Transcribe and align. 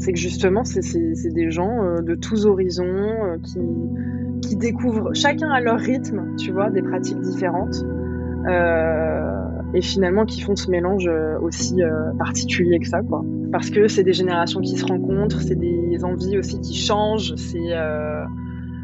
C'est 0.00 0.12
que 0.12 0.18
justement, 0.18 0.64
c'est 0.64 1.32
des 1.32 1.50
gens 1.50 2.00
de 2.02 2.14
tous 2.14 2.46
horizons 2.46 3.38
qui, 3.44 3.60
qui 4.40 4.56
découvrent 4.56 5.14
chacun 5.14 5.50
à 5.50 5.60
leur 5.60 5.78
rythme, 5.78 6.34
tu 6.36 6.52
vois, 6.52 6.70
des 6.70 6.82
pratiques 6.82 7.20
différentes. 7.20 7.84
et 9.72 9.82
finalement 9.82 10.24
qui 10.24 10.40
font 10.40 10.56
ce 10.56 10.70
mélange 10.70 11.08
aussi 11.42 11.82
particulier 12.18 12.78
que 12.78 12.88
ça, 12.88 13.02
quoi. 13.02 13.24
Parce 13.52 13.70
que 13.70 13.88
c'est 13.88 14.04
des 14.04 14.12
générations 14.12 14.60
qui 14.60 14.76
se 14.76 14.86
rencontrent, 14.86 15.40
c'est 15.42 15.58
des 15.58 16.04
envies 16.04 16.38
aussi 16.38 16.60
qui 16.60 16.74
changent, 16.74 17.34
c'est 17.36 17.74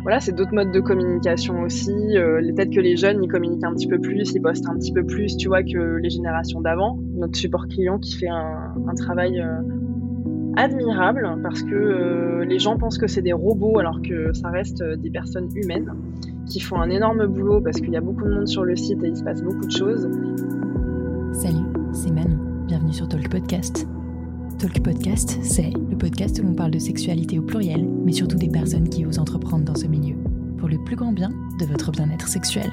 voilà, 0.07 0.21
c'est 0.21 0.31
d'autres 0.31 0.55
modes 0.55 0.71
de 0.71 0.79
communication 0.79 1.63
aussi. 1.63 1.91
Euh, 2.17 2.41
peut-être 2.55 2.71
que 2.71 2.79
les 2.79 2.97
jeunes, 2.97 3.25
ils 3.25 3.29
communiquent 3.29 3.65
un 3.65 3.75
petit 3.75 3.89
peu 3.89 3.99
plus, 3.99 4.33
ils 4.33 4.41
postent 4.41 4.69
un 4.69 4.77
petit 4.77 4.93
peu 4.93 5.03
plus, 5.05 5.37
tu 5.37 5.49
vois, 5.49 5.65
que 5.65 5.97
les 6.01 6.11
générations 6.11 6.61
d'avant. 6.61 6.97
Notre 7.17 7.37
support 7.37 7.67
client 7.67 7.99
qui 7.99 8.17
fait 8.17 8.29
un, 8.29 8.95
travail 8.97 9.41
euh, 9.41 9.63
admirable 10.57 11.39
parce 11.43 11.63
que 11.63 11.75
euh, 11.75 12.45
les 12.45 12.59
gens 12.59 12.77
pensent 12.77 12.99
que 12.99 13.07
c'est 13.07 13.23
des 13.23 13.33
robots 13.33 13.79
alors 13.79 14.01
que 14.03 14.33
ça 14.33 14.49
reste 14.49 14.83
des 14.83 15.11
personnes 15.11 15.49
humaines 15.55 15.93
qui 16.47 16.61
font 16.61 16.81
un 16.81 16.91
énorme 16.91 17.27
boulot 17.27 17.61
parce 17.61 17.81
qu'il 17.81 17.91
y 17.91 17.97
a 17.97 18.01
beaucoup 18.01 18.25
de 18.25 18.35
monde 18.35 18.49
sur 18.49 18.65
le 18.65 18.77
site 18.77 19.03
et 19.05 19.09
il 19.09 19.17
se 19.17 19.23
passe 19.23 19.43
beaucoup 19.43 19.67
de 19.67 19.71
choses. 19.71 20.09
Salut, 21.33 21.67
c'est 21.93 22.11
Manon. 22.11 22.39
Bienvenue 22.67 22.93
sur 22.93 23.09
Talk 23.09 23.29
Podcast. 23.29 23.87
Talk 24.59 24.83
Podcast, 24.83 25.39
c'est 25.43 25.71
le 25.91 25.99
podcast 25.99 26.41
où 26.41 26.47
l'on 26.47 26.55
parle 26.55 26.71
de 26.71 26.79
sexualité 26.79 27.39
au 27.39 27.43
pluriel, 27.43 27.87
mais 28.05 28.13
surtout 28.13 28.39
des 28.39 28.49
personnes 28.49 28.89
qui 28.89 29.05
osent 29.05 29.19
entreprendre 29.19 29.65
dans 29.65 29.75
ce 29.75 29.87
milieu, 29.87 30.17
pour 30.57 30.69
le 30.69 30.79
plus 30.83 30.97
grand 30.97 31.13
bien 31.13 31.31
de 31.61 31.67
votre 31.67 31.91
bien-être 31.93 32.27
sexuel. 32.27 32.73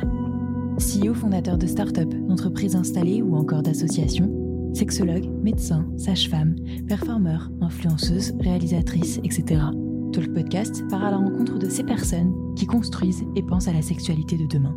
CEO 0.78 1.14
fondateur 1.14 1.58
de 1.58 1.68
start-up, 1.68 2.10
d'entreprises 2.10 2.76
installées 2.76 3.22
ou 3.22 3.36
encore 3.36 3.64
d'associations, 3.64 4.32
sexologue, 4.74 5.30
médecin, 5.42 5.88
sage-femme, 5.98 6.56
performeur, 6.88 7.50
influenceuse, 7.62 8.34
réalisatrice, 8.40 9.20
etc. 9.24 9.62
Talk 10.12 10.34
Podcast 10.34 10.84
part 10.90 11.04
à 11.04 11.12
la 11.12 11.18
rencontre 11.18 11.58
de 11.58 11.70
ces 11.70 11.84
personnes 11.84 12.34
qui 12.56 12.66
construisent 12.66 13.26
et 13.36 13.44
pensent 13.44 13.68
à 13.68 13.74
la 13.74 13.82
sexualité 13.82 14.38
de 14.38 14.46
demain. 14.46 14.76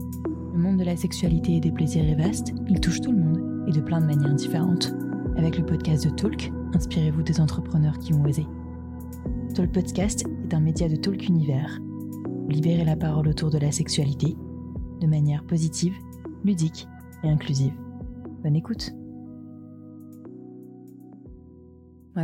Le 0.54 0.58
monde 0.58 0.78
de 0.78 0.84
la 0.84 0.96
sexualité 0.96 1.56
et 1.56 1.60
des 1.60 1.70
plaisirs 1.70 2.08
est 2.08 2.14
vaste, 2.14 2.54
il 2.68 2.80
touche 2.80 3.00
tout 3.00 3.12
le 3.12 3.18
monde 3.18 3.64
et 3.68 3.72
de 3.72 3.80
plein 3.80 4.00
de 4.00 4.06
manières 4.06 4.34
différentes. 4.34 4.94
Avec 5.36 5.58
le 5.58 5.66
podcast 5.66 6.04
de 6.04 6.10
Talk, 6.10 6.50
inspirez-vous 6.74 7.22
des 7.22 7.40
entrepreneurs 7.40 7.98
qui 7.98 8.14
ont 8.14 8.24
osé. 8.24 8.46
Talk 9.54 9.72
Podcast 9.72 10.24
est 10.44 10.54
un 10.54 10.60
média 10.60 10.88
de 10.88 10.96
Talk 10.96 11.28
Univers. 11.28 11.78
Libérez 12.48 12.84
la 12.84 12.96
parole 12.96 13.28
autour 13.28 13.50
de 13.50 13.58
la 13.58 13.72
sexualité 13.72 14.36
de 15.00 15.06
manière 15.06 15.44
positive, 15.44 15.94
ludique 16.44 16.86
et 17.22 17.28
inclusive. 17.28 17.72
Bonne 18.42 18.56
écoute. 18.56 18.92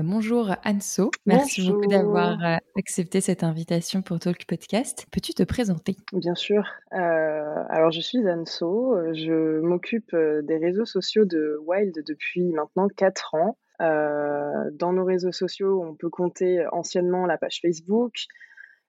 Bonjour 0.00 0.56
Anso, 0.64 1.10
merci 1.26 1.68
beaucoup 1.68 1.86
d'avoir 1.86 2.42
euh, 2.42 2.56
accepté 2.78 3.20
cette 3.20 3.44
invitation 3.44 4.00
pour 4.00 4.18
Talk 4.18 4.46
Podcast. 4.46 5.06
Peux-tu 5.12 5.34
te 5.34 5.42
présenter? 5.42 5.96
Bien 6.14 6.34
sûr. 6.34 6.64
Euh, 6.94 7.64
alors 7.68 7.90
je 7.90 8.00
suis 8.00 8.26
Anso, 8.26 8.96
je 9.12 9.60
m'occupe 9.60 10.14
euh, 10.14 10.40
des 10.42 10.56
réseaux 10.56 10.86
sociaux 10.86 11.26
de 11.26 11.58
Wild 11.66 12.02
depuis 12.06 12.52
maintenant 12.52 12.88
4 12.88 13.34
ans. 13.34 13.58
Euh, 13.82 14.70
dans 14.72 14.94
nos 14.94 15.04
réseaux 15.04 15.32
sociaux, 15.32 15.84
on 15.86 15.94
peut 15.94 16.08
compter 16.08 16.64
anciennement 16.72 17.26
la 17.26 17.36
page 17.36 17.60
Facebook. 17.60 18.14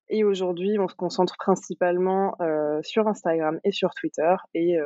Et 0.07 0.23
aujourd'hui, 0.23 0.79
on 0.79 0.87
se 0.87 0.95
concentre 0.95 1.35
principalement 1.37 2.35
euh, 2.41 2.79
sur 2.81 3.07
Instagram 3.09 3.59
et 3.65 3.71
sur 3.71 3.93
Twitter. 3.93 4.35
Et 4.53 4.77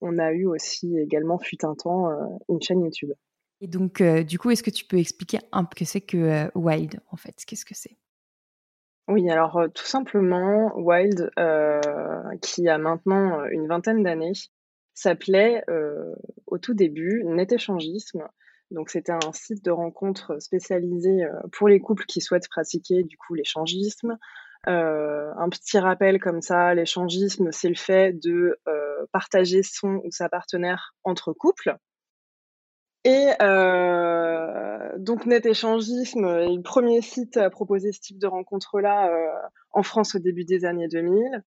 on 0.00 0.18
a 0.18 0.32
eu 0.32 0.46
aussi 0.46 0.98
également, 0.98 1.38
fut 1.38 1.64
un 1.64 1.74
temps, 1.74 2.08
une 2.48 2.60
chaîne 2.62 2.82
YouTube. 2.82 3.12
Et 3.60 3.66
donc, 3.66 4.02
du 4.02 4.38
coup, 4.38 4.50
est-ce 4.50 4.62
que 4.62 4.70
tu 4.70 4.84
peux 4.84 4.98
expliquer 4.98 5.38
un 5.52 5.64
peu 5.64 5.74
ce 5.74 5.78
que 5.78 5.84
c'est 5.84 6.00
que 6.00 6.50
Wild, 6.56 7.00
en 7.10 7.16
fait? 7.16 7.44
Qu'est-ce 7.46 7.64
que 7.64 7.74
c'est? 7.74 7.96
Oui, 9.08 9.28
alors 9.30 9.60
tout 9.74 9.86
simplement, 9.86 10.72
Wild, 10.76 11.30
qui 12.40 12.68
a 12.68 12.78
maintenant 12.78 13.44
une 13.46 13.66
vingtaine 13.66 14.02
d'années, 14.02 14.32
s'appelait 14.94 15.64
au 16.46 16.58
tout 16.58 16.74
début 16.74 17.24
Net 17.24 17.52
Échangisme. 17.52 18.22
Donc 18.70 18.90
c'était 18.90 19.12
un 19.12 19.32
site 19.32 19.64
de 19.64 19.70
rencontre 19.70 20.40
spécialisé 20.40 21.24
euh, 21.24 21.32
pour 21.52 21.68
les 21.68 21.80
couples 21.80 22.04
qui 22.04 22.20
souhaitent 22.20 22.48
pratiquer 22.48 23.02
du 23.02 23.16
coup 23.16 23.34
l'échangisme. 23.34 24.18
Euh, 24.66 25.32
un 25.36 25.48
petit 25.48 25.78
rappel 25.78 26.20
comme 26.20 26.42
ça, 26.42 26.74
l'échangisme, 26.74 27.50
c'est 27.52 27.68
le 27.68 27.76
fait 27.76 28.12
de 28.12 28.58
euh, 28.66 29.06
partager 29.12 29.62
son 29.62 30.00
ou 30.04 30.10
sa 30.10 30.28
partenaire 30.28 30.94
entre 31.04 31.32
couples. 31.32 31.76
Et 33.08 33.28
donc 34.98 35.24
Net 35.24 35.46
Échangisme 35.46 36.26
est 36.26 36.54
le 36.54 36.62
premier 36.62 37.00
site 37.00 37.38
à 37.38 37.48
proposer 37.48 37.92
ce 37.92 38.00
type 38.00 38.18
de 38.18 38.26
rencontre-là 38.26 39.10
en 39.72 39.82
France 39.82 40.14
au 40.14 40.18
début 40.18 40.44
des 40.44 40.64
années 40.66 40.88
2000. 40.88 41.42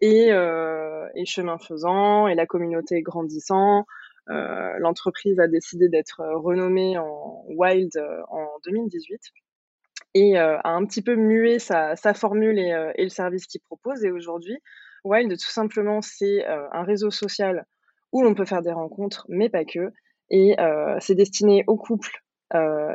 Et, 0.00 0.28
et 0.28 1.24
chemin 1.24 1.58
faisant, 1.58 2.26
et 2.26 2.34
la 2.34 2.46
communauté 2.46 3.00
grandissant, 3.00 3.86
euh, 4.30 4.78
l'entreprise 4.78 5.38
a 5.38 5.48
décidé 5.48 5.88
d'être 5.88 6.20
euh, 6.20 6.38
renommée 6.38 6.96
en 6.96 7.44
Wild 7.48 7.94
euh, 7.96 8.22
en 8.30 8.48
2018 8.64 9.20
et 10.16 10.38
a 10.38 10.60
un 10.64 10.86
petit 10.86 11.02
peu 11.02 11.16
mué 11.16 11.58
sa, 11.58 11.96
formule 12.14 12.56
et, 12.56 13.02
le 13.02 13.08
service 13.08 13.48
qu'il 13.48 13.60
propose. 13.60 14.04
Et 14.04 14.12
aujourd'hui, 14.12 14.56
Wild, 15.02 15.28
tout 15.32 15.50
simplement, 15.50 16.02
c'est 16.02 16.46
un 16.46 16.84
réseau 16.84 17.10
social 17.10 17.66
où 18.12 18.22
l'on 18.22 18.32
peut 18.32 18.44
faire 18.44 18.62
des 18.62 18.70
rencontres, 18.70 19.26
mais 19.28 19.48
pas 19.48 19.64
que. 19.64 19.92
Et 20.30 20.56
c'est 21.00 21.14
destiné 21.14 21.64
aux 21.66 21.76
couples 21.76 22.22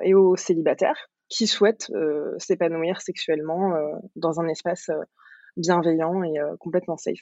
et 0.03 0.13
aux 0.13 0.35
célibataires 0.35 1.09
qui 1.29 1.47
souhaitent 1.47 1.91
s'épanouir 2.37 3.01
sexuellement 3.01 3.73
dans 4.15 4.39
un 4.39 4.47
espace 4.47 4.89
bienveillant 5.57 6.23
et 6.23 6.37
complètement 6.59 6.97
safe. 6.97 7.21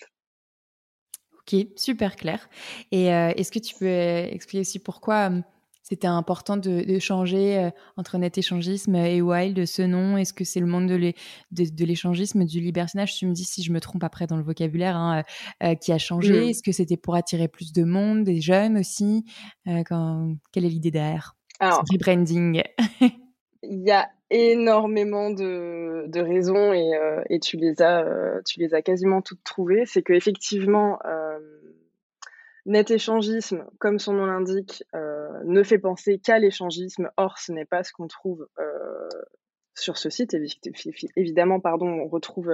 Ok, 1.48 1.68
super 1.78 2.16
clair. 2.18 2.50
Et 2.92 3.14
euh, 3.14 3.32
est-ce 3.38 3.52
que 3.52 3.60
tu 3.60 3.74
peux 3.76 3.86
euh, 3.86 4.28
expliquer 4.30 4.62
aussi 4.62 4.80
pourquoi 4.80 5.30
euh, 5.30 5.42
c'était 5.88 6.08
important 6.08 6.58
de, 6.58 7.00
changer 7.00 7.70
entre 7.96 8.18
net 8.18 8.38
échangisme 8.38 8.96
et 8.96 9.22
wild 9.22 9.66
ce 9.66 9.82
nom? 9.82 10.18
Est-ce 10.18 10.34
que 10.34 10.44
c'est 10.44 10.60
le 10.60 10.66
monde 10.66 10.88
de 10.88 11.86
l'échangisme, 11.86 12.46
du 12.46 12.60
libertinage? 12.60 13.16
Tu 13.16 13.28
me 13.28 13.34
dis 13.34 13.44
si 13.44 13.64
je 13.64 13.72
me 13.72 13.80
trompe 13.80 14.04
après 14.04 14.28
dans 14.28 14.38
le 14.38 14.44
vocabulaire 14.44 14.96
hein, 14.96 15.24
qui 15.82 15.92
a 15.92 15.98
changé. 15.98 16.34
Mmh. 16.34 16.50
Est-ce 16.50 16.64
que 16.64 16.72
c'était 16.72 16.98
pour 16.98 17.16
attirer 17.16 17.48
plus 17.48 17.74
de 17.74 17.84
monde, 17.84 18.24
des 18.24 18.42
jeunes 18.42 18.78
aussi? 18.78 19.26
Quand... 19.66 20.36
Quelle 20.52 20.66
est 20.66 20.70
l'idée 20.70 20.92
derrière? 20.92 21.36
Alors, 21.60 21.84
rebranding. 21.92 22.62
Il 23.64 23.84
y 23.84 23.92
a 23.92 24.08
énormément 24.30 25.30
de, 25.30 26.06
de 26.08 26.20
raisons 26.20 26.74
et, 26.74 26.96
euh, 26.96 27.24
et, 27.30 27.40
tu, 27.40 27.58
les 27.58 27.82
as, 27.82 28.04
euh, 28.04 28.42
tu 28.46 28.60
les 28.60 28.74
as 28.74 28.82
quasiment 28.82 29.22
toutes 29.22 29.44
trouvées. 29.44 29.86
C'est 29.86 30.04
qu'effectivement, 30.04 31.00
euh, 31.06 31.40
net 32.68 32.92
échangisme, 32.92 33.66
comme 33.80 33.98
son 33.98 34.14
nom 34.14 34.28
l'indique, 34.28 34.84
euh, 34.94 35.28
ne 35.46 35.64
fait 35.64 35.80
penser 35.80 36.20
qu'à 36.20 36.38
l'échangisme. 36.38 37.10
Or, 37.18 37.40
ce 37.40 37.52
n'est 37.52 37.66
pas 37.66 37.84
ce 37.84 37.92
qu'on 37.92 38.08
trouve 38.08 38.48
sur 39.74 39.98
ce 39.98 40.10
site. 40.10 40.36
Évidemment, 41.16 41.60
pardon, 41.60 41.88
on 41.88 42.08
retrouve 42.08 42.54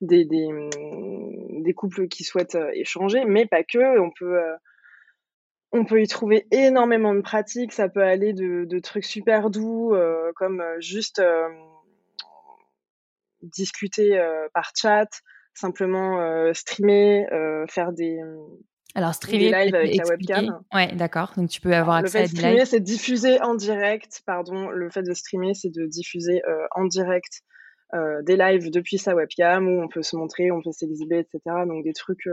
des, 0.00 0.24
des, 0.24 0.48
des, 1.50 1.74
couples 1.74 2.08
qui 2.08 2.24
souhaitent 2.24 2.58
échanger, 2.74 3.24
mais 3.24 3.46
pas 3.46 3.62
que. 3.62 3.98
On 5.72 5.84
peut 5.84 6.00
y 6.00 6.06
trouver 6.06 6.46
énormément 6.50 7.14
de 7.14 7.20
pratiques. 7.20 7.72
Ça 7.72 7.88
peut 7.88 8.02
aller 8.02 8.32
de, 8.32 8.78
trucs 8.78 9.04
super 9.04 9.50
doux, 9.50 9.94
euh, 9.94 10.32
comme 10.34 10.60
euh, 10.60 10.80
juste 10.80 11.18
euh, 11.18 11.48
discuter 13.42 14.18
par 14.54 14.72
chat, 14.74 15.08
simplement 15.54 16.52
streamer, 16.52 17.26
faire 17.68 17.92
des, 17.92 18.18
alors, 18.96 19.14
streamer, 19.14 19.50
lives 19.50 19.74
avec 19.74 19.96
la 19.96 20.04
webcam. 20.06 20.60
Ouais, 20.74 20.92
d'accord. 20.94 21.32
Donc, 21.36 21.48
tu 21.48 21.60
peux 21.60 21.74
avoir 21.74 21.96
accès 21.96 22.22
le 22.22 22.26
fait 22.26 22.32
de 22.32 22.38
streamer, 22.38 22.64
c'est 22.64 22.80
diffuser 22.80 23.40
en 23.40 23.54
direct. 23.54 24.22
Pardon, 24.26 24.70
le 24.70 24.90
fait 24.90 25.02
de 25.02 25.12
streamer, 25.12 25.54
c'est 25.54 25.70
de 25.70 25.86
diffuser 25.86 26.42
en 26.74 26.84
direct 26.84 27.42
des 28.24 28.36
lives 28.36 28.70
depuis 28.70 28.98
sa 28.98 29.14
webcam 29.14 29.68
où 29.68 29.82
on 29.82 29.88
peut 29.88 30.02
se 30.02 30.16
montrer, 30.16 30.50
on 30.50 30.60
peut 30.60 30.72
s'exhiber, 30.72 31.18
etc. 31.18 31.40
Donc, 31.66 31.84
des 31.84 31.92
trucs 31.92 32.26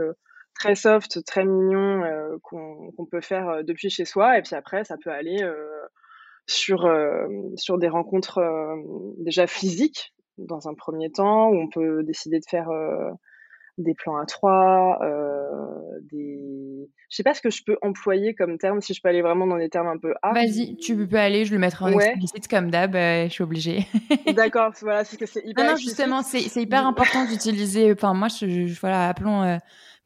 très 0.54 0.74
soft, 0.74 1.24
très 1.24 1.44
mignon 1.44 2.02
euh, 2.04 2.38
qu'on 2.42 3.06
peut 3.10 3.20
faire 3.20 3.48
euh, 3.48 3.62
depuis 3.62 3.90
chez 3.90 4.04
soi. 4.04 4.38
Et 4.38 4.42
puis 4.42 4.54
après, 4.54 4.84
ça 4.84 4.96
peut 5.02 5.10
aller 5.10 5.42
euh, 5.42 5.66
sur, 6.46 6.86
sur 7.56 7.78
des 7.78 7.88
rencontres 7.88 8.38
déjà 9.16 9.46
physiques 9.46 10.12
dans 10.36 10.68
un 10.68 10.74
premier 10.74 11.10
temps, 11.10 11.48
où 11.48 11.54
on 11.54 11.68
peut 11.68 12.02
décider 12.02 12.38
de 12.38 12.44
faire 12.46 12.68
des 13.78 13.94
plans 13.94 14.16
à 14.16 14.26
trois, 14.26 15.00
des... 16.10 16.88
Je 17.10 17.16
sais 17.16 17.22
pas 17.22 17.34
ce 17.34 17.40
que 17.40 17.50
je 17.50 17.62
peux 17.64 17.76
employer 17.82 18.34
comme 18.34 18.58
terme, 18.58 18.80
si 18.80 18.94
je 18.94 19.00
peux 19.02 19.08
aller 19.08 19.22
vraiment 19.22 19.46
dans 19.46 19.58
des 19.58 19.68
termes 19.68 19.88
un 19.88 19.98
peu 19.98 20.14
hard. 20.22 20.34
Vas-y, 20.34 20.76
tu 20.76 20.96
peux 21.06 21.16
aller, 21.16 21.44
je 21.44 21.52
le 21.52 21.58
mettrai 21.58 21.84
en 21.84 21.98
explicite 21.98 22.48
comme 22.48 22.70
d'hab, 22.70 22.94
je 22.94 23.28
suis 23.30 23.42
obligée. 23.42 23.86
D'accord, 24.34 24.72
voilà, 24.82 25.04
c'est 25.04 25.16
que 25.16 25.26
c'est 25.26 25.44
hyper 25.44 25.64
Non, 25.64 25.70
non 25.72 25.76
justement, 25.76 26.22
c'est 26.22 26.60
hyper 26.60 26.86
important 26.86 27.24
d'utiliser, 27.26 27.92
enfin 27.92 28.14
moi, 28.14 28.28
je, 28.28 28.78
voilà, 28.80 29.08
appelons 29.08 29.58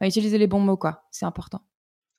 utiliser 0.07 0.37
les 0.37 0.47
bons 0.47 0.59
mots, 0.59 0.77
quoi. 0.77 1.03
C'est 1.11 1.25
important. 1.25 1.61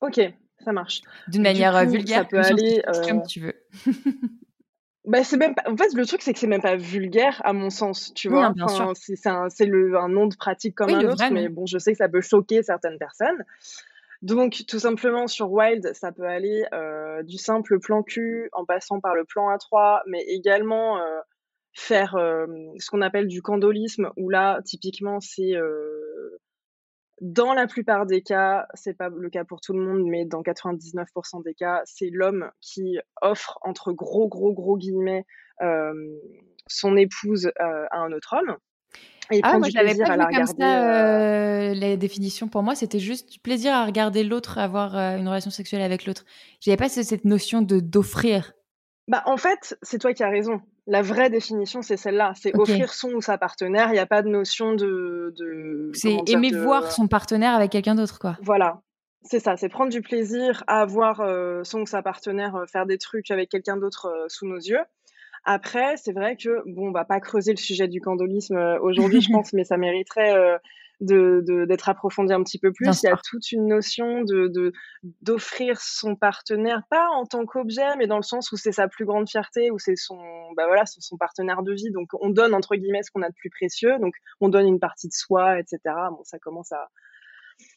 Ok, 0.01 0.21
ça 0.65 0.73
marche. 0.73 1.03
D'une 1.29 1.43
manière 1.43 1.77
euh, 1.77 1.85
vulgaire, 1.85 2.23
ça 2.23 2.25
peut 2.25 2.39
aller 2.45 2.83
comme 3.07 3.19
euh, 3.19 3.27
tu 3.27 3.41
veux. 3.41 3.55
Bah, 5.11 5.25
c'est 5.25 5.37
même 5.37 5.57
pas 5.57 5.65
en 5.67 5.77
fait, 5.77 5.93
le 5.93 6.07
truc, 6.07 6.23
c'est 6.23 6.33
que 6.33 6.39
c'est 6.39 6.47
même 6.47 6.63
pas 6.63 6.77
vulgaire 6.77 7.43
à 7.45 7.53
mon 7.53 7.69
sens, 7.69 8.15
tu 8.15 8.29
vois? 8.29 8.51
bien 8.51 8.69
sûr. 8.69 8.93
c'est 8.95 9.27
un 9.27 9.49
c'est 9.49 9.67
le 9.67 9.99
un 9.99 10.09
nom 10.09 10.29
de 10.29 10.37
pratique 10.37 10.77
comme 10.77 10.91
un 10.91 11.05
autre, 11.05 11.25
mais 11.33 11.49
bon, 11.49 11.67
je 11.67 11.79
sais 11.79 11.91
que 11.91 11.99
ça 11.99 12.09
peut 12.09 12.21
choquer 12.21 12.63
certaines 12.63 12.97
personnes. 12.97 13.45
Donc 14.23 14.63
tout 14.69 14.79
simplement 14.79 15.27
sur 15.27 15.51
Wild, 15.51 15.91
ça 15.95 16.13
peut 16.13 16.29
aller, 16.29 16.65
euh, 16.73 17.25
du 17.25 17.39
simple 17.39 17.81
plan 17.81 18.05
Q 18.05 18.51
en 18.53 18.65
passant 18.65 19.01
par 19.01 19.17
le 19.17 19.25
plan 19.25 19.49
A3, 19.51 20.03
mais 20.07 20.23
également, 20.29 20.99
euh, 20.99 21.19
faire, 21.73 22.13
ce 22.13 22.91
qu'on 22.91 23.03
appelle 23.03 23.27
du 23.27 23.43
candolisme 23.43 24.13
où 24.17 24.31
là, 24.31 24.61
typiquement, 24.65 25.19
c'est, 25.19 25.57
dans 27.21 27.53
la 27.53 27.67
plupart 27.67 28.07
des 28.07 28.23
cas, 28.23 28.67
c'est 28.75 28.97
pas 28.97 29.09
le 29.09 29.31
cas 29.31 29.45
pour 29.45 29.61
tout 29.61 29.73
le 29.73 29.81
monde, 29.81 30.05
mais 30.07 30.25
dans 30.25 30.43
99% 30.43 31.45
des 31.45 31.55
cas, 31.55 31.83
c'est 31.85 32.11
l'homme 32.11 32.51
qui 32.61 32.99
offre 33.21 33.59
entre 33.63 33.93
gros, 33.93 34.29
gros, 34.29 34.53
gros 34.53 34.77
guillemets, 34.77 35.27
son 36.67 36.97
épouse, 36.97 37.51
à 37.59 37.99
un 37.99 38.13
autre 38.13 38.37
homme 38.39 38.57
et 39.31 39.41
ah, 39.43 39.59
moi, 39.59 39.69
du 39.69 39.79
plaisir 39.79 40.07
pas 40.07 40.13
à 40.15 40.17
la 40.17 40.27
comme 40.27 40.47
ça, 40.47 41.73
les 41.73 41.97
définitions 41.97 42.49
pour 42.49 42.63
moi, 42.63 42.75
c'était 42.75 42.99
juste 42.99 43.31
du 43.31 43.39
plaisir 43.39 43.73
à 43.73 43.87
regarder 43.87 44.25
l'autre, 44.25 44.59
avoir, 44.59 44.97
une 44.97 45.29
relation 45.29 45.51
sexuelle 45.51 45.83
avec 45.83 46.05
l'autre. 46.05 46.25
J'avais 46.61 46.77
pas 46.77 46.89
cette 46.89 47.25
notion 47.25 47.63
de 47.63 47.81
d'offrir. 47.81 48.53
Bah, 49.09 49.23
en 49.27 49.37
fait, 49.37 49.77
c'est 49.83 49.99
toi 49.99 50.13
qui 50.13 50.23
as 50.23 50.31
raison. 50.31 50.61
La 50.87 51.03
vraie 51.03 51.31
définition, 51.31 51.83
c'est 51.83 51.97
celle-là. 51.97 52.33
C'est 52.37 52.57
offrir 52.59 52.93
son 52.93 53.11
ou 53.11 53.21
sa 53.21 53.39
partenaire. 53.39 53.89
Il 53.89 53.93
n'y 53.93 53.99
a 53.99 54.07
pas 54.07 54.23
de 54.23 54.29
notion 54.29 54.75
de. 54.75 55.93
c'est 55.95 56.17
aimer 56.29 56.51
voir 56.51 56.91
son 56.91 57.09
partenaire 57.09 57.55
avec 57.55 57.71
quelqu'un 57.71 57.95
d'autre, 57.95 58.19
quoi. 58.19 58.37
Voilà. 58.43 58.81
C'est 59.23 59.41
ça. 59.41 59.57
C'est 59.57 59.69
prendre 59.69 59.93
du 59.93 60.01
plaisir 60.01 60.65
à 60.67 60.87
voir 60.87 61.21
euh, 61.21 61.63
son 61.63 61.81
ou 61.81 61.87
sa 61.87 62.03
partenaire 62.03 62.57
euh, 62.57 62.67
faire 62.67 62.87
des 62.87 62.97
trucs 62.97 63.31
avec 63.31 63.51
quelqu'un 63.51 63.77
d'autre 63.77 64.07
euh, 64.07 64.25
sous 64.29 64.47
nos 64.47 64.57
yeux. 64.57 64.81
Après, 65.45 65.97
c'est 65.97 66.13
vrai 66.13 66.37
que, 66.37 66.63
bon, 66.67 66.89
on 66.89 66.93
va 66.93 67.05
pas 67.05 67.21
creuser 67.21 67.53
le 67.53 67.59
sujet 67.59 67.89
du 67.89 68.01
candolisme 68.01 68.57
aujourd'hui, 68.83 69.21
je 69.21 69.29
pense, 69.33 69.53
mais 69.53 69.65
ça 69.65 69.77
mériterait 69.77 70.35
de, 71.01 71.65
d'être 71.67 71.89
approfondi 71.89 72.33
un 72.33 72.43
petit 72.43 72.59
peu 72.59 72.73
plus. 72.73 73.03
Il 73.03 73.07
y 73.07 73.09
a 73.09 73.17
toute 73.17 73.53
une 73.53 73.67
notion 73.67 74.23
de, 74.23 74.73
d'offrir 75.23 75.81
son 75.81 76.17
partenaire, 76.17 76.83
pas 76.91 77.09
en 77.15 77.25
tant 77.25 77.47
qu'objet, 77.47 77.97
mais 77.97 78.07
dans 78.07 78.17
le 78.17 78.23
sens 78.23 78.53
où 78.53 78.57
c'est 78.57 78.73
sa 78.73 78.89
plus 78.89 79.05
grande 79.05 79.29
fierté, 79.29 79.71
où 79.71 79.79
c'est 79.79 79.97
son, 79.97 80.19
bah 80.57 80.67
voilà, 80.67 80.85
son, 80.87 81.17
partenaire 81.17 81.63
de 81.63 81.73
vie. 81.73 81.91
Donc, 81.91 82.09
on 82.21 82.31
donne, 82.31 82.55
entre 82.55 82.77
guillemets, 82.77 83.03
ce 83.03 83.11
qu'on 83.11 83.23
a 83.23 83.29
de 83.29 83.35
plus 83.35 83.51
précieux. 83.51 83.99
Donc, 83.99 84.15
on 84.41 84.49
donne 84.49 84.67
une 84.67 84.81
partie 84.81 85.09
de 85.09 85.15
soi, 85.15 85.59
etc. 85.59 85.79
Bon, 86.11 86.23
ça 86.25 86.39
commence 86.39 86.73
à, 86.73 86.89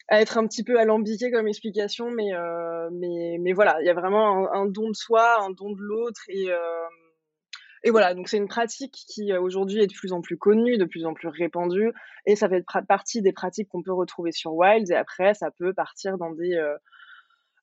à 0.10 0.22
être 0.22 0.38
un 0.38 0.46
petit 0.48 0.64
peu 0.64 0.80
alambiqué 0.80 1.32
comme 1.32 1.48
explication, 1.48 2.12
mais, 2.12 2.34
euh, 2.34 2.90
mais, 2.92 3.38
mais 3.40 3.54
voilà, 3.54 3.78
il 3.82 3.86
y 3.86 3.90
a 3.90 3.94
vraiment 3.94 4.52
un, 4.54 4.66
don 4.66 4.90
de 4.90 4.96
soi, 4.96 5.42
un 5.42 5.52
don 5.52 5.72
de 5.72 5.82
l'autre 5.82 6.22
et, 6.28 6.52
euh, 6.52 6.58
et 7.84 7.92
voilà, 7.92 8.14
donc 8.14 8.30
c'est 8.30 8.38
une 8.38 8.48
pratique 8.48 8.94
qui 8.94 9.34
euh, 9.34 9.42
aujourd'hui 9.42 9.82
est 9.82 9.88
de 9.88 9.94
plus 9.94 10.14
en 10.14 10.22
plus 10.22 10.38
connue, 10.38 10.78
de 10.78 10.86
plus 10.86 11.06
en 11.06 11.14
plus 11.14 11.28
répandue, 11.28 11.92
et 12.26 12.38
ça 12.38 12.48
fait 12.48 12.64
partie 12.88 13.22
des 13.22 13.34
pratiques 13.34 13.68
qu'on 13.68 13.84
peut 13.84 13.94
retrouver 13.94 14.32
sur 14.32 14.54
Wild. 14.54 14.90
Et 14.90 14.96
après, 14.96 15.34
ça 15.34 15.52
peut 15.52 15.74
partir 15.74 16.18
dans 16.18 16.32
des 16.32 16.56
euh, 16.56 16.78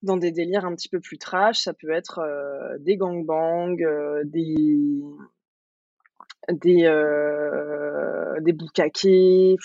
dans 0.02 0.18
des 0.18 0.30
délires 0.30 0.66
un 0.66 0.74
petit 0.74 0.90
peu 0.90 1.00
plus 1.00 1.16
trash. 1.16 1.60
Ça 1.60 1.72
peut 1.72 1.90
être 1.90 2.18
euh, 2.18 2.76
des 2.80 2.98
gangbangs, 2.98 3.76
des 4.24 5.00
des 6.50 6.82
des 8.42 8.52
boukakés, 8.52 9.56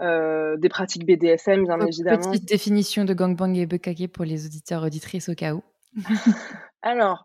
des 0.00 0.68
pratiques 0.68 1.06
BDSM, 1.06 1.64
bien 1.64 1.80
évidemment. 1.80 2.30
Petite 2.30 2.48
définition 2.48 3.04
de 3.04 3.14
gangbang 3.14 3.56
et 3.56 3.66
bukake 3.66 4.12
pour 4.12 4.24
les 4.24 4.46
auditeurs 4.46 4.84
auditrices 4.84 5.28
au 5.28 5.34
cas 5.34 5.54
où. 5.54 5.64
Alors, 6.82 7.24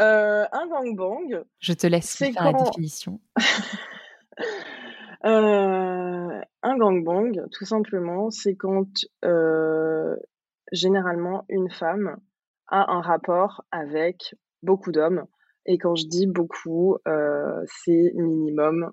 euh, 0.00 0.44
un 0.50 0.66
gangbang. 0.66 1.44
Je 1.60 1.72
te 1.72 1.86
laisse 1.86 2.16
faire 2.16 2.32
la 2.42 2.52
définition. 2.52 3.20
Euh, 5.26 6.40
un 6.62 6.76
gangbang, 6.76 7.48
tout 7.50 7.64
simplement, 7.64 8.30
c'est 8.30 8.56
quand 8.56 8.90
euh, 9.24 10.14
généralement 10.70 11.46
une 11.48 11.70
femme 11.70 12.18
a 12.66 12.92
un 12.92 13.00
rapport 13.00 13.64
avec 13.70 14.34
beaucoup 14.62 14.92
d'hommes. 14.92 15.24
Et 15.64 15.78
quand 15.78 15.94
je 15.94 16.06
dis 16.08 16.26
beaucoup, 16.26 16.98
c'est 17.64 18.12
minimum 18.16 18.92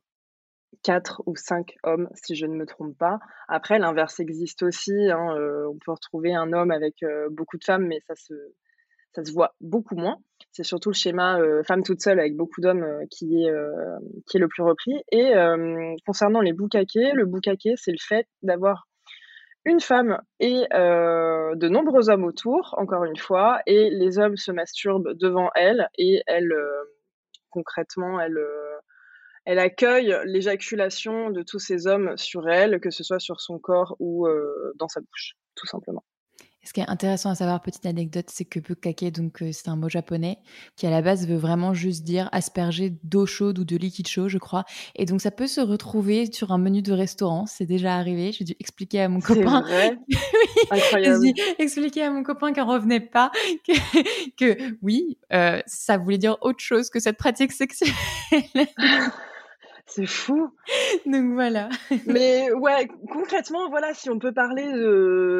4 0.83 1.21
ou 1.25 1.35
5 1.35 1.75
hommes, 1.83 2.07
si 2.13 2.35
je 2.35 2.45
ne 2.45 2.55
me 2.55 2.65
trompe 2.65 2.97
pas. 2.97 3.19
Après, 3.49 3.77
l'inverse 3.77 4.21
existe 4.21 4.63
aussi. 4.63 5.11
Hein, 5.11 5.35
on 5.69 5.77
peut 5.83 5.91
retrouver 5.91 6.33
un 6.33 6.53
homme 6.53 6.71
avec 6.71 7.03
beaucoup 7.31 7.57
de 7.57 7.65
femmes, 7.65 7.87
mais 7.87 7.99
ça 8.07 8.15
se, 8.15 8.33
ça 9.13 9.23
se 9.23 9.31
voit 9.31 9.53
beaucoup 9.61 9.95
moins. 9.95 10.17
C'est 10.51 10.63
surtout 10.63 10.89
le 10.89 10.95
schéma 10.95 11.39
euh, 11.39 11.63
femme 11.63 11.83
toute 11.83 12.01
seule 12.01 12.19
avec 12.19 12.35
beaucoup 12.35 12.61
d'hommes 12.61 12.83
euh, 12.83 13.05
qui, 13.09 13.43
est, 13.43 13.49
euh, 13.49 13.97
qui 14.27 14.37
est 14.37 14.39
le 14.39 14.47
plus 14.47 14.63
repris. 14.63 14.93
Et 15.11 15.33
concernant 16.05 16.41
les 16.41 16.53
boucaquets, 16.53 17.11
le 17.13 17.25
boucaquet, 17.25 17.73
c'est 17.77 17.91
le 17.91 17.97
fait 17.99 18.27
d'avoir 18.41 18.87
une 19.63 19.79
femme 19.79 20.19
et 20.39 20.65
de 20.71 21.67
nombreux 21.67 22.09
hommes 22.09 22.23
autour, 22.23 22.73
encore 22.77 23.03
une 23.03 23.17
fois, 23.17 23.61
et 23.67 23.89
les 23.91 24.17
hommes 24.17 24.37
se 24.37 24.51
masturbent 24.51 25.13
devant 25.13 25.49
elle 25.55 25.87
et 25.97 26.23
elle, 26.25 26.51
concrètement, 27.51 28.19
elle, 28.19 28.39
elle 29.45 29.59
accueille 29.59 30.15
l'éjaculation 30.25 31.29
de 31.29 31.43
tous 31.43 31.59
ces 31.59 31.85
hommes 31.85 32.17
sur 32.17 32.49
elle, 32.49 32.79
que 32.79 32.89
ce 32.89 33.03
soit 33.03 33.19
sur 33.19 33.39
son 33.39 33.59
corps 33.59 33.95
ou 33.99 34.27
dans 34.77 34.87
sa 34.87 35.01
bouche, 35.01 35.33
tout 35.55 35.67
simplement. 35.67 36.03
Ce 36.63 36.73
qui 36.73 36.79
est 36.79 36.89
intéressant 36.89 37.31
à 37.31 37.35
savoir, 37.35 37.61
petite 37.61 37.85
anecdote, 37.87 38.27
c'est 38.29 38.45
que 38.45 38.59
bukake, 38.59 39.11
donc 39.11 39.41
euh, 39.41 39.51
c'est 39.51 39.67
un 39.67 39.75
mot 39.75 39.89
japonais 39.89 40.37
qui 40.75 40.85
à 40.85 40.91
la 40.91 41.01
base 41.01 41.27
veut 41.27 41.37
vraiment 41.37 41.73
juste 41.73 42.03
dire 42.03 42.29
asperger 42.31 42.93
d'eau 43.03 43.25
chaude 43.25 43.57
ou 43.57 43.63
de 43.63 43.75
liquide 43.75 44.07
chaud, 44.07 44.29
je 44.29 44.37
crois. 44.37 44.65
Et 44.95 45.05
donc 45.05 45.21
ça 45.21 45.31
peut 45.31 45.47
se 45.47 45.59
retrouver 45.59 46.31
sur 46.31 46.51
un 46.51 46.59
menu 46.59 46.83
de 46.83 46.93
restaurant. 46.93 47.47
C'est 47.47 47.65
déjà 47.65 47.95
arrivé. 47.95 48.31
J'ai 48.31 48.43
dû 48.43 48.55
expliquer 48.59 49.01
à 49.01 49.09
mon 49.09 49.19
copain. 49.19 49.61
Vrai? 49.61 49.97
Oui, 50.11 50.67
Incroyable. 50.69 51.25
Dû 51.25 51.33
expliquer 51.59 52.03
à 52.03 52.11
mon 52.11 52.23
copain 52.23 52.53
qu'en 52.53 52.65
revenait 52.65 52.99
pas 52.99 53.31
que, 53.67 53.73
que 54.37 54.75
oui, 54.81 55.17
euh, 55.33 55.61
ça 55.65 55.97
voulait 55.97 56.17
dire 56.17 56.37
autre 56.41 56.59
chose 56.59 56.89
que 56.89 56.99
cette 56.99 57.17
pratique 57.17 57.51
sexuelle. 57.51 57.91
C'est 59.93 60.05
fou. 60.05 60.49
Donc 61.05 61.33
voilà. 61.33 61.69
Mais 62.07 62.51
ouais, 62.53 62.87
concrètement, 63.11 63.69
voilà, 63.69 63.93
si 63.93 64.09
on 64.09 64.19
peut 64.19 64.33
parler 64.33 64.63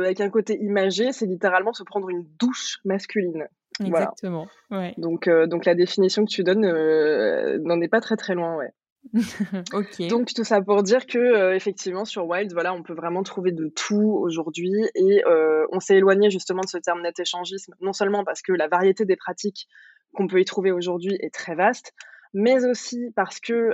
avec 0.06 0.20
un 0.20 0.30
côté 0.30 0.58
imagé, 0.62 1.12
c'est 1.14 1.26
littéralement 1.26 1.74
se 1.74 1.84
prendre 1.84 2.10
une 2.10 2.26
douche 2.38 2.80
masculine. 2.84 3.48
Exactement. 3.80 4.48
Ouais. 4.70 4.94
Donc, 4.98 5.28
euh, 5.28 5.48
donc 5.48 5.66
la 5.66 5.76
définition 5.76 6.26
que 6.26 6.30
tu 6.30 6.44
donnes 6.44 6.66
euh, 6.66 7.60
n'en 7.64 7.80
est 7.82 7.88
pas 7.88 8.02
très 8.02 8.18
très 8.18 8.36
loin, 8.36 8.58
ouais. 8.58 8.72
ok. 9.74 10.08
Donc 10.10 10.32
tout 10.34 10.44
ça 10.44 10.62
pour 10.62 10.84
dire 10.84 11.08
que 11.08 11.18
euh, 11.18 11.56
effectivement 11.56 12.06
sur 12.06 12.28
Wild, 12.28 12.54
voilà, 12.54 12.74
on 12.74 12.84
peut 12.84 12.94
vraiment 12.94 13.24
trouver 13.24 13.52
de 13.52 13.68
tout 13.70 14.20
aujourd'hui 14.22 14.74
et 14.94 15.24
on 15.72 15.80
s'est 15.80 15.98
éloigné 15.98 16.30
justement 16.30 16.62
de 16.62 16.70
ce 16.70 16.78
terme 16.78 17.02
net 17.02 17.20
échangisme, 17.20 17.74
non 17.82 17.94
seulement 17.94 18.24
parce 18.24 18.42
que 18.42 18.52
la 18.52 18.68
variété 18.68 19.06
des 19.06 19.16
pratiques 19.16 19.68
qu'on 20.14 20.28
peut 20.28 20.40
y 20.40 20.46
trouver 20.46 20.72
aujourd'hui 20.72 21.18
est 21.20 21.34
très 21.34 21.56
vaste, 21.56 21.94
mais 22.34 22.66
aussi 22.66 23.12
parce 23.16 23.40
que 23.40 23.74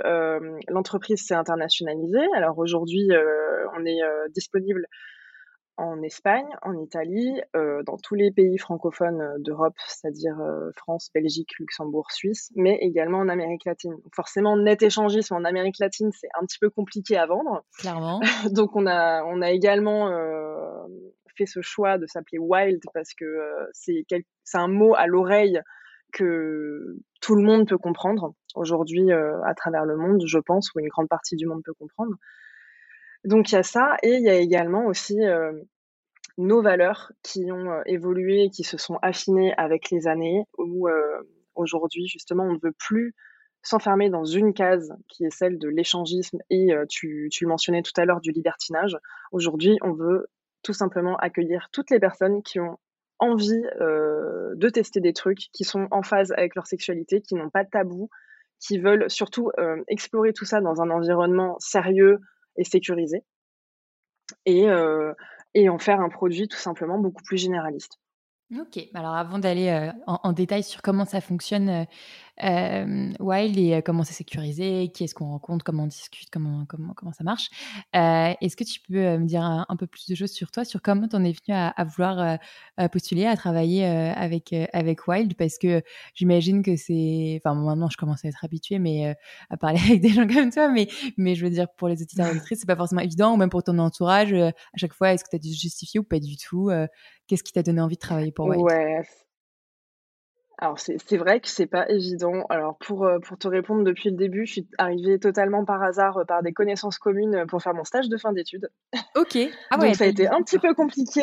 l'entreprise 0.68 1.24
s'est 1.24 1.34
internationalisée. 1.34 2.26
Alors 2.34 2.58
aujourd'hui, 2.58 3.08
on 3.76 3.84
est 3.84 4.00
disponible 4.34 4.86
en 5.76 6.02
Espagne, 6.02 6.48
en 6.62 6.76
Italie, 6.76 7.40
dans 7.54 7.96
tous 8.02 8.16
les 8.16 8.32
pays 8.32 8.58
francophones 8.58 9.40
d'Europe, 9.42 9.76
c'est-à-dire 9.86 10.36
France, 10.76 11.10
Belgique, 11.14 11.50
Luxembourg, 11.60 12.10
Suisse, 12.10 12.50
mais 12.56 12.78
également 12.80 13.18
en 13.18 13.28
Amérique 13.28 13.64
latine. 13.64 13.92
Donc 13.92 14.14
forcément, 14.14 14.56
net 14.56 14.82
échangisme 14.82 15.34
en 15.34 15.44
Amérique 15.44 15.78
latine, 15.78 16.10
c'est 16.12 16.28
un 16.40 16.44
petit 16.44 16.58
peu 16.58 16.68
compliqué 16.68 17.16
à 17.16 17.26
vendre. 17.26 17.64
Clairement. 17.78 18.20
Donc 18.52 18.74
on 18.74 18.86
a, 18.86 19.22
on 19.24 19.40
a 19.40 19.50
également 19.52 20.10
fait 21.36 21.46
ce 21.46 21.62
choix 21.62 21.98
de 21.98 22.06
s'appeler 22.06 22.38
Wild 22.38 22.80
parce 22.92 23.14
que 23.14 23.24
c'est 23.72 24.04
un 24.54 24.68
mot 24.68 24.94
à 24.96 25.06
l'oreille 25.06 25.60
que 26.12 26.98
tout 27.20 27.34
le 27.34 27.42
monde 27.42 27.68
peut 27.68 27.78
comprendre 27.78 28.34
aujourd'hui 28.54 29.12
euh, 29.12 29.42
à 29.44 29.54
travers 29.54 29.84
le 29.84 29.96
monde, 29.96 30.22
je 30.26 30.38
pense, 30.38 30.72
ou 30.74 30.80
une 30.80 30.88
grande 30.88 31.08
partie 31.08 31.36
du 31.36 31.46
monde 31.46 31.62
peut 31.64 31.74
comprendre. 31.74 32.14
Donc 33.24 33.50
il 33.50 33.56
y 33.56 33.58
a 33.58 33.62
ça, 33.62 33.96
et 34.02 34.14
il 34.14 34.22
y 34.22 34.28
a 34.28 34.36
également 34.36 34.86
aussi 34.86 35.20
euh, 35.24 35.52
nos 36.36 36.62
valeurs 36.62 37.12
qui 37.22 37.50
ont 37.50 37.70
euh, 37.72 37.82
évolué, 37.86 38.50
qui 38.50 38.64
se 38.64 38.78
sont 38.78 38.98
affinées 39.02 39.52
avec 39.56 39.90
les 39.90 40.06
années, 40.06 40.44
où 40.56 40.88
aujourd'hui 41.54 42.06
justement 42.06 42.44
on 42.44 42.52
ne 42.52 42.60
veut 42.62 42.74
plus 42.78 43.14
s'enfermer 43.62 44.08
dans 44.08 44.24
une 44.24 44.54
case 44.54 44.94
qui 45.08 45.24
est 45.24 45.30
celle 45.30 45.58
de 45.58 45.68
l'échangisme 45.68 46.38
et 46.48 46.70
tu, 46.88 47.28
tu 47.32 47.44
le 47.44 47.48
mentionnais 47.48 47.82
tout 47.82 47.92
à 47.96 48.04
l'heure 48.04 48.20
du 48.20 48.30
libertinage. 48.30 48.96
Aujourd'hui 49.32 49.76
on 49.82 49.92
veut 49.92 50.28
tout 50.62 50.72
simplement 50.72 51.16
accueillir 51.16 51.68
toutes 51.72 51.90
les 51.90 51.98
personnes 51.98 52.42
qui 52.44 52.60
ont 52.60 52.78
envie 53.18 53.62
euh, 53.80 54.54
de 54.56 54.68
tester 54.68 55.00
des 55.00 55.12
trucs, 55.12 55.48
qui 55.52 55.64
sont 55.64 55.88
en 55.90 56.02
phase 56.02 56.32
avec 56.32 56.54
leur 56.54 56.66
sexualité, 56.66 57.20
qui 57.20 57.34
n'ont 57.34 57.50
pas 57.50 57.64
de 57.64 57.70
tabou, 57.70 58.08
qui 58.60 58.78
veulent 58.78 59.10
surtout 59.10 59.50
euh, 59.58 59.82
explorer 59.88 60.32
tout 60.32 60.44
ça 60.44 60.60
dans 60.60 60.80
un 60.80 60.90
environnement 60.90 61.56
sérieux 61.58 62.18
et 62.56 62.64
sécurisé, 62.64 63.24
euh, 64.48 65.12
et 65.54 65.68
en 65.68 65.78
faire 65.78 66.00
un 66.00 66.08
produit 66.08 66.48
tout 66.48 66.58
simplement 66.58 66.98
beaucoup 66.98 67.22
plus 67.22 67.38
généraliste. 67.38 67.98
Ok, 68.58 68.80
alors 68.94 69.14
avant 69.14 69.38
d'aller 69.38 69.90
en, 70.06 70.32
détail 70.32 70.62
sur 70.62 70.80
comment 70.80 71.04
ça 71.04 71.20
fonctionne 71.20 71.86
Wild 72.40 73.58
et 73.58 73.82
comment 73.82 74.04
c'est 74.04 74.14
sécurisé, 74.14 74.90
qui 74.92 75.04
est-ce 75.04 75.14
qu'on 75.14 75.26
rencontre, 75.26 75.64
comment 75.64 75.84
on 75.84 75.86
discute, 75.86 76.28
comment, 76.30 76.64
comment, 76.66 76.94
comment 76.94 77.12
ça 77.12 77.24
marche. 77.24 77.48
est-ce 77.92 78.56
que 78.56 78.64
tu 78.64 78.80
peux 78.80 79.18
me 79.18 79.26
dire 79.26 79.42
un, 79.42 79.76
peu 79.76 79.86
plus 79.86 80.06
de 80.08 80.14
choses 80.14 80.32
sur 80.32 80.50
toi, 80.50 80.64
sur 80.64 80.82
comment 80.82 81.08
tu 81.08 81.16
en 81.16 81.24
es 81.24 81.32
venu 81.32 81.54
à, 81.54 81.68
à 81.68 81.84
vouloir 81.84 82.38
postuler, 82.92 83.26
à 83.26 83.36
travailler 83.36 83.84
avec, 83.84 84.54
avec 84.72 85.06
Wild? 85.06 85.34
Parce 85.34 85.58
que 85.58 85.82
j'imagine 86.14 86.62
que 86.62 86.76
c'est. 86.76 87.40
Enfin, 87.42 87.54
maintenant, 87.54 87.88
je 87.90 87.96
commence 87.96 88.24
à 88.24 88.28
être 88.28 88.44
habituée 88.44 88.78
mais, 88.78 89.14
à 89.50 89.56
parler 89.56 89.78
avec 89.84 90.00
des 90.00 90.10
gens 90.10 90.26
comme 90.26 90.50
toi, 90.50 90.68
mais, 90.68 90.88
mais 91.16 91.34
je 91.34 91.44
veux 91.44 91.50
dire, 91.50 91.68
pour 91.76 91.88
les 91.88 92.02
auditeurs 92.02 92.30
auditrices, 92.30 92.60
c'est 92.60 92.66
pas 92.66 92.76
forcément 92.76 93.02
évident, 93.02 93.34
ou 93.34 93.36
même 93.36 93.50
pour 93.50 93.62
ton 93.62 93.78
entourage, 93.78 94.32
à 94.32 94.52
chaque 94.76 94.92
fois, 94.92 95.12
est-ce 95.12 95.24
que 95.24 95.30
tu 95.30 95.36
as 95.36 95.40
dû 95.40 95.52
justifier 95.52 96.00
ou 96.00 96.04
pas 96.04 96.20
du 96.20 96.36
tout 96.36 96.70
Qu'est-ce 97.26 97.42
qui 97.42 97.52
t'a 97.52 97.62
donné 97.62 97.80
envie 97.80 97.96
de 97.96 98.00
travailler 98.00 98.32
pour 98.32 98.46
Wild? 98.46 98.62
Ouais. 98.62 99.02
Alors 100.60 100.78
c'est 100.78 101.16
vrai 101.16 101.40
que 101.40 101.48
c'est 101.48 101.66
pas 101.66 101.88
évident. 101.88 102.44
Alors 102.50 102.76
pour, 102.78 103.08
pour 103.22 103.38
te 103.38 103.46
répondre 103.46 103.84
depuis 103.84 104.10
le 104.10 104.16
début, 104.16 104.44
je 104.44 104.52
suis 104.54 104.68
arrivée 104.76 105.18
totalement 105.20 105.64
par 105.64 105.82
hasard, 105.82 106.18
par 106.26 106.42
des 106.42 106.52
connaissances 106.52 106.98
communes, 106.98 107.46
pour 107.48 107.62
faire 107.62 107.74
mon 107.74 107.84
stage 107.84 108.08
de 108.08 108.16
fin 108.16 108.32
d'études. 108.32 108.68
OK. 109.14 109.38
Ah 109.70 109.76
Donc 109.76 109.94
ça 109.94 110.04
a 110.04 110.08
été 110.08 110.26
un 110.26 110.42
petit 110.42 110.58
peu 110.58 110.74
compliqué. 110.74 111.22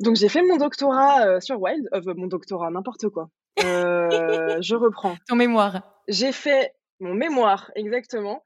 Donc 0.00 0.16
j'ai 0.16 0.28
fait 0.28 0.42
mon 0.42 0.56
doctorat, 0.56 1.40
sur 1.40 1.60
Wild, 1.60 1.86
mon 2.16 2.26
doctorat, 2.26 2.70
n'importe 2.70 3.08
quoi. 3.10 3.28
je 3.58 4.74
reprends. 4.74 5.16
Ton 5.28 5.36
mémoire. 5.36 5.82
J'ai 6.08 6.32
fait 6.32 6.72
mon 7.00 7.14
mémoire, 7.14 7.70
exactement. 7.74 8.42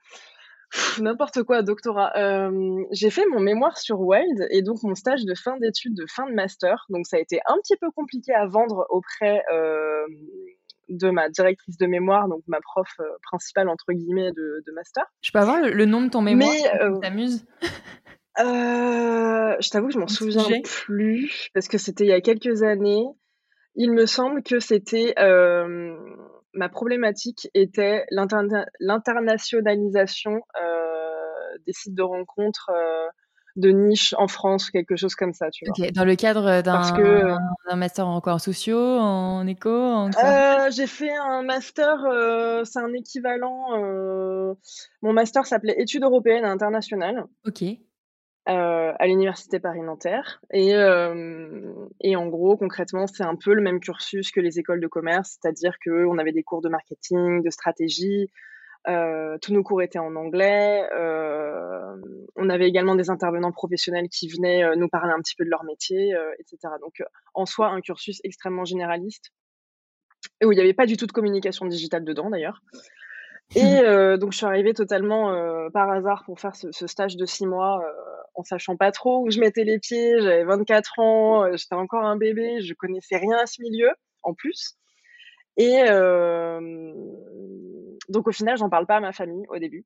N'importe 1.00 1.42
quoi, 1.42 1.62
doctorat. 1.62 2.12
j'ai 2.92 3.10
fait 3.10 3.26
mon 3.26 3.40
mémoire 3.40 3.78
sur 3.78 4.00
Wild 4.00 4.46
et 4.50 4.62
donc 4.62 4.82
mon 4.82 4.94
stage 4.94 5.24
de 5.24 5.34
fin 5.34 5.56
d'études, 5.58 5.94
de 5.94 6.06
fin 6.08 6.26
de 6.28 6.34
master. 6.34 6.86
Donc 6.90 7.06
ça 7.06 7.16
a 7.16 7.20
été 7.20 7.40
un 7.48 7.56
petit 7.58 7.76
peu 7.76 7.90
compliqué 7.90 8.32
à 8.32 8.46
vendre 8.46 8.86
auprès 8.90 9.42
de 10.88 11.10
ma 11.10 11.28
directrice 11.28 11.76
de 11.76 11.86
mémoire, 11.86 12.28
donc 12.28 12.42
ma 12.46 12.60
prof 12.60 12.88
principale 13.22 13.68
entre 13.68 13.92
guillemets 13.92 14.32
de, 14.32 14.72
master. 14.74 15.04
Je 15.22 15.30
peux 15.32 15.38
avoir 15.38 15.60
le, 15.60 15.84
nom 15.84 16.02
de 16.02 16.10
ton 16.10 16.22
mémoire 16.22 16.52
Mais, 16.52 17.00
t'amuses 17.00 17.44
euh, 18.38 19.56
je 19.60 19.70
t'avoue 19.70 19.88
que 19.88 19.94
je 19.94 19.98
m'en 19.98 20.06
souviens 20.06 20.60
plus 20.62 21.50
parce 21.52 21.68
que 21.68 21.78
c'était 21.78 22.04
il 22.04 22.10
y 22.10 22.12
a 22.12 22.20
quelques 22.20 22.62
années. 22.62 23.04
Il 23.74 23.92
me 23.92 24.06
semble 24.06 24.42
que 24.42 24.60
c'était 24.60 25.14
ma 26.54 26.68
problématique 26.68 27.48
était 27.54 28.04
l'internationalisation 28.10 30.40
des 31.66 31.72
sites 31.72 31.94
de 31.94 32.02
rencontres 32.02 32.70
de 33.56 33.70
niche 33.70 34.14
en 34.16 34.28
France, 34.28 34.70
quelque 34.70 34.96
chose 34.96 35.14
comme 35.14 35.32
ça, 35.32 35.50
tu 35.50 35.64
vois. 35.66 35.90
Dans 35.90 36.04
le 36.04 36.16
cadre 36.16 36.62
d'un 36.62 37.76
master 37.76 38.06
en 38.06 38.14
En 38.14 38.40
sociaux, 38.40 38.78
en 38.78 39.46
éco 39.46 39.68
euh, 39.68 40.70
J'ai 40.70 40.86
fait 40.86 41.14
un 41.14 41.42
master, 41.42 42.00
c'est 42.64 42.78
un 42.78 42.92
équivalent. 42.92 44.54
mon 45.02 45.12
master 45.12 45.46
s'appelait 45.46 45.76
études 45.78 46.04
européennes 46.04 46.44
et 46.44 46.48
internationales. 46.48 47.24
Ok. 47.46 47.64
Euh, 48.48 48.92
à 48.98 49.06
l'université 49.06 49.60
Paris-Nanterre. 49.60 50.40
Et, 50.50 50.74
euh, 50.74 51.72
et 52.00 52.16
en 52.16 52.26
gros, 52.26 52.56
concrètement, 52.56 53.06
c'est 53.06 53.22
un 53.22 53.36
peu 53.36 53.52
le 53.52 53.60
même 53.60 53.80
cursus 53.80 54.32
que 54.32 54.40
les 54.40 54.58
écoles 54.58 54.80
de 54.80 54.86
commerce, 54.86 55.38
c'est-à-dire 55.40 55.74
qu'on 55.84 56.16
avait 56.16 56.32
des 56.32 56.42
cours 56.42 56.62
de 56.62 56.70
marketing, 56.70 57.42
de 57.42 57.50
stratégie, 57.50 58.30
euh, 58.88 59.36
tous 59.42 59.52
nos 59.52 59.62
cours 59.62 59.82
étaient 59.82 59.98
en 59.98 60.16
anglais. 60.16 60.88
On 62.34 62.48
avait 62.48 62.66
également 62.66 62.94
des 62.94 63.10
intervenants 63.10 63.52
professionnels 63.52 64.08
qui 64.08 64.26
venaient 64.28 64.74
nous 64.74 64.88
parler 64.88 65.12
un 65.12 65.20
petit 65.20 65.34
peu 65.36 65.44
de 65.44 65.50
leur 65.50 65.64
métier, 65.64 66.14
etc. 66.38 66.72
Donc, 66.80 67.02
en 67.34 67.44
soi, 67.44 67.68
un 67.68 67.82
cursus 67.82 68.20
extrêmement 68.24 68.64
généraliste 68.64 69.32
et 70.40 70.46
où 70.46 70.52
il 70.52 70.56
n'y 70.56 70.62
avait 70.62 70.72
pas 70.72 70.86
du 70.86 70.96
tout 70.96 71.06
de 71.06 71.12
communication 71.12 71.66
digitale 71.66 72.04
dedans, 72.04 72.30
d'ailleurs. 72.30 72.62
Et 73.54 73.60
donc, 74.18 74.32
je 74.32 74.38
suis 74.38 74.46
arrivée 74.46 74.72
totalement 74.72 75.30
par 75.72 75.90
hasard 75.90 76.24
pour 76.24 76.40
faire 76.40 76.56
ce, 76.56 76.72
ce 76.72 76.86
stage 76.86 77.16
de 77.16 77.26
six 77.26 77.46
mois 77.46 77.84
en 78.34 78.42
sachant 78.42 78.76
pas 78.76 78.92
trop 78.92 79.24
où 79.24 79.30
je 79.30 79.40
mettais 79.40 79.64
les 79.64 79.78
pieds. 79.78 80.20
J'avais 80.20 80.44
24 80.44 80.98
ans, 80.98 81.44
euh, 81.44 81.56
j'étais 81.56 81.74
encore 81.74 82.04
un 82.04 82.16
bébé, 82.16 82.60
je 82.60 82.74
connaissais 82.74 83.16
rien 83.16 83.36
à 83.36 83.46
ce 83.46 83.62
milieu 83.62 83.90
en 84.22 84.34
plus. 84.34 84.76
Et 85.56 85.82
euh, 85.88 86.92
donc 88.08 88.28
au 88.28 88.32
final, 88.32 88.56
j'en 88.56 88.70
parle 88.70 88.86
pas 88.86 88.96
à 88.96 89.00
ma 89.00 89.12
famille 89.12 89.46
au 89.48 89.58
début. 89.58 89.84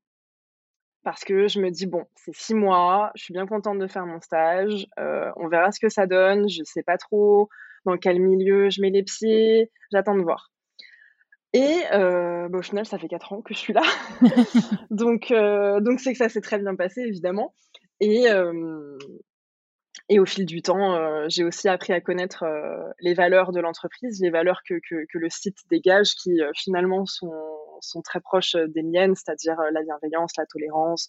Parce 1.03 1.25
que 1.25 1.49
je 1.49 1.61
me 1.61 1.71
dis, 1.71 1.87
bon, 1.87 2.07
c'est 2.15 2.35
six 2.35 2.55
mois, 2.55 3.13
je 3.15 3.25
suis 3.25 3.35
bien 3.35 3.47
contente 3.47 3.79
de 3.79 3.87
faire 3.87 4.07
mon 4.07 4.21
stage, 4.21 4.87
euh, 4.99 5.31
on 5.37 5.49
verra 5.49 5.71
ce 5.71 5.79
que 5.79 5.91
ça 5.91 6.07
donne, 6.07 6.49
je 6.49 6.63
sais 6.65 6.83
pas 6.83 6.97
trop 6.97 7.51
dans 7.85 7.99
quel 7.99 8.21
milieu 8.21 8.71
je 8.71 8.81
mets 8.81 8.89
les 8.89 9.03
pieds, 9.03 9.71
j'attends 9.93 10.17
de 10.17 10.23
voir. 10.23 10.51
Et 11.53 11.83
bah, 11.93 12.49
au 12.59 12.63
final, 12.63 12.87
ça 12.87 12.99
fait 12.99 13.07
quatre 13.07 13.33
ans 13.33 13.43
que 13.43 13.53
je 13.53 13.59
suis 13.59 13.75
là. 13.75 13.83
donc, 14.91 15.33
donc 15.83 16.01
c'est 16.01 16.13
que 16.13 16.19
ça 16.19 16.29
s'est 16.31 16.41
très 16.41 16.59
bien 16.59 16.75
passé, 16.75 17.03
évidemment. 17.03 17.55
Et, 18.01 18.27
et 20.09 20.19
au 20.19 20.27
fil 20.27 20.45
du 20.47 20.63
temps, 20.63 21.29
j'ai 21.29 21.45
aussi 21.45 21.69
appris 21.69 21.93
à 21.93 22.01
connaître 22.01 22.45
les 23.01 23.15
valeurs 23.15 23.53
de 23.53 23.61
l'entreprise, 23.61 24.21
les 24.21 24.31
valeurs 24.31 24.63
que, 24.69 24.75
que, 24.89 25.19
le 25.19 25.31
site 25.31 25.59
dégage, 25.71 26.15
qui 26.15 26.41
finalement 26.55 27.07
sont, 27.07 27.33
sont 27.81 28.03
très 28.03 28.21
proches 28.21 28.57
des 28.57 28.83
miennes, 28.83 29.15
c'est-à-dire 29.15 29.57
la 29.73 29.83
bienveillance, 29.83 30.33
la 30.37 30.47
tolérance, 30.47 31.09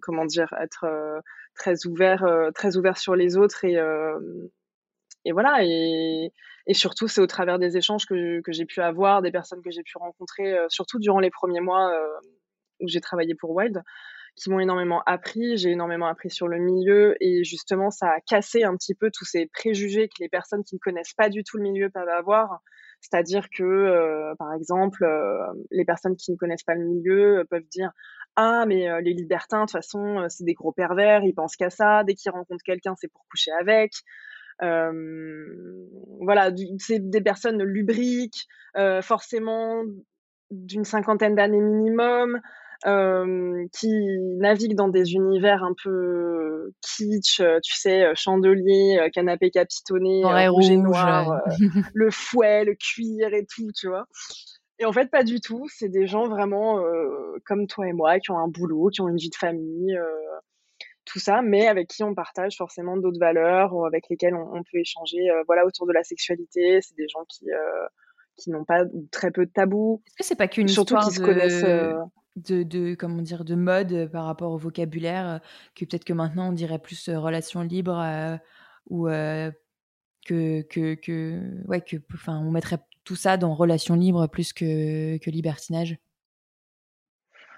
comment 0.00 0.26
dire, 0.26 0.54
être 0.60 0.86
très 1.56 1.86
ouvert, 1.86 2.24
très 2.54 2.76
ouvert 2.76 2.98
sur 2.98 3.16
les 3.16 3.36
autres 3.36 3.64
et 3.64 3.78
et 5.26 5.32
voilà. 5.32 5.64
Et, 5.64 6.32
et 6.66 6.74
surtout, 6.74 7.08
c'est 7.08 7.20
au 7.20 7.26
travers 7.26 7.58
des 7.58 7.76
échanges 7.76 8.06
que, 8.06 8.40
que 8.42 8.52
j'ai 8.52 8.66
pu 8.66 8.80
avoir, 8.80 9.22
des 9.22 9.32
personnes 9.32 9.62
que 9.62 9.70
j'ai 9.70 9.82
pu 9.82 9.96
rencontrer, 9.98 10.54
surtout 10.68 10.98
durant 10.98 11.18
les 11.18 11.30
premiers 11.30 11.60
mois 11.60 11.92
où 12.80 12.88
j'ai 12.88 13.00
travaillé 13.00 13.34
pour 13.34 13.50
Wild, 13.50 13.82
qui 14.36 14.50
m'ont 14.50 14.60
énormément 14.60 15.02
appris. 15.06 15.56
J'ai 15.56 15.70
énormément 15.70 16.06
appris 16.06 16.30
sur 16.30 16.48
le 16.48 16.58
milieu 16.58 17.16
et 17.20 17.44
justement, 17.44 17.90
ça 17.90 18.08
a 18.08 18.20
cassé 18.20 18.64
un 18.64 18.76
petit 18.76 18.94
peu 18.94 19.10
tous 19.12 19.24
ces 19.24 19.46
préjugés 19.46 20.08
que 20.08 20.14
les 20.20 20.28
personnes 20.28 20.64
qui 20.64 20.74
ne 20.74 20.80
connaissent 20.80 21.14
pas 21.14 21.28
du 21.28 21.44
tout 21.44 21.56
le 21.56 21.62
milieu 21.62 21.90
peuvent 21.90 22.08
avoir. 22.08 22.60
C'est-à-dire 23.00 23.48
que, 23.50 23.62
euh, 23.62 24.34
par 24.38 24.52
exemple, 24.54 25.04
euh, 25.04 25.38
les 25.70 25.84
personnes 25.84 26.16
qui 26.16 26.32
ne 26.32 26.36
connaissent 26.36 26.62
pas 26.62 26.74
le 26.74 26.84
milieu 26.84 27.38
euh, 27.40 27.44
peuvent 27.44 27.68
dire 27.70 27.92
ah 28.36 28.64
mais 28.66 29.00
les 29.02 29.12
libertins 29.12 29.60
de 29.60 29.66
toute 29.66 29.72
façon 29.72 30.26
c'est 30.28 30.42
des 30.42 30.54
gros 30.54 30.72
pervers, 30.72 31.22
ils 31.22 31.34
pensent 31.34 31.54
qu'à 31.54 31.70
ça. 31.70 32.02
Dès 32.02 32.14
qu'ils 32.14 32.32
rencontrent 32.32 32.64
quelqu'un, 32.64 32.94
c'est 32.96 33.06
pour 33.06 33.24
coucher 33.30 33.52
avec. 33.60 33.92
voilà, 36.20 36.50
c'est 36.78 36.98
des 36.98 37.20
personnes 37.20 37.62
lubriques, 37.62 38.48
forcément 39.02 39.84
d'une 40.50 40.84
cinquantaine 40.84 41.34
d'années 41.34 41.60
minimum, 41.60 42.36
euh, 42.36 42.40
qui 42.82 44.18
navigue 44.38 44.74
dans 44.74 44.88
des 44.88 45.14
univers 45.14 45.62
un 45.62 45.74
peu 45.82 46.44
kitsch, 46.80 47.40
euh, 47.40 47.60
tu 47.62 47.74
sais, 47.74 48.04
euh, 48.04 48.12
chandelier, 48.14 48.98
euh, 49.00 49.08
canapé 49.10 49.50
capitonné, 49.50 50.22
rouge, 50.48 50.70
et 50.70 50.76
noir, 50.76 51.42
le 51.94 52.10
fouet, 52.10 52.64
le 52.64 52.74
cuir 52.74 53.32
et 53.32 53.46
tout, 53.46 53.70
tu 53.74 53.88
vois. 53.88 54.06
Et 54.78 54.84
en 54.84 54.92
fait, 54.92 55.10
pas 55.10 55.24
du 55.24 55.40
tout. 55.40 55.66
C'est 55.68 55.88
des 55.88 56.06
gens 56.06 56.28
vraiment 56.28 56.82
comme 57.46 57.68
toi 57.68 57.86
et 57.86 57.92
moi, 57.92 58.18
qui 58.18 58.32
ont 58.32 58.38
un 58.38 58.48
boulot, 58.48 58.88
qui 58.88 59.00
ont 59.02 59.08
une 59.08 59.16
vie 59.16 59.30
de 59.30 59.36
famille, 59.36 59.96
tout 61.04 61.20
ça, 61.20 61.42
mais 61.42 61.68
avec 61.68 61.88
qui 61.88 62.02
on 62.02 62.12
partage 62.12 62.56
forcément 62.56 62.96
d'autres 62.96 63.20
valeurs, 63.20 63.72
ou 63.72 63.84
avec 63.84 64.06
lesquelles 64.10 64.34
on, 64.34 64.52
on 64.52 64.62
peut 64.64 64.78
échanger, 64.78 65.20
voilà, 65.46 65.64
autour 65.64 65.86
de 65.86 65.92
la 65.92 66.02
sexualité. 66.02 66.80
C'est 66.82 66.96
des 66.96 67.06
gens 67.08 67.24
qui 67.28 67.46
qui 68.36 68.50
n'ont 68.50 68.64
pas 68.64 68.82
très 69.12 69.30
peu 69.30 69.46
de 69.46 69.52
tabous. 69.52 70.02
Est-ce 70.06 70.16
que 70.16 70.24
c'est 70.24 70.34
pas 70.34 70.48
qu'une 70.48 70.68
histoire 70.68 71.08
qui 71.08 71.14
se 71.14 71.20
connaissent 71.20 71.64
de, 72.36 72.94
comment 72.94 73.22
dire 73.22 73.44
de 73.44 73.54
mode 73.54 73.92
euh, 73.92 74.08
par 74.08 74.24
rapport 74.24 74.52
au 74.52 74.58
vocabulaire 74.58 75.28
euh, 75.28 75.38
que 75.74 75.84
peut-être 75.84 76.04
que 76.04 76.12
maintenant 76.12 76.48
on 76.48 76.52
dirait 76.52 76.78
plus 76.78 77.08
euh, 77.08 77.18
relation 77.18 77.62
libre 77.62 78.02
ou 78.88 79.06
que 80.26 80.62
que 80.62 80.94
que 80.94 81.40
ouais 81.66 81.80
que 81.80 81.96
enfin 82.14 82.38
on 82.38 82.50
mettrait 82.50 82.78
tout 83.04 83.16
ça 83.16 83.36
dans 83.36 83.54
relation 83.54 83.94
libre 83.94 84.26
plus 84.26 84.52
que 84.52 85.18
que 85.18 85.30
libertinage 85.30 85.98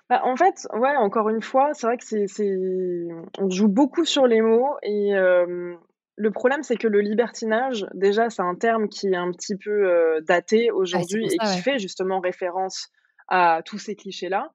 bah, 0.09 0.21
en 0.23 0.37
fait, 0.37 0.68
ouais, 0.73 0.95
encore 0.95 1.30
une 1.30 1.42
fois, 1.42 1.71
c'est 1.73 1.85
vrai 1.85 1.97
que 1.97 2.04
c'est, 2.04 3.09
on 3.40 3.50
joue 3.50 3.66
beaucoup 3.66 4.04
sur 4.04 4.28
les 4.28 4.40
mots 4.40 4.76
et 4.85 5.11
le 5.14 6.30
problème, 6.30 6.62
c'est 6.62 6.76
que 6.76 6.87
le 6.87 7.00
libertinage, 7.00 7.85
déjà, 7.92 8.30
c'est 8.30 8.42
un 8.42 8.54
terme 8.54 8.88
qui 8.88 9.09
est 9.09 9.16
un 9.16 9.33
petit 9.33 9.56
peu 9.56 10.21
daté 10.23 10.68
ah, 10.71 10.76
aujourd'hui 10.76 11.26
et 11.26 11.38
qui 11.38 11.59
fait 11.61 11.80
justement 11.80 12.21
référence 12.21 12.92
à 13.26 13.62
tous 13.64 13.78
ces 13.78 13.97
clichés-là. 13.97 14.52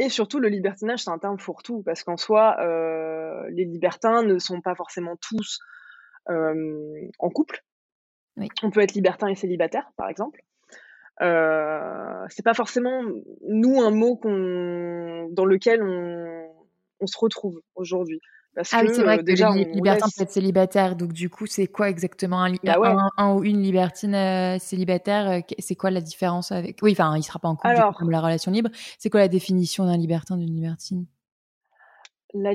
Et 0.00 0.08
surtout, 0.08 0.40
le 0.40 0.48
libertinage, 0.48 1.04
c'est 1.04 1.10
un 1.10 1.18
terme 1.18 1.38
fourre-tout, 1.38 1.82
parce 1.82 2.04
qu'en 2.04 2.16
soi, 2.16 2.56
euh, 2.60 3.46
les 3.50 3.66
libertins 3.66 4.22
ne 4.22 4.38
sont 4.38 4.62
pas 4.62 4.74
forcément 4.74 5.16
tous 5.16 5.60
euh, 6.30 7.06
en 7.18 7.28
couple. 7.28 7.62
On 8.62 8.70
peut 8.70 8.80
être 8.80 8.94
libertin 8.94 9.28
et 9.28 9.34
célibataire, 9.34 9.92
par 9.98 10.08
exemple. 10.08 10.42
Euh, 11.20 12.24
c'est 12.30 12.42
pas 12.42 12.54
forcément, 12.54 13.02
nous, 13.46 13.82
un 13.82 13.90
mot 13.90 14.16
qu'on, 14.16 15.28
dans 15.32 15.44
lequel 15.44 15.82
on, 15.82 16.48
on 17.00 17.06
se 17.06 17.18
retrouve 17.18 17.60
aujourd'hui. 17.74 18.22
Ah 18.56 18.80
oui, 18.82 18.90
c'est 18.92 19.02
vrai 19.02 19.18
que 19.18 19.22
déjà, 19.22 19.50
les 19.50 19.64
libertins 19.64 20.06
peuvent 20.06 20.24
être 20.24 20.32
célibataires. 20.32 20.96
Donc, 20.96 21.12
du 21.12 21.30
coup, 21.30 21.46
c'est 21.46 21.68
quoi 21.68 21.88
exactement 21.88 22.42
un, 22.42 22.52
bah 22.64 23.08
un, 23.16 23.34
ou 23.34 23.44
une 23.44 23.62
libertine 23.62 24.14
euh, 24.14 24.58
célibataire 24.58 25.42
C'est 25.58 25.76
quoi 25.76 25.90
la 25.90 26.00
différence 26.00 26.50
avec 26.50 26.78
Oui, 26.82 26.92
enfin, 26.92 27.16
il 27.16 27.22
sera 27.22 27.38
pas 27.38 27.48
en 27.48 27.56
couple 27.56 27.74
comme 27.96 28.10
la 28.10 28.20
relation 28.20 28.50
libre. 28.50 28.70
C'est 28.98 29.08
quoi 29.08 29.20
la 29.20 29.28
définition 29.28 29.86
d'un 29.86 29.96
libertin, 29.96 30.36
d'une 30.36 30.54
libertine? 30.54 31.06
La, 32.34 32.52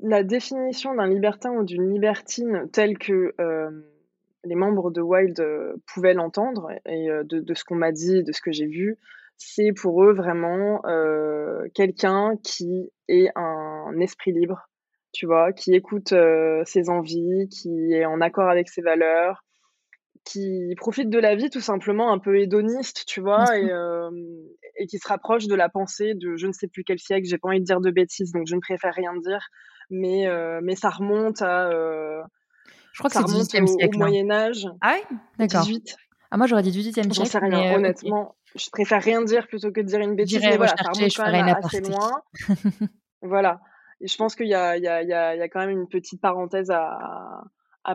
la 0.00 0.22
définition 0.22 0.94
d'un 0.94 1.08
libertin 1.08 1.50
ou 1.50 1.64
d'une 1.64 1.92
libertine 1.92 2.68
telle 2.72 2.96
que 2.96 3.34
euh, 3.40 3.70
les 4.44 4.54
membres 4.54 4.92
de 4.92 5.00
Wild 5.00 5.44
pouvaient 5.92 6.14
l'entendre 6.14 6.70
et 6.86 7.08
de, 7.24 7.40
de, 7.40 7.54
ce 7.54 7.64
qu'on 7.64 7.76
m'a 7.76 7.90
dit, 7.90 8.22
de 8.22 8.32
ce 8.32 8.40
que 8.40 8.52
j'ai 8.52 8.66
vu, 8.66 8.96
c'est 9.36 9.72
pour 9.72 10.04
eux 10.04 10.12
vraiment 10.12 10.82
quelqu'un 11.74 12.34
qui 12.42 12.90
est 13.08 13.28
un 13.34 13.92
esprit 14.00 14.32
libre 14.32 14.68
tu 15.16 15.26
vois, 15.26 15.52
qui 15.52 15.74
écoute 15.74 16.14
ses 16.64 16.90
envies, 16.90 17.48
qui 17.48 17.92
est 17.92 18.04
en 18.04 18.20
accord 18.20 18.50
avec 18.50 18.68
ses 18.68 18.82
valeurs, 18.82 19.42
qui 20.24 20.74
profite 20.76 21.08
de 21.08 21.18
la 21.18 21.34
vie 21.34 21.48
tout 21.48 21.60
simplement 21.60 22.12
un 22.12 22.18
peu 22.18 22.38
hédoniste, 22.38 23.04
tu 23.06 23.20
vois, 23.20 23.56
et, 23.58 23.70
et, 24.76 24.86
qui 24.86 24.98
se 24.98 25.08
rapproche 25.08 25.46
de 25.46 25.54
la 25.54 25.68
pensée 25.68 26.14
de 26.14 26.36
je 26.36 26.46
ne 26.46 26.52
sais 26.52 26.68
plus 26.68 26.84
quel 26.84 26.98
siècle, 26.98 27.26
j'ai 27.26 27.38
pas 27.38 27.48
envie 27.48 27.60
de 27.60 27.64
dire 27.64 27.80
de 27.80 27.90
bêtises, 27.90 28.32
donc 28.32 28.46
je 28.46 28.54
ne 28.54 28.60
préfère 28.60 28.92
rien 28.94 29.14
dire, 29.16 29.48
mais, 29.88 30.26
mais 30.62 30.76
ça 30.76 30.90
remonte 30.90 31.40
à... 31.40 31.70
je 32.92 32.98
crois 32.98 33.08
que 33.08 33.16
c'est 33.16 33.60
au, 33.60 33.66
siècle, 33.66 33.96
au 33.96 34.02
hein. 34.02 34.06
Moyen 34.08 34.30
Âge. 34.30 34.66
Ah 34.82 34.96
oui 34.96 35.16
D'accord. 35.38 35.66
Ah, 36.30 36.36
moi 36.36 36.46
j'aurais 36.46 36.62
dit 36.62 36.70
18e 36.70 37.12
siècle. 37.12 37.26
Sais 37.26 37.38
rien, 37.38 37.76
honnêtement. 37.76 38.34
Je 38.54 38.68
préfère 38.70 39.02
rien 39.02 39.22
dire 39.22 39.46
plutôt 39.48 39.70
que 39.70 39.80
de 39.80 39.86
dire 39.86 40.00
une 40.00 40.16
bêtise, 40.16 40.40
mais 40.40 40.56
voilà, 40.56 40.74
ça 40.76 40.90
remonte 40.90 41.16
quand 41.16 41.30
même 41.30 41.48
assez 41.48 41.80
loin. 41.80 42.22
voilà. 43.22 43.60
Et 44.00 44.08
je 44.08 44.16
pense 44.16 44.34
qu'il 44.34 44.48
y 44.48 44.54
a, 44.54 45.48
quand 45.48 45.60
même 45.60 45.70
une 45.70 45.88
petite 45.88 46.20
parenthèse 46.20 46.70
à, 46.70 47.44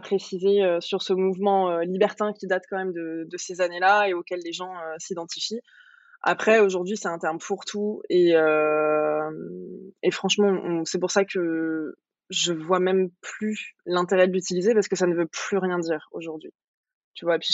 préciser 0.01 0.63
euh, 0.63 0.79
sur 0.79 1.01
ce 1.01 1.11
mouvement 1.11 1.69
euh, 1.69 1.81
libertin 1.83 2.31
qui 2.31 2.47
date 2.47 2.63
quand 2.69 2.77
même 2.77 2.93
de, 2.93 3.27
ces 3.35 3.59
années-là 3.59 4.07
et 4.07 4.13
auquel 4.13 4.39
les 4.39 4.53
gens 4.53 4.73
euh, 4.73 4.95
s'identifient. 4.99 5.59
Après, 6.21 6.59
aujourd'hui, 6.59 6.95
c'est 6.95 7.09
un 7.09 7.17
terme 7.17 7.39
fourre-tout 7.39 8.01
et, 8.09 8.33
et 10.03 10.11
franchement, 10.11 10.83
c'est 10.85 10.99
pour 10.99 11.09
ça 11.11 11.25
que 11.25 11.95
je 12.29 12.53
vois 12.53 12.79
même 12.79 13.09
plus 13.21 13.75
l'intérêt 13.85 14.27
de 14.27 14.33
l'utiliser 14.33 14.73
parce 14.75 14.87
que 14.87 14.95
ça 14.95 15.07
ne 15.07 15.15
veut 15.15 15.25
plus 15.25 15.57
rien 15.57 15.79
dire 15.79 16.07
aujourd'hui. 16.11 16.53
Tu 17.15 17.25
vois, 17.25 17.37
et 17.37 17.39
puis. 17.39 17.53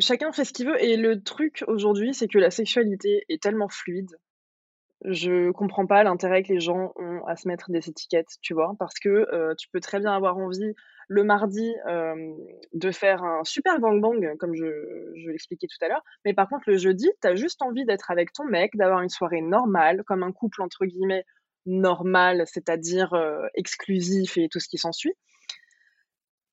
Chacun 0.00 0.32
fait 0.32 0.44
ce 0.44 0.52
qu'il 0.52 0.66
veut 0.66 0.82
et 0.82 0.96
le 0.96 1.22
truc 1.22 1.64
aujourd'hui, 1.68 2.12
c'est 2.12 2.28
que 2.28 2.38
la 2.38 2.50
sexualité 2.50 3.24
est 3.28 3.42
tellement 3.42 3.68
fluide 3.68 4.18
je 5.04 5.50
comprends 5.52 5.86
pas 5.86 6.02
l'intérêt 6.02 6.42
que 6.42 6.52
les 6.52 6.60
gens 6.60 6.92
ont 6.96 7.24
à 7.26 7.36
se 7.36 7.46
mettre 7.48 7.70
des 7.70 7.88
étiquettes, 7.88 8.36
tu 8.42 8.54
vois, 8.54 8.74
parce 8.78 8.98
que 8.98 9.54
tu 9.56 9.68
peux 9.72 9.80
très 9.80 10.00
bien 10.00 10.12
avoir 10.12 10.36
envie 10.38 10.74
le 11.08 11.24
mardi 11.24 11.72
de 12.74 12.90
faire 12.90 13.22
un 13.22 13.44
super 13.44 13.78
gangbang, 13.80 14.36
comme 14.38 14.54
je, 14.54 14.66
je 15.14 15.30
l'expliquais 15.30 15.66
tout 15.66 15.84
à 15.84 15.88
l'heure, 15.88 16.02
mais 16.24 16.34
par 16.34 16.48
contre 16.48 16.64
le 16.66 16.76
jeudi, 16.76 17.10
tu 17.22 17.28
as 17.28 17.36
juste 17.36 17.62
envie 17.62 17.84
d'être 17.84 18.10
avec 18.10 18.32
ton 18.32 18.44
mec, 18.44 18.76
d'avoir 18.76 19.00
une 19.00 19.08
soirée 19.08 19.40
normale, 19.40 20.02
comme 20.04 20.22
un 20.22 20.32
couple 20.32 20.62
entre 20.62 20.84
guillemets 20.84 21.24
normal, 21.66 22.44
c'est-à-dire 22.46 23.14
exclusif 23.54 24.36
et 24.36 24.48
tout 24.48 24.60
ce 24.60 24.68
qui 24.68 24.78
s'ensuit. 24.78 25.14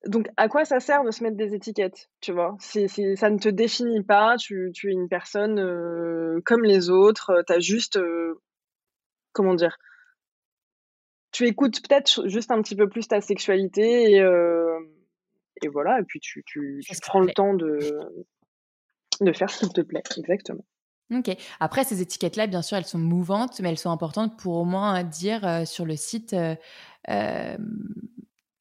Donc, 0.06 0.28
à 0.36 0.48
quoi 0.48 0.64
ça 0.64 0.80
sert 0.80 1.04
de 1.04 1.10
se 1.10 1.22
mettre 1.22 1.36
des 1.36 1.54
étiquettes, 1.54 2.08
tu 2.20 2.32
vois? 2.32 2.56
C'est, 2.60 2.88
Ça 2.88 3.30
ne 3.30 3.38
te 3.38 3.48
définit 3.48 4.02
pas, 4.02 4.36
tu, 4.36 4.70
tu 4.74 4.90
es 4.90 4.92
une 4.92 5.08
personne 5.08 5.58
euh, 5.58 6.40
comme 6.44 6.64
les 6.64 6.90
autres, 6.90 7.30
euh, 7.30 7.42
tu 7.46 7.52
as 7.52 7.60
juste... 7.60 7.96
Euh, 7.96 8.40
comment 9.32 9.54
dire? 9.54 9.78
Tu 11.32 11.46
écoutes 11.46 11.86
peut-être 11.86 12.28
juste 12.28 12.50
un 12.50 12.62
petit 12.62 12.76
peu 12.76 12.88
plus 12.88 13.08
ta 13.08 13.20
sexualité 13.20 14.12
et, 14.12 14.24
et 15.62 15.68
voilà, 15.68 16.00
et 16.00 16.02
puis 16.04 16.18
tu, 16.18 16.42
tu, 16.46 16.80
tu 16.82 16.96
prends 17.02 17.20
le 17.20 17.30
temps 17.32 17.52
de, 17.52 17.78
de 19.20 19.32
faire 19.32 19.50
ce 19.50 19.66
qui 19.66 19.72
te 19.72 19.82
plaît, 19.82 20.02
exactement. 20.16 20.64
Ok. 21.14 21.36
Après, 21.60 21.84
ces 21.84 22.00
étiquettes-là, 22.00 22.46
bien 22.46 22.62
sûr, 22.62 22.78
elles 22.78 22.86
sont 22.86 22.98
mouvantes, 22.98 23.60
mais 23.60 23.68
elles 23.68 23.78
sont 23.78 23.90
importantes 23.90 24.38
pour 24.38 24.56
au 24.56 24.64
moins 24.64 25.04
dire 25.04 25.66
sur 25.66 25.84
le 25.84 25.96
site 25.96 26.34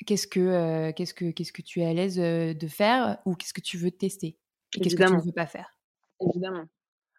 qu'est-ce 0.05 0.27
que, 0.27 0.39
euh, 0.39 0.91
qu'est-ce 0.93 1.13
que, 1.13 1.31
qu'est-ce 1.31 1.53
que 1.53 1.61
tu 1.61 1.81
es 1.81 1.85
à 1.85 1.93
l'aise 1.93 2.19
euh, 2.19 2.53
de 2.53 2.67
faire 2.67 3.19
ou 3.25 3.35
qu'est-ce 3.35 3.53
que 3.53 3.61
tu 3.61 3.77
veux 3.77 3.91
tester 3.91 4.37
et 4.75 4.79
qu'est-ce 4.79 4.95
que 4.95 5.03
tu 5.03 5.13
ne 5.13 5.21
veux 5.21 5.31
pas 5.31 5.45
faire? 5.45 5.77
Évidemment. 6.21 6.65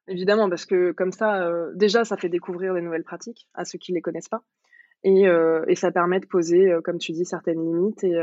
Évidemment, 0.09 0.49
parce 0.49 0.67
que 0.67 0.93
comme 0.93 1.13
ça, 1.13 1.43
euh, 1.43 1.73
déjà, 1.75 2.05
ça 2.05 2.17
fait 2.17 2.29
découvrir 2.29 2.75
des 2.75 2.81
nouvelles 2.81 3.05
pratiques 3.05 3.49
à 3.55 3.65
ceux 3.65 3.79
qui 3.79 3.93
ne 3.93 3.97
les 3.97 4.03
connaissent 4.03 4.29
pas. 4.29 4.43
Et, 5.03 5.25
et, 5.69 5.75
ça 5.77 5.93
permet 5.93 6.19
de 6.19 6.27
poser, 6.27 6.75
comme 6.83 6.99
tu 6.99 7.13
dis, 7.13 7.25
certaines 7.25 7.61
limites. 7.61 8.03
Et, 8.03 8.19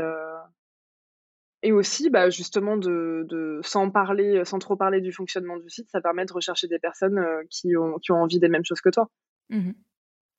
et 1.62 1.72
aussi, 1.72 2.10
bah, 2.10 2.28
justement, 2.28 2.76
de, 2.76 3.24
de, 3.26 3.60
sans, 3.62 3.90
parler, 3.90 4.44
sans 4.44 4.58
trop 4.58 4.76
parler 4.76 5.00
du 5.00 5.10
fonctionnement 5.10 5.56
du 5.56 5.70
site, 5.70 5.88
ça 5.90 6.02
permet 6.02 6.26
de 6.26 6.32
rechercher 6.32 6.66
des 6.68 6.78
personnes 6.78 7.24
qui, 7.48 7.74
ont, 7.76 7.98
qui 8.00 8.12
ont 8.12 8.22
envie 8.22 8.38
des 8.38 8.48
mêmes 8.48 8.64
choses 8.64 8.82
que 8.82 8.90
toi. 8.90 9.08
Mmh 9.48 9.72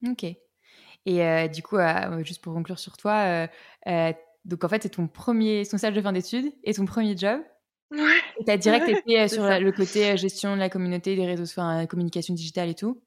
ok. 0.07 0.25
Et 1.05 1.49
du 1.49 1.61
coup, 1.61 1.77
juste 2.23 2.43
pour 2.43 2.53
conclure 2.53 2.79
sur 2.79 2.97
toi, 2.97 3.47
donc 4.45 4.63
en 4.63 4.69
fait, 4.69 4.83
c'est 4.83 4.89
ton 4.89 5.07
premier, 5.07 5.63
ton 5.69 5.77
stage 5.77 5.93
de 5.93 6.01
fin 6.01 6.13
d'études 6.13 6.51
et 6.63 6.73
ton 6.73 6.85
premier 6.85 7.15
job. 7.17 7.39
Ouais. 7.91 7.99
Tu 8.43 8.51
as 8.51 8.57
direct 8.57 8.87
été 8.89 9.27
sur 9.27 9.43
le 9.43 9.71
côté 9.71 10.17
gestion 10.17 10.55
de 10.55 10.59
la 10.59 10.69
communauté, 10.69 11.15
des 11.15 11.25
réseaux, 11.25 11.43
enfin, 11.43 11.85
communication 11.85 12.33
digitale 12.33 12.69
et 12.69 12.75
tout? 12.75 13.01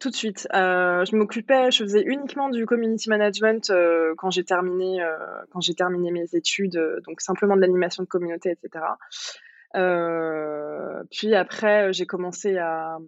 Tout 0.00 0.10
de 0.10 0.14
suite. 0.14 0.48
je 0.52 1.16
m'occupais, 1.16 1.70
je 1.70 1.84
faisais 1.84 2.02
uniquement 2.02 2.48
du 2.48 2.66
community 2.66 3.08
management 3.08 3.72
quand 4.16 4.30
j'ai 4.30 4.44
terminé, 4.44 4.98
quand 5.50 5.60
j'ai 5.60 5.74
terminé 5.74 6.10
mes 6.10 6.34
études, 6.34 6.80
donc 7.06 7.20
simplement 7.20 7.56
de 7.56 7.60
l'animation 7.60 8.02
de 8.02 8.08
communauté, 8.08 8.50
etc. 8.50 8.84
puis 11.10 11.34
après, 11.34 11.92
j'ai 11.92 12.06
commencé 12.06 12.56
à, 12.56 12.98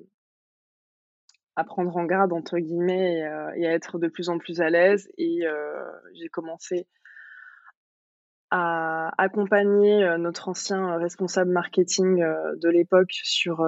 à 1.56 1.64
prendre 1.64 1.96
en 1.96 2.04
garde 2.04 2.32
entre 2.32 2.58
guillemets 2.58 3.24
euh, 3.24 3.50
et, 3.56 3.66
à 3.66 3.72
être 3.72 3.98
de 3.98 4.08
plus 4.08 4.28
en 4.28 4.38
plus 4.38 4.60
à 4.60 4.70
l'aise. 4.70 5.08
Et 5.16 5.46
euh, 5.46 5.90
j'ai 6.14 6.28
commencé 6.28 6.86
à 8.50 9.10
accompagner 9.18 10.04
euh, 10.04 10.18
notre 10.18 10.48
ancien 10.48 10.96
responsable 10.98 11.50
marketing 11.50 12.18
de 12.18 12.68
l'époque 12.68 13.12
sur 13.12 13.66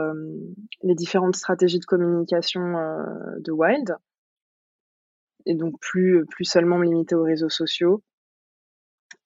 les 0.82 0.94
différentes 0.94 1.36
stratégies 1.36 1.80
de 1.80 1.86
communication 1.86 2.60
de 3.38 3.50
Wild. 3.50 3.96
Et 5.46 5.54
donc 5.54 5.80
plus 5.80 6.26
plus 6.26 6.44
seulement 6.44 6.76
me 6.76 6.84
limiter 6.84 7.14
aux 7.14 7.24
réseaux 7.24 7.48
sociaux. 7.48 8.02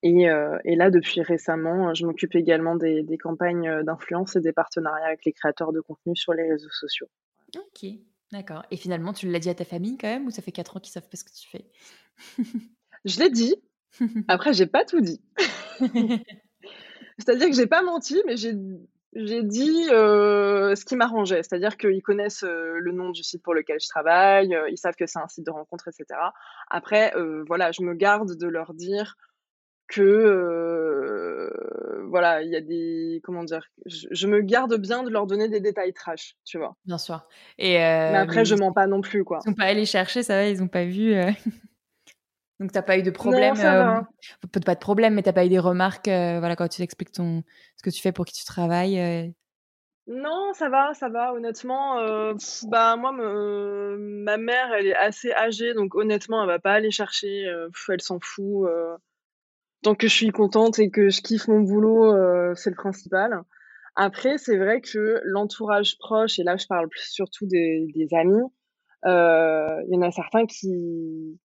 Et, 0.05 0.27
là 0.27 0.91
depuis 0.91 1.23
récemment 1.23 1.95
je 1.95 2.07
m'occupe 2.07 2.35
également 2.37 2.77
des, 2.77 3.03
des 3.03 3.19
campagnes 3.19 3.83
d'influence 3.83 4.37
et 4.37 4.41
des 4.41 4.53
partenariats 4.53 5.07
avec 5.07 5.25
les 5.25 5.33
créateurs 5.33 5.73
de 5.73 5.81
contenu 5.81 6.15
sur 6.15 6.33
les 6.33 6.49
réseaux 6.49 6.71
sociaux. 6.71 7.09
Ok, 7.57 7.87
D'accord. 8.33 8.65
Et 8.71 8.77
finalement, 8.77 9.13
tu 9.13 9.31
l'as 9.31 9.39
dit 9.39 9.51
à 9.51 9.55
ta 9.55 9.65
famille 9.65 9.99
quand 9.99 10.09
même 10.09 10.27
ou 10.27 10.31
ça 10.31 10.43
fait 10.43 10.53
4 10.53 10.77
ans 10.77 10.81
qu'ils 10.81 10.93
savent 10.93 11.09
pas 11.09 11.17
ce 11.17 11.25
que 11.25 11.33
tu 11.33 11.49
fais? 11.49 11.67
Je 13.05 13.19
l'ai 13.19 13.31
dit. 13.31 13.55
Après, 14.29 14.55
j'ai 14.55 14.67
pas 14.67 14.85
tout 14.85 15.01
dit. 15.01 15.21
C'est-à-dire 17.19 17.49
que 17.49 17.55
j'ai 17.55 17.67
pas 17.67 17.83
menti, 17.83 18.23
mais 18.27 18.37
j'ai 18.37 18.55
j'ai 19.15 19.43
dit 19.43 19.89
euh, 19.91 20.75
ce 20.75 20.87
qui 20.87 20.97
m'arrangeait. 20.97 21.43
C'est-à-dire 21.43 21.77
qu'ils 21.77 22.03
connaissent 22.03 22.45
euh, 22.45 22.79
le 22.79 22.93
nom 22.93 23.11
du 23.11 23.23
site 23.23 23.43
pour 23.43 23.53
lequel 23.53 23.79
je 23.79 23.89
travaille, 23.89 24.55
euh, 24.55 24.71
ils 24.71 24.79
savent 24.79 24.97
que 24.97 25.05
c'est 25.07 25.19
un 25.19 25.29
site 25.29 25.45
de 25.45 25.51
rencontre, 25.51 25.89
etc. 25.89 26.19
Après, 26.71 27.13
voilà, 27.47 27.73
je 27.73 27.83
me 27.83 27.93
garde 27.93 28.35
de 28.35 28.47
leur 28.47 28.73
dire 28.73 29.17
que 29.89 31.02
voilà, 32.09 32.43
il 32.43 32.51
y 32.51 32.57
a 32.57 32.61
des 32.61 33.21
comment 33.25 33.45
dire, 33.45 33.67
je, 33.87 34.27
me 34.27 34.41
garde 34.41 34.77
bien 34.77 35.03
de 35.03 35.11
leur 35.11 35.27
donner 35.27 35.49
des 35.49 35.61
détails 35.61 35.93
trash, 35.93 36.37
tu 36.45 36.59
vois. 36.59 36.77
Bien 36.85 36.99
sûr. 36.99 37.27
Et 37.59 37.75
mais 37.75 38.17
après, 38.17 38.45
je 38.45 38.55
mens 38.55 38.73
pas 38.73 38.87
non 38.87 39.01
plus, 39.01 39.25
quoi. 39.25 39.41
Ils 39.45 39.51
sont 39.51 39.55
pas 39.55 39.65
allés 39.65 39.87
chercher, 39.87 40.23
ça 40.23 40.35
va, 40.35 40.49
ils 40.49 40.63
ont 40.63 40.69
pas 40.69 40.85
vu. 40.85 41.15
Donc 42.61 42.71
t'as 42.71 42.83
pas 42.83 42.97
eu 42.97 43.03
de 43.03 43.11
problème. 43.11 43.55
Non, 43.55 43.61
ça 43.61 43.77
va. 43.77 44.09
Peut-être 44.41 44.65
pas 44.65 44.75
de 44.75 44.81
problème, 44.81 45.15
mais 45.15 45.23
t'as 45.23 45.33
pas 45.33 45.45
eu 45.45 45.49
des 45.49 45.59
remarques, 45.59 46.07
voilà, 46.07 46.55
quand 46.57 46.69
tu 46.69 46.83
expliques 46.83 47.13
ton 47.13 47.43
ce 47.77 47.83
que 47.83 47.91
tu 47.91 48.01
fais 48.01 48.13
pour 48.13 48.25
qui 48.25 48.35
tu 48.35 48.45
travailles. 48.45 49.33
Non, 50.07 50.53
ça 50.53 50.69
va, 50.69 50.95
ça 50.95 51.09
va. 51.09 51.33
Honnêtement, 51.33 51.97
bah 52.69 52.97
moi, 52.97 53.13
ma 53.13 54.37
mère, 54.37 54.73
elle 54.75 54.89
est 54.89 54.97
assez 54.97 55.33
âgée, 55.33 55.75
donc 55.75 55.95
honnêtement, 55.95 56.43
elle 56.43 56.49
va 56.49 56.59
pas 56.59 56.73
aller 56.73 56.91
chercher. 56.91 57.45
elle 57.89 58.01
s'en 58.01 58.19
fout 58.21 58.69
tant 59.83 59.95
que 59.95 60.09
je 60.09 60.15
suis 60.15 60.31
contente 60.31 60.79
et 60.79 60.91
que 60.91 61.11
je 61.11 61.21
kiffe 61.21 61.49
mon 61.49 61.61
boulot, 61.61 62.15
euh, 62.15 62.55
c'est 62.55 62.71
le 62.71 62.77
principal. 62.77 63.43
Après, 63.95 64.39
c'est 64.39 64.57
vrai 64.57 64.81
que 64.81 65.21
l'entourage 65.25 65.99
proche, 65.99 66.39
et 66.39 66.45
là 66.45 66.57
je 66.57 66.67
parle 66.67 66.89
surtout 66.97 67.47
des, 67.47 67.87
des 67.95 68.09
amis, 68.17 68.43
euh, 69.05 69.83
il 69.89 69.95
y 69.95 69.99
en 69.99 70.03
a 70.03 70.11
certains 70.11 70.47
qui 70.47 71.39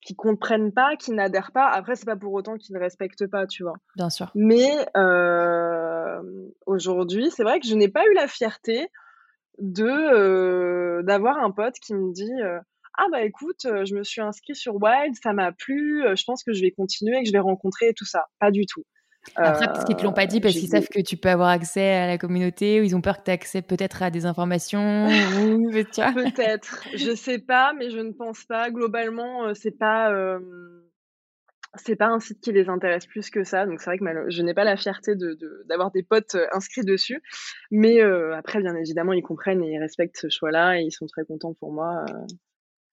qui 0.00 0.14
comprennent 0.14 0.72
pas, 0.72 0.96
qui 0.96 1.12
n'adhèrent 1.12 1.52
pas. 1.52 1.66
Après, 1.66 1.96
c'est 1.96 2.04
pas 2.04 2.16
pour 2.16 2.34
autant 2.34 2.58
qu'ils 2.58 2.74
ne 2.74 2.80
respectent 2.80 3.26
pas, 3.26 3.46
tu 3.46 3.62
vois. 3.62 3.72
Bien 3.96 4.10
sûr. 4.10 4.30
Mais 4.34 4.86
euh, 4.98 6.20
aujourd'hui, 6.66 7.30
c'est 7.30 7.42
vrai 7.42 7.58
que 7.58 7.66
je 7.66 7.74
n'ai 7.74 7.88
pas 7.88 8.04
eu 8.04 8.12
la 8.12 8.28
fierté 8.28 8.88
de 9.58 11.00
d'avoir 11.02 11.38
un 11.38 11.50
pote 11.52 11.76
qui 11.80 11.94
me 11.94 12.12
dit 12.12 12.32
ah 12.96 13.06
bah 13.10 13.22
écoute, 13.22 13.62
je 13.64 13.94
me 13.94 14.04
suis 14.04 14.20
inscrit 14.20 14.54
sur 14.54 14.74
Wild, 14.76 15.14
ça 15.22 15.32
m'a 15.32 15.52
plu, 15.52 16.04
je 16.14 16.24
pense 16.24 16.42
que 16.44 16.52
je 16.52 16.60
vais 16.60 16.70
continuer 16.70 17.18
et 17.18 17.22
que 17.22 17.28
je 17.28 17.32
vais 17.32 17.40
rencontrer 17.40 17.92
tout 17.94 18.04
ça. 18.04 18.26
Pas 18.38 18.50
du 18.50 18.66
tout. 18.66 18.84
Après, 19.36 19.66
parce 19.66 19.84
qu'ils 19.84 19.96
te 19.96 20.04
l'ont 20.04 20.12
pas 20.12 20.26
dit, 20.26 20.40
parce 20.40 20.54
qu'ils 20.54 20.68
savent 20.68 20.88
que 20.88 21.00
tu 21.00 21.16
peux 21.16 21.30
avoir 21.30 21.48
accès 21.48 21.94
à 21.94 22.06
la 22.06 22.18
communauté, 22.18 22.80
ou 22.80 22.84
ils 22.84 22.94
ont 22.94 23.00
peur 23.00 23.18
que 23.18 23.24
tu 23.24 23.30
accès 23.30 23.62
peut-être 23.62 24.02
à 24.02 24.10
des 24.10 24.26
informations, 24.26 25.06
ou 25.06 25.70
Peut-être, 25.72 26.84
je 26.94 27.14
sais 27.14 27.38
pas, 27.38 27.72
mais 27.72 27.90
je 27.90 27.98
ne 27.98 28.12
pense 28.12 28.44
pas. 28.44 28.70
Globalement, 28.70 29.54
c'est 29.54 29.78
pas 29.78 30.10
c'est 31.76 31.96
pas 31.96 32.06
un 32.06 32.20
site 32.20 32.40
qui 32.40 32.52
les 32.52 32.68
intéresse 32.68 33.06
plus 33.06 33.30
que 33.30 33.44
ça. 33.44 33.66
Donc 33.66 33.80
c'est 33.80 33.90
vrai 33.90 33.98
que 33.98 34.30
je 34.30 34.42
n'ai 34.42 34.54
pas 34.54 34.64
la 34.64 34.76
fierté 34.76 35.14
de, 35.14 35.36
d'avoir 35.68 35.90
des 35.90 36.02
potes 36.02 36.34
euh, 36.34 36.46
inscrits 36.52 36.84
dessus. 36.84 37.22
Mais 37.70 38.00
euh, 38.02 38.34
après, 38.36 38.60
bien 38.60 38.74
évidemment, 38.76 39.12
ils 39.12 39.22
comprennent 39.22 39.62
et 39.62 39.72
ils 39.72 39.78
respectent 39.78 40.18
ce 40.18 40.28
choix-là 40.28 40.80
et 40.80 40.82
ils 40.82 40.92
sont 40.92 41.06
très 41.06 41.24
contents 41.24 41.54
pour 41.54 41.72
moi 41.72 42.04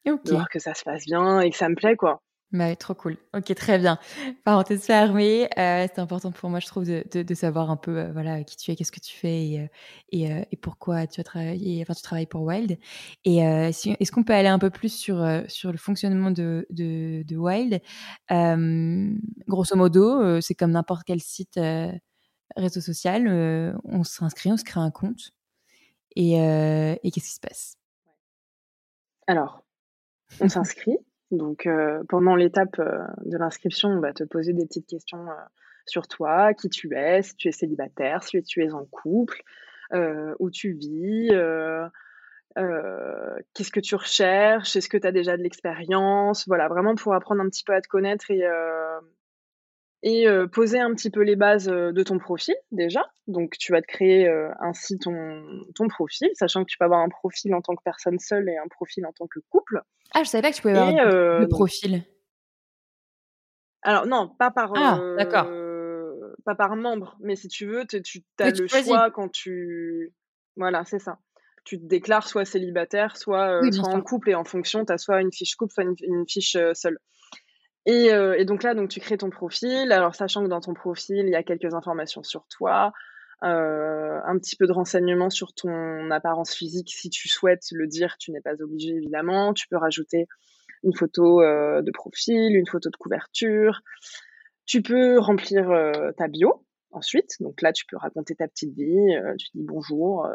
de 0.05 0.31
voir 0.31 0.49
que 0.49 0.59
ça 0.59 0.73
se 0.73 0.83
passe 0.83 1.05
bien 1.05 1.41
et 1.41 1.49
que 1.49 1.57
ça 1.57 1.69
me 1.69 1.75
plaît, 1.75 1.95
quoi. 1.95 2.21
Bah, 2.51 2.75
trop 2.75 2.93
cool. 2.93 3.17
Ok, 3.33 3.55
très 3.55 3.79
bien. 3.79 3.97
Parenthèse 4.43 4.83
fermée. 4.83 5.47
Euh, 5.57 5.87
c'est 5.87 5.99
important 5.99 6.33
pour 6.33 6.49
moi, 6.49 6.59
je 6.59 6.67
trouve, 6.67 6.85
de, 6.85 7.01
de, 7.09 7.23
de 7.23 7.33
savoir 7.33 7.71
un 7.71 7.77
peu 7.77 7.97
euh, 7.97 8.11
voilà, 8.11 8.43
qui 8.43 8.57
tu 8.57 8.71
es, 8.71 8.75
qu'est-ce 8.75 8.91
que 8.91 8.99
tu 8.99 9.15
fais 9.15 9.47
et, 9.47 9.59
euh, 9.61 9.67
et, 10.09 10.31
euh, 10.33 10.43
et, 10.51 10.57
pourquoi 10.57 11.07
tu 11.07 11.21
as 11.21 11.23
travaillé, 11.23 11.81
enfin, 11.81 11.93
tu 11.93 12.01
travailles 12.01 12.25
pour 12.25 12.41
Wild. 12.41 12.77
Et 13.23 13.39
si, 13.71 13.95
est-ce 13.97 14.11
qu'on 14.11 14.25
peut 14.25 14.33
aller 14.33 14.49
un 14.49 14.59
peu 14.59 14.69
plus 14.69 14.93
sur, 14.93 15.25
sur 15.47 15.71
le 15.71 15.77
fonctionnement 15.77 16.29
de, 16.29 16.67
de, 16.71 17.23
de 17.25 17.37
Wild? 17.37 17.81
Grosso 19.47 19.75
modo, 19.77 20.41
c'est 20.41 20.55
comme 20.55 20.71
n'importe 20.71 21.03
quel 21.05 21.21
site 21.21 21.57
réseau 22.57 22.81
social. 22.81 23.29
on 23.85 24.03
s'inscrit, 24.03 24.51
on 24.51 24.57
se 24.57 24.65
crée 24.65 24.81
un 24.81 24.91
compte. 24.91 25.31
Et, 26.17 26.33
et 26.33 27.11
qu'est-ce 27.11 27.27
qui 27.27 27.35
se 27.35 27.39
passe? 27.39 27.77
Alors, 29.27 29.63
on 30.39 30.49
s'inscrit. 30.49 30.97
Donc, 31.31 31.65
euh, 31.65 32.03
pendant 32.09 32.35
l'étape 32.35 32.79
euh, 32.79 32.99
de 33.25 33.37
l'inscription, 33.37 33.89
on 33.89 33.99
va 33.99 34.13
te 34.13 34.23
poser 34.23 34.53
des 34.53 34.65
petites 34.65 34.87
questions 34.87 35.29
euh, 35.29 35.33
sur 35.85 36.07
toi, 36.07 36.53
qui 36.53 36.69
tu 36.69 36.95
es, 36.95 37.21
si 37.21 37.35
tu 37.35 37.47
es 37.47 37.51
célibataire, 37.51 38.23
si 38.23 38.41
tu 38.43 38.63
es 38.63 38.71
en 38.71 38.85
couple, 38.85 39.41
où 40.39 40.49
tu 40.51 40.73
vis, 40.73 41.29
qu'est-ce 42.55 43.71
que 43.71 43.79
tu 43.79 43.95
recherches, 43.95 44.75
est-ce 44.75 44.87
que 44.87 44.97
tu 44.97 45.07
as 45.07 45.11
déjà 45.11 45.35
de 45.35 45.43
l'expérience, 45.43 46.47
voilà, 46.47 46.67
vraiment 46.69 46.95
pour 46.95 47.13
apprendre 47.13 47.41
un 47.41 47.49
petit 47.49 47.63
peu 47.63 47.73
à 47.73 47.81
te 47.81 47.87
connaître 47.87 48.31
et, 48.31 48.45
et 50.03 50.25
poser 50.51 50.79
un 50.79 50.93
petit 50.93 51.09
peu 51.09 51.21
les 51.21 51.35
bases 51.35 51.67
de 51.67 52.03
ton 52.03 52.17
profil 52.17 52.55
déjà. 52.71 53.05
Donc, 53.27 53.57
tu 53.57 53.71
vas 53.71 53.81
te 53.81 53.87
créer 53.87 54.27
ainsi 54.59 54.97
ton, 54.97 55.43
ton 55.75 55.87
profil, 55.87 56.29
sachant 56.33 56.63
que 56.63 56.69
tu 56.69 56.77
peux 56.77 56.85
avoir 56.85 57.01
un 57.01 57.09
profil 57.09 57.53
en 57.53 57.61
tant 57.61 57.75
que 57.75 57.83
personne 57.83 58.19
seule 58.19 58.49
et 58.49 58.57
un 58.57 58.67
profil 58.67 59.05
en 59.05 59.11
tant 59.11 59.27
que 59.27 59.39
couple. 59.49 59.81
Ah, 60.13 60.23
je 60.23 60.29
savais 60.29 60.41
pas 60.41 60.51
que 60.51 60.55
tu 60.55 60.61
pouvais 60.61 60.77
avoir 60.77 61.39
deux 61.39 61.47
profils. 61.47 62.03
Alors 63.83 64.05
non, 64.05 64.27
pas 64.27 64.51
par 64.51 64.73
ah, 64.75 64.99
d'accord. 65.17 65.49
pas 66.45 66.55
par 66.55 66.75
membre, 66.75 67.17
mais 67.19 67.35
si 67.35 67.47
tu 67.47 67.65
veux, 67.65 67.85
tu 67.85 68.01
as 68.39 68.51
le 68.51 68.67
choix 68.67 69.11
quand 69.11 69.29
tu 69.29 70.13
voilà, 70.55 70.83
c'est 70.85 70.99
ça. 70.99 71.19
Tu 71.63 71.79
te 71.79 71.85
déclares 71.85 72.27
soit 72.27 72.45
célibataire, 72.45 73.17
soit, 73.17 73.61
en 73.83 74.01
couple 74.01 74.31
et 74.31 74.35
en 74.35 74.43
fonction, 74.43 74.83
tu 74.83 74.91
as 74.91 74.97
soit 74.97 75.21
une 75.21 75.31
fiche 75.31 75.55
couple, 75.55 75.73
soit 75.73 75.83
une 75.83 76.25
fiche 76.27 76.57
seule. 76.73 76.99
Et, 77.85 78.11
euh, 78.11 78.35
et, 78.37 78.45
donc 78.45 78.63
là, 78.63 78.75
donc 78.75 78.89
tu 78.89 78.99
crées 78.99 79.17
ton 79.17 79.29
profil. 79.29 79.91
Alors 79.91 80.15
sachant 80.15 80.43
que 80.43 80.49
dans 80.49 80.61
ton 80.61 80.73
profil, 80.73 81.25
il 81.25 81.29
y 81.29 81.35
a 81.35 81.43
quelques 81.43 81.73
informations 81.73 82.23
sur 82.23 82.45
toi, 82.47 82.91
euh, 83.43 84.19
un 84.25 84.37
petit 84.37 84.55
peu 84.55 84.67
de 84.67 84.71
renseignements 84.71 85.29
sur 85.29 85.53
ton 85.53 86.11
apparence 86.11 86.53
physique. 86.53 86.91
Si 86.91 87.09
tu 87.09 87.27
souhaites 87.27 87.65
le 87.71 87.87
dire, 87.87 88.17
tu 88.19 88.31
n'es 88.31 88.41
pas 88.41 88.61
obligé 88.61 88.91
évidemment. 88.91 89.53
Tu 89.53 89.67
peux 89.67 89.77
rajouter 89.77 90.27
une 90.83 90.95
photo 90.95 91.41
euh, 91.41 91.81
de 91.81 91.91
profil, 91.91 92.55
une 92.55 92.67
photo 92.67 92.89
de 92.89 92.97
couverture. 92.97 93.81
Tu 94.65 94.81
peux 94.81 95.19
remplir 95.19 95.69
ta 96.17 96.27
bio. 96.27 96.65
Ensuite, 96.93 97.31
donc 97.39 97.61
là, 97.61 97.71
tu 97.71 97.85
peux 97.85 97.97
raconter 97.97 98.35
ta 98.35 98.47
petite 98.47 98.73
vie. 98.75 99.15
Tu 99.39 99.47
dis 99.53 99.63
bonjour, 99.63 100.27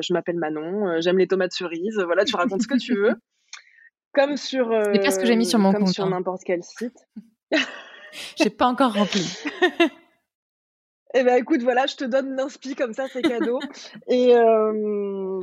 je 0.00 0.12
m'appelle 0.12 0.36
Manon, 0.36 1.00
j'aime 1.00 1.18
les 1.18 1.28
tomates 1.28 1.52
cerises. 1.52 1.98
Voilà, 2.04 2.24
tu 2.24 2.34
racontes 2.34 2.62
ce 2.62 2.68
que 2.68 2.78
tu 2.78 2.94
veux. 2.94 3.14
Comme 4.12 4.36
sur. 4.36 4.70
Euh, 4.72 4.84
c'est 4.92 5.00
pas 5.00 5.10
ce 5.10 5.18
que 5.18 5.26
j'ai 5.26 5.36
mis 5.36 5.46
sur 5.46 5.58
mon 5.58 5.72
comme 5.72 5.84
compte. 5.84 5.94
sur 5.94 6.04
hein. 6.04 6.10
n'importe 6.10 6.42
quel 6.44 6.62
site. 6.62 7.08
j'ai 8.36 8.50
pas 8.50 8.66
encore 8.66 8.94
rempli. 8.94 9.26
Eh 11.14 11.24
ben 11.24 11.36
écoute, 11.36 11.62
voilà, 11.62 11.86
je 11.86 11.96
te 11.96 12.04
donne 12.04 12.36
l'inspi 12.36 12.74
comme 12.74 12.92
ça, 12.92 13.06
c'est 13.08 13.22
cadeau. 13.22 13.58
et, 14.08 14.34
euh, 14.34 15.40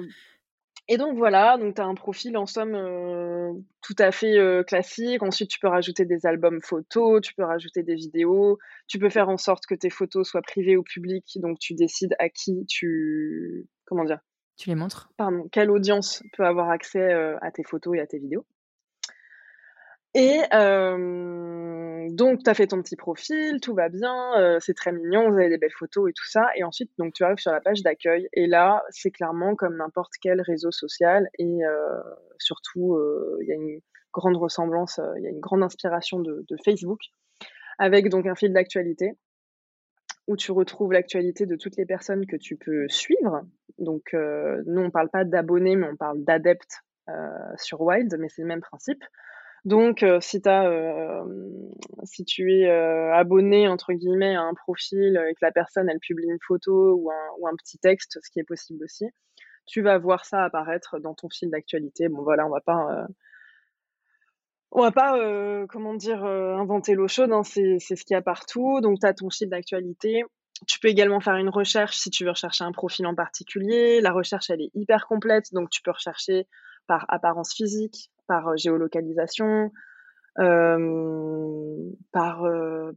et 0.88 0.98
donc 0.98 1.18
voilà, 1.18 1.58
donc 1.58 1.76
tu 1.76 1.82
as 1.82 1.86
un 1.86 1.96
profil 1.96 2.38
en 2.38 2.46
somme 2.46 2.76
euh, 2.76 3.52
tout 3.82 3.96
à 3.98 4.12
fait 4.12 4.38
euh, 4.38 4.64
classique. 4.64 5.24
Ensuite, 5.24 5.50
tu 5.50 5.60
peux 5.60 5.68
rajouter 5.68 6.06
des 6.06 6.28
albums 6.28 6.62
photos, 6.62 7.22
tu 7.22 7.34
peux 7.34 7.44
rajouter 7.44 7.82
des 7.82 7.96
vidéos, 7.96 8.60
tu 8.88 9.00
peux 9.00 9.10
faire 9.10 9.28
en 9.28 9.38
sorte 9.38 9.66
que 9.66 9.74
tes 9.74 9.90
photos 9.90 10.30
soient 10.30 10.44
privées 10.44 10.78
ou 10.78 10.84
publiques. 10.84 11.40
Donc 11.42 11.58
tu 11.58 11.74
décides 11.74 12.16
à 12.20 12.30
qui 12.30 12.66
tu. 12.68 13.68
Comment 13.86 14.04
dire? 14.04 14.20
Tu 14.58 14.70
les 14.70 14.76
montres? 14.76 15.10
Pardon, 15.18 15.50
quelle 15.52 15.72
audience 15.72 16.24
peut 16.38 16.46
avoir 16.46 16.70
accès 16.70 17.12
à 17.42 17.52
tes 17.52 17.64
photos 17.64 17.98
et 17.98 18.00
à 18.00 18.08
tes 18.08 18.20
vidéos. 18.20 18.46
Et 20.18 20.40
euh, 20.54 22.08
donc, 22.10 22.42
tu 22.42 22.50
as 22.50 22.54
fait 22.54 22.68
ton 22.68 22.82
petit 22.82 22.96
profil, 22.96 23.60
tout 23.62 23.74
va 23.74 23.90
bien, 23.90 24.40
euh, 24.40 24.60
c'est 24.62 24.74
très 24.74 24.94
mignon, 24.94 25.30
vous 25.30 25.38
avez 25.38 25.50
des 25.50 25.58
belles 25.58 25.76
photos 25.78 26.10
et 26.10 26.14
tout 26.14 26.26
ça. 26.26 26.48
Et 26.56 26.64
ensuite, 26.64 26.90
donc, 26.98 27.14
tu 27.14 27.26
arrives 27.26 27.38
sur 27.38 27.52
la 27.52 27.60
page 27.60 27.84
d'accueil. 27.84 28.30
Et 28.32 28.48
là, 28.48 28.82
c'est 28.92 29.12
clairement 29.12 29.56
comme 29.56 29.76
n'importe 29.76 30.14
quel 30.22 30.40
réseau 30.40 30.72
social. 30.72 31.30
Et 31.38 31.66
euh, 31.66 32.00
surtout, 32.40 32.98
il 33.42 33.48
y 33.48 33.52
a 33.52 33.56
une 33.56 33.82
grande 34.14 34.38
ressemblance, 34.38 35.02
il 35.18 35.24
y 35.24 35.28
a 35.28 35.30
une 35.30 35.42
grande 35.42 35.64
inspiration 35.64 36.22
de, 36.22 36.46
de, 36.48 36.56
Facebook, 36.64 37.02
avec 37.78 38.08
donc 38.08 38.26
un 38.26 38.36
fil 38.36 38.54
d'actualité 38.54 39.12
où 40.28 40.38
tu 40.38 40.54
retrouves 40.54 40.94
l'actualité 40.94 41.46
de 41.46 41.58
toutes 41.58 41.76
les 41.76 41.86
personnes 41.86 42.26
que 42.26 42.38
tu 42.38 42.56
peux 42.56 42.88
suivre. 42.88 43.42
Donc, 43.80 44.14
nous, 44.14 44.82
on 44.82 44.92
parle 44.92 45.10
pas 45.10 45.26
d'abonnés, 45.26 45.76
mais 45.76 45.88
on 45.92 45.98
parle 45.98 46.24
d'adeptes 46.24 46.84
sur 47.58 47.82
Wild, 47.82 48.16
mais 48.18 48.30
c'est 48.30 48.44
le 48.44 48.48
même 48.48 48.62
principe. 48.62 49.04
Donc, 49.66 50.04
euh, 50.04 50.20
si, 50.22 50.40
as, 50.46 50.68
euh, 50.68 51.24
si 52.04 52.24
tu 52.24 52.54
es 52.54 52.70
euh, 52.70 53.12
abonné, 53.16 53.68
entre 53.68 53.94
guillemets, 53.94 54.36
à 54.36 54.42
un 54.42 54.54
profil 54.54 55.20
et 55.28 55.34
que 55.34 55.40
la 55.42 55.52
personne, 55.52 55.90
elle 55.90 56.00
publie 56.00 56.28
une 56.30 56.38
photo 56.48 56.94
ou 56.94 57.10
un, 57.48 57.56
petit 57.58 57.80
texte, 57.80 58.20
ce 58.24 58.30
qui 58.30 58.40
est 58.40 58.44
possible 58.44 58.84
aussi, 58.84 59.06
tu 59.66 59.82
vas 59.82 59.98
voir 59.98 60.26
ça 60.26 60.44
apparaître 60.44 61.00
dans 61.00 61.16
ton 61.16 61.30
fil 61.30 61.50
d'actualité. 61.50 62.10
Bon, 62.10 62.22
voilà, 62.22 62.46
on 62.46 62.52
va 62.52 62.62
pas... 62.62 63.08
on 64.72 64.82
va 64.82 64.92
pas, 64.92 65.66
comment 65.68 65.96
dire, 65.96 66.24
inventer 66.24 66.94
l'eau 66.94 67.08
chaude, 67.08 67.32
hein, 67.32 67.44
c'est 67.44 67.80
ce 67.80 68.06
qu'il 68.06 68.14
y 68.14 68.18
a 68.18 68.22
partout. 68.22 68.82
Donc, 68.82 69.00
tu 69.00 69.08
as 69.08 69.16
ton 69.16 69.32
fil 69.32 69.50
d'actualité. 69.50 70.24
Tu 70.68 70.80
peux 70.80 70.90
également 70.90 71.20
faire 71.20 71.38
une 71.38 71.50
recherche 71.50 71.98
si 71.98 72.12
tu 72.12 72.24
veux 72.24 72.30
rechercher 72.32 72.64
un 72.64 72.72
profil 72.72 73.08
en 73.08 73.16
particulier. 73.16 74.00
La 74.00 74.12
recherche, 74.12 74.52
elle 74.52 74.62
est 74.62 74.72
hyper 74.76 75.08
complète, 75.08 75.54
donc 75.54 75.72
tu 75.72 75.82
peux 75.82 75.92
rechercher 75.92 76.48
par 76.88 77.06
apparence 77.10 77.54
physique, 77.54 78.12
par 78.28 78.50
euh, 78.50 78.58
géolocalisation, 78.58 79.72
euh, 80.40 81.76
par 82.12 82.44
euh, 82.46 82.92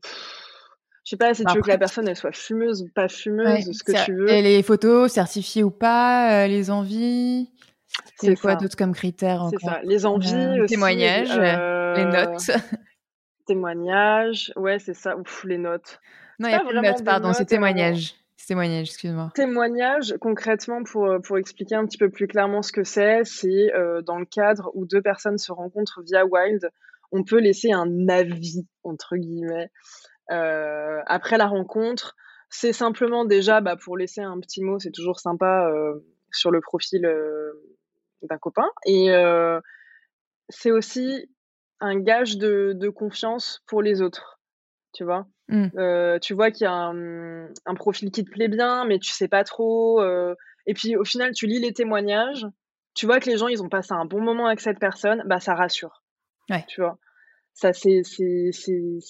je 1.05 1.11
sais 1.11 1.17
pas 1.17 1.33
si 1.35 1.45
tu 1.45 1.55
veux 1.55 1.63
que 1.63 1.69
la 1.69 1.79
personne 1.79 2.09
elle 2.09 2.17
soit 2.17 2.35
fumeuse 2.35 2.83
ou 2.83 2.89
pas 2.95 3.09
fumeuse, 3.09 3.71
ce 3.73 3.83
que 3.83 4.05
tu 4.05 4.15
veux. 4.15 4.29
Et 4.29 4.43
les 4.43 4.63
photos 4.63 5.13
certifiées 5.13 5.63
ou 5.63 5.71
pas, 5.71 6.47
les 6.47 6.71
envies. 6.71 7.51
C'est 8.17 8.37
quoi 8.37 8.57
d'autre 8.57 8.77
comme 8.77 8.93
critères 8.93 9.49
C'est 9.51 9.65
ça, 9.65 9.81
les 9.83 10.05
envies, 10.05 10.61
aussi, 10.61 10.75
témoignages, 10.75 11.39
les 11.39 12.05
notes. 12.05 12.51
Témoignages, 13.47 14.53
ouais, 14.57 14.79
c'est 14.79 14.93
ça. 14.93 15.17
Ouf, 15.17 15.45
les 15.45 15.57
notes. 15.57 15.99
Non, 16.39 16.49
il 16.49 16.51
n'y 16.51 16.57
a 16.57 16.61
pas 16.61 16.73
de 16.73 16.81
notes, 16.81 17.05
pardon, 17.05 17.33
c'est 17.33 17.47
témoignages. 17.47 18.15
Témoignage, 18.47 18.89
excuse-moi. 18.89 19.31
Témoignage, 19.35 20.15
concrètement, 20.21 20.83
pour, 20.83 21.07
euh, 21.07 21.19
pour 21.19 21.39
expliquer 21.39 21.75
un 21.75 21.87
petit 21.87 21.99
peu 21.99 22.09
plus 22.09 22.27
clairement 22.27 22.63
ce 22.63 22.73
que 22.73 22.85
c'est, 22.85 23.25
c'est 23.25 23.75
euh, 23.75 24.01
dans 24.01 24.19
le 24.19 24.25
cadre 24.25 24.71
où 24.75 24.87
deux 24.87 25.03
personnes 25.03 25.39
se 25.39 25.53
rencontrent 25.53 26.01
via 26.03 26.25
Wild, 26.25 26.71
on 27.11 27.25
peut 27.25 27.41
laisser 27.41 27.73
un 27.73 28.09
avis, 28.09 28.67
entre 28.85 29.17
guillemets, 29.17 29.71
euh, 30.31 31.01
après 31.07 31.37
la 31.37 31.47
rencontre. 31.47 32.17
C'est 32.49 32.73
simplement 32.73 33.25
déjà 33.25 33.61
bah, 33.61 33.77
pour 33.77 33.97
laisser 33.97 34.23
un 34.23 34.39
petit 34.41 34.63
mot, 34.63 34.79
c'est 34.79 34.93
toujours 34.93 35.21
sympa 35.21 35.71
sur 36.31 36.51
le 36.51 36.61
profil 36.61 37.03
d'un 38.23 38.39
copain. 38.39 38.69
Et 38.87 39.09
c'est 40.49 40.71
aussi 40.71 41.29
un 41.81 41.99
gage 41.99 42.39
de, 42.39 42.73
de 42.75 42.89
confiance 42.89 43.63
pour 43.67 43.83
les 43.83 44.01
autres, 44.01 44.38
tu 44.93 45.05
vois? 45.05 45.27
Mmh. 45.49 45.69
Euh, 45.77 46.19
tu 46.19 46.35
vois 46.35 46.51
qu'il 46.51 46.65
y 46.65 46.69
a 46.69 46.73
un, 46.73 47.47
un, 47.67 47.75
profil 47.75 48.11
qui 48.11 48.25
te 48.25 48.31
plaît 48.31 48.49
bien, 48.49 48.85
mais 48.85 48.99
tu 48.99 49.11
sais 49.11 49.29
pas 49.29 49.45
trop. 49.45 50.01
Euh, 50.01 50.35
et 50.67 50.75
puis 50.75 50.97
au 50.97 51.05
final, 51.05 51.33
tu 51.33 51.47
lis 51.47 51.61
les 51.61 51.73
témoignages, 51.73 52.47
tu 52.95 53.07
vois 53.07 53.21
que 53.21 53.31
les 53.31 53.37
gens 53.37 53.49
ils 53.49 53.63
ont 53.63 53.69
passé 53.69 53.93
un 53.93 54.05
bon 54.05 54.21
moment 54.21 54.47
avec 54.47 54.61
cette 54.61 54.79
personne, 54.79 55.23
bah 55.27 55.41
ça 55.41 55.55
rassure. 55.55 56.03
Ouais. 56.51 56.65
Tu 56.69 56.81
vois? 56.81 56.99
Ça 57.55 57.73
c'est 57.73 58.03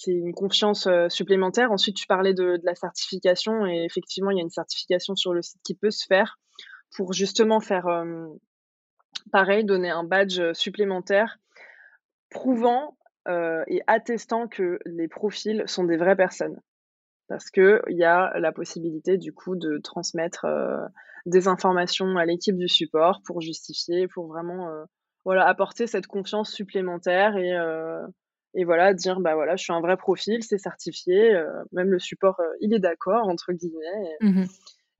une 0.07 0.33
confiance 0.33 0.87
euh, 0.87 1.09
supplémentaire. 1.09 1.71
Ensuite, 1.71 1.95
tu 1.95 2.07
parlais 2.07 2.33
de, 2.33 2.57
de 2.57 2.65
la 2.65 2.75
certification 2.75 3.65
et 3.65 3.83
effectivement, 3.85 4.31
il 4.31 4.37
y 4.37 4.39
a 4.39 4.43
une 4.43 4.49
certification 4.49 5.15
sur 5.15 5.33
le 5.33 5.41
site 5.41 5.61
qui 5.63 5.75
peut 5.75 5.91
se 5.91 6.05
faire 6.05 6.39
pour 6.95 7.13
justement 7.13 7.59
faire 7.59 7.87
euh, 7.87 8.27
pareil, 9.31 9.65
donner 9.65 9.89
un 9.89 10.03
badge 10.03 10.41
supplémentaire 10.53 11.37
prouvant 12.29 12.97
et 13.67 13.81
attestant 13.87 14.47
que 14.47 14.79
les 14.85 15.07
profils 15.07 15.63
sont 15.67 15.83
des 15.83 15.97
vraies 15.97 16.15
personnes. 16.15 16.59
Parce 17.27 17.51
qu'il 17.51 17.79
y 17.89 18.03
a 18.03 18.37
la 18.39 18.51
possibilité 18.51 19.17
du 19.17 19.33
coup 19.33 19.55
de 19.55 19.77
transmettre 19.77 20.45
des 21.25 21.47
informations 21.47 22.17
à 22.17 22.25
l'équipe 22.25 22.57
du 22.57 22.67
support 22.67 23.21
pour 23.25 23.41
justifier, 23.41 24.07
pour 24.07 24.27
vraiment 24.27 24.67
voilà, 25.25 25.47
apporter 25.47 25.85
cette 25.85 26.07
confiance 26.07 26.51
supplémentaire 26.51 27.37
et, 27.37 27.53
et 28.55 28.65
voilà, 28.65 28.93
dire 28.95 29.19
bah 29.19 29.35
voilà, 29.35 29.55
je 29.55 29.63
suis 29.63 29.73
un 29.73 29.81
vrai 29.81 29.95
profil, 29.95 30.41
c'est 30.41 30.57
certifié, 30.57 31.39
même 31.71 31.91
le 31.91 31.99
support, 31.99 32.41
il 32.61 32.73
est 32.73 32.79
d'accord, 32.79 33.27
entre 33.27 33.53
guillemets. 33.53 34.17
Mmh 34.21 34.45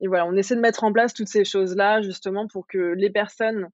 et 0.00 0.08
voilà, 0.08 0.26
on 0.26 0.34
essaie 0.34 0.56
de 0.56 0.60
mettre 0.60 0.84
en 0.84 0.92
place 0.92 1.12
toutes 1.12 1.28
ces 1.28 1.44
choses-là, 1.44 2.00
justement, 2.00 2.46
pour 2.48 2.66
que 2.66 2.78
les 2.78 3.10
personnes 3.10 3.68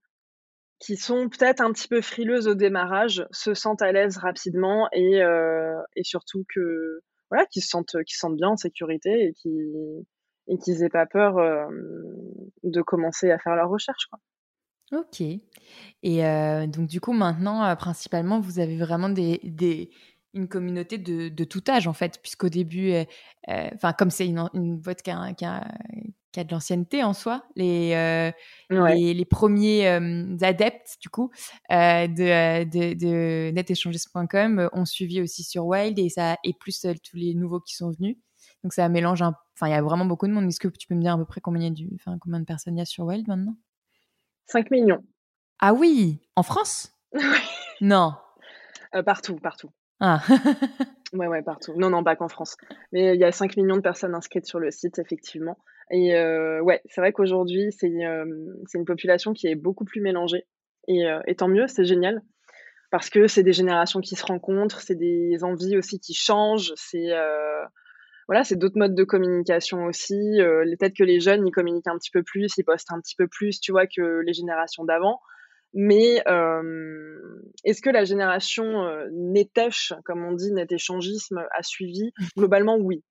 qui 0.78 0.96
sont 0.96 1.28
peut-être 1.28 1.60
un 1.60 1.72
petit 1.72 1.88
peu 1.88 2.00
frileuses 2.00 2.48
au 2.48 2.54
démarrage 2.54 3.26
se 3.30 3.54
sentent 3.54 3.82
à 3.82 3.92
l'aise 3.92 4.18
rapidement 4.18 4.88
et, 4.92 5.22
euh, 5.22 5.80
et 5.94 6.04
surtout 6.04 6.44
que 6.54 7.00
voilà, 7.30 7.46
qu'ils 7.46 7.62
se 7.62 7.68
sentent, 7.68 7.96
qu'ils 8.06 8.16
sentent 8.16 8.36
bien 8.36 8.50
en 8.50 8.56
sécurité 8.56 9.10
et 9.10 9.32
qu'ils 9.32 10.04
et 10.48 10.58
qu'ils 10.58 10.84
aient 10.84 10.88
pas 10.88 11.06
peur 11.06 11.38
euh, 11.38 11.66
de 12.62 12.80
commencer 12.82 13.32
à 13.32 13.38
faire 13.38 13.56
leur 13.56 13.68
recherche. 13.68 14.06
Quoi. 14.06 15.00
Ok. 15.00 15.20
Et 15.20 16.24
euh, 16.24 16.66
donc 16.68 16.86
du 16.86 17.00
coup 17.00 17.12
maintenant, 17.12 17.74
principalement, 17.74 18.38
vous 18.38 18.60
avez 18.60 18.76
vraiment 18.76 19.08
des, 19.08 19.40
des 19.42 19.90
une 20.36 20.48
communauté 20.48 20.98
de, 20.98 21.28
de, 21.28 21.44
tout 21.44 21.64
âge 21.68 21.88
en 21.88 21.92
fait, 21.92 22.20
puisqu'au 22.22 22.48
début, 22.48 22.92
enfin 23.48 23.92
comme 23.92 24.10
c'est 24.10 24.26
une, 24.26 24.48
une 24.54 24.76
boîte 24.76 25.02
qui 25.02 25.10
a, 25.10 25.32
qui, 25.34 25.44
a, 25.44 25.66
qui 26.36 26.40
a 26.40 26.44
de 26.44 26.52
l'ancienneté 26.52 27.02
en 27.02 27.14
soi, 27.14 27.44
les, 27.56 27.94
euh, 27.94 28.30
les, 28.68 29.14
les, 29.14 29.24
premiers 29.24 29.88
euh, 29.88 30.36
adeptes 30.42 30.98
du 31.00 31.08
coup 31.08 31.30
euh, 31.70 32.06
de, 32.06 32.64
de, 32.64 32.92
de 32.92 33.50
netéchanges.com 33.52 34.68
ont 34.74 34.84
suivi 34.84 35.22
aussi 35.22 35.44
sur 35.44 35.64
Wild 35.64 35.98
et 35.98 36.10
ça 36.10 36.36
et 36.44 36.52
plus 36.52 36.86
tous 37.02 37.16
les 37.16 37.32
nouveaux 37.32 37.60
qui 37.60 37.74
sont 37.74 37.90
venus. 37.90 38.18
Donc 38.62 38.74
ça 38.74 38.86
mélange 38.90 39.22
un, 39.22 39.34
enfin 39.54 39.68
il 39.68 39.70
y 39.70 39.74
a 39.74 39.80
vraiment 39.80 40.04
beaucoup 40.04 40.26
de 40.26 40.32
monde. 40.32 40.46
Est-ce 40.46 40.60
que 40.60 40.68
tu 40.68 40.86
peux 40.86 40.94
me 40.94 41.00
dire 41.00 41.14
à 41.14 41.16
peu 41.16 41.24
près 41.24 41.40
combien, 41.40 41.70
du, 41.70 41.88
combien 42.20 42.40
de 42.40 42.44
personnes 42.44 42.76
il 42.76 42.80
y 42.80 42.82
a 42.82 42.86
sur 42.86 43.06
Wild 43.06 43.26
maintenant? 43.28 43.56
5 44.44 44.70
millions. 44.70 45.02
Ah 45.58 45.72
oui, 45.72 46.20
en 46.36 46.42
France? 46.42 46.92
Non. 47.80 48.14
partout, 49.04 49.36
partout. 49.36 49.70
Ah. 50.00 50.22
ouais, 51.12 51.26
ouais, 51.26 51.42
partout. 51.42 51.72
Non, 51.76 51.90
non, 51.90 52.04
pas 52.04 52.16
qu'en 52.16 52.28
France. 52.28 52.56
Mais 52.92 53.14
il 53.14 53.20
y 53.20 53.24
a 53.24 53.32
5 53.32 53.56
millions 53.56 53.76
de 53.76 53.82
personnes 53.82 54.14
inscrites 54.14 54.46
sur 54.46 54.58
le 54.58 54.70
site, 54.70 54.98
effectivement. 54.98 55.58
Et 55.90 56.14
euh, 56.14 56.60
ouais, 56.60 56.82
c'est 56.86 57.00
vrai 57.00 57.12
qu'aujourd'hui, 57.12 57.72
c'est 57.72 57.92
c'est 58.66 58.78
une 58.78 58.84
population 58.84 59.32
qui 59.32 59.46
est 59.46 59.54
beaucoup 59.54 59.84
plus 59.84 60.00
mélangée. 60.00 60.46
Et, 60.88 61.06
euh, 61.06 61.20
et 61.26 61.34
tant 61.36 61.48
mieux, 61.48 61.66
c'est 61.66 61.84
génial. 61.84 62.22
Parce 62.90 63.10
que 63.10 63.26
c'est 63.26 63.42
des 63.42 63.52
générations 63.52 64.00
qui 64.00 64.14
se 64.16 64.24
rencontrent, 64.24 64.80
c'est 64.80 64.94
des 64.94 65.42
envies 65.42 65.76
aussi 65.76 65.98
qui 65.98 66.14
changent, 66.14 66.72
c'est 66.76 67.12
euh, 67.12 67.64
voilà, 68.28 68.44
c'est 68.44 68.56
d'autres 68.56 68.78
modes 68.78 68.94
de 68.94 69.04
communication 69.04 69.84
aussi. 69.84 70.40
Euh, 70.40 70.64
Peut-être 70.78 70.96
que 70.96 71.04
les 71.04 71.20
jeunes, 71.20 71.46
ils 71.46 71.52
communiquent 71.52 71.88
un 71.88 71.98
petit 71.98 72.10
peu 72.10 72.22
plus, 72.22 72.52
ils 72.58 72.64
postent 72.64 72.92
un 72.92 73.00
petit 73.00 73.16
peu 73.16 73.26
plus, 73.28 73.60
tu 73.60 73.72
vois, 73.72 73.86
que 73.86 74.20
les 74.24 74.32
générations 74.32 74.84
d'avant. 74.84 75.20
Mais 75.74 76.22
euh, 76.26 77.42
est-ce 77.64 77.82
que 77.82 77.90
la 77.90 78.04
génération 78.04 78.64
euh, 78.64 79.08
Netèche, 79.12 79.92
comme 80.04 80.24
on 80.24 80.32
dit, 80.32 80.52
net-échangisme, 80.52 81.44
a 81.50 81.62
suivi? 81.62 82.12
Globalement, 82.36 82.76
oui. 82.76 83.02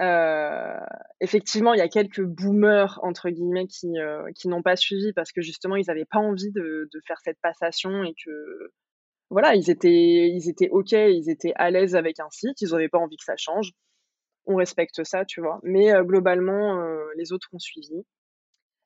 Euh, 0.00 0.80
effectivement, 1.20 1.74
il 1.74 1.78
y 1.78 1.82
a 1.82 1.88
quelques 1.88 2.24
boomers 2.24 2.98
entre 3.04 3.30
guillemets 3.30 3.68
qui 3.68 3.86
qui 4.34 4.48
n'ont 4.48 4.62
pas 4.62 4.74
suivi 4.74 5.12
parce 5.12 5.30
que 5.30 5.42
justement 5.42 5.76
ils 5.76 5.84
n'avaient 5.86 6.08
pas 6.10 6.18
envie 6.18 6.50
de, 6.50 6.88
de, 6.92 7.00
faire 7.06 7.18
cette 7.22 7.38
passation 7.40 8.02
et 8.02 8.12
que 8.24 8.72
voilà 9.28 9.54
ils 9.54 9.70
étaient 9.70 10.28
ils 10.28 10.48
étaient 10.50 10.70
ok, 10.70 10.90
ils 10.90 11.30
étaient 11.30 11.52
à 11.54 11.70
l'aise 11.70 11.94
avec 11.94 12.18
un 12.18 12.28
site, 12.30 12.60
ils 12.62 12.70
n'avaient 12.70 12.88
pas 12.88 12.98
envie 12.98 13.16
que 13.16 13.22
ça 13.22 13.36
change. 13.36 13.70
On 14.44 14.56
respecte 14.56 15.04
ça, 15.04 15.24
tu 15.24 15.40
vois. 15.40 15.60
Mais 15.62 15.92
globalement, 16.02 16.84
les 17.16 17.32
autres 17.32 17.48
ont 17.52 17.60
suivi. 17.60 18.04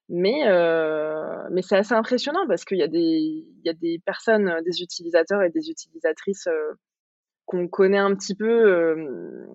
Mais 0.08 0.46
euh, 0.46 1.48
mais 1.50 1.62
c'est 1.62 1.76
assez 1.76 1.94
impressionnant 1.94 2.46
parce 2.46 2.64
qu'il 2.64 2.78
y 2.78 2.82
a 2.82 2.88
des 2.88 2.98
il 2.98 3.62
y 3.64 3.70
a 3.70 3.74
des 3.74 3.98
personnes, 4.04 4.60
des 4.64 4.82
utilisateurs 4.82 5.42
et 5.42 5.50
des 5.50 5.70
utilisatrices 5.70 6.48
qu'on 7.46 7.68
connaît 7.68 7.98
un 7.98 8.14
petit 8.14 8.34
peu 8.34 8.48
euh, 8.48 9.46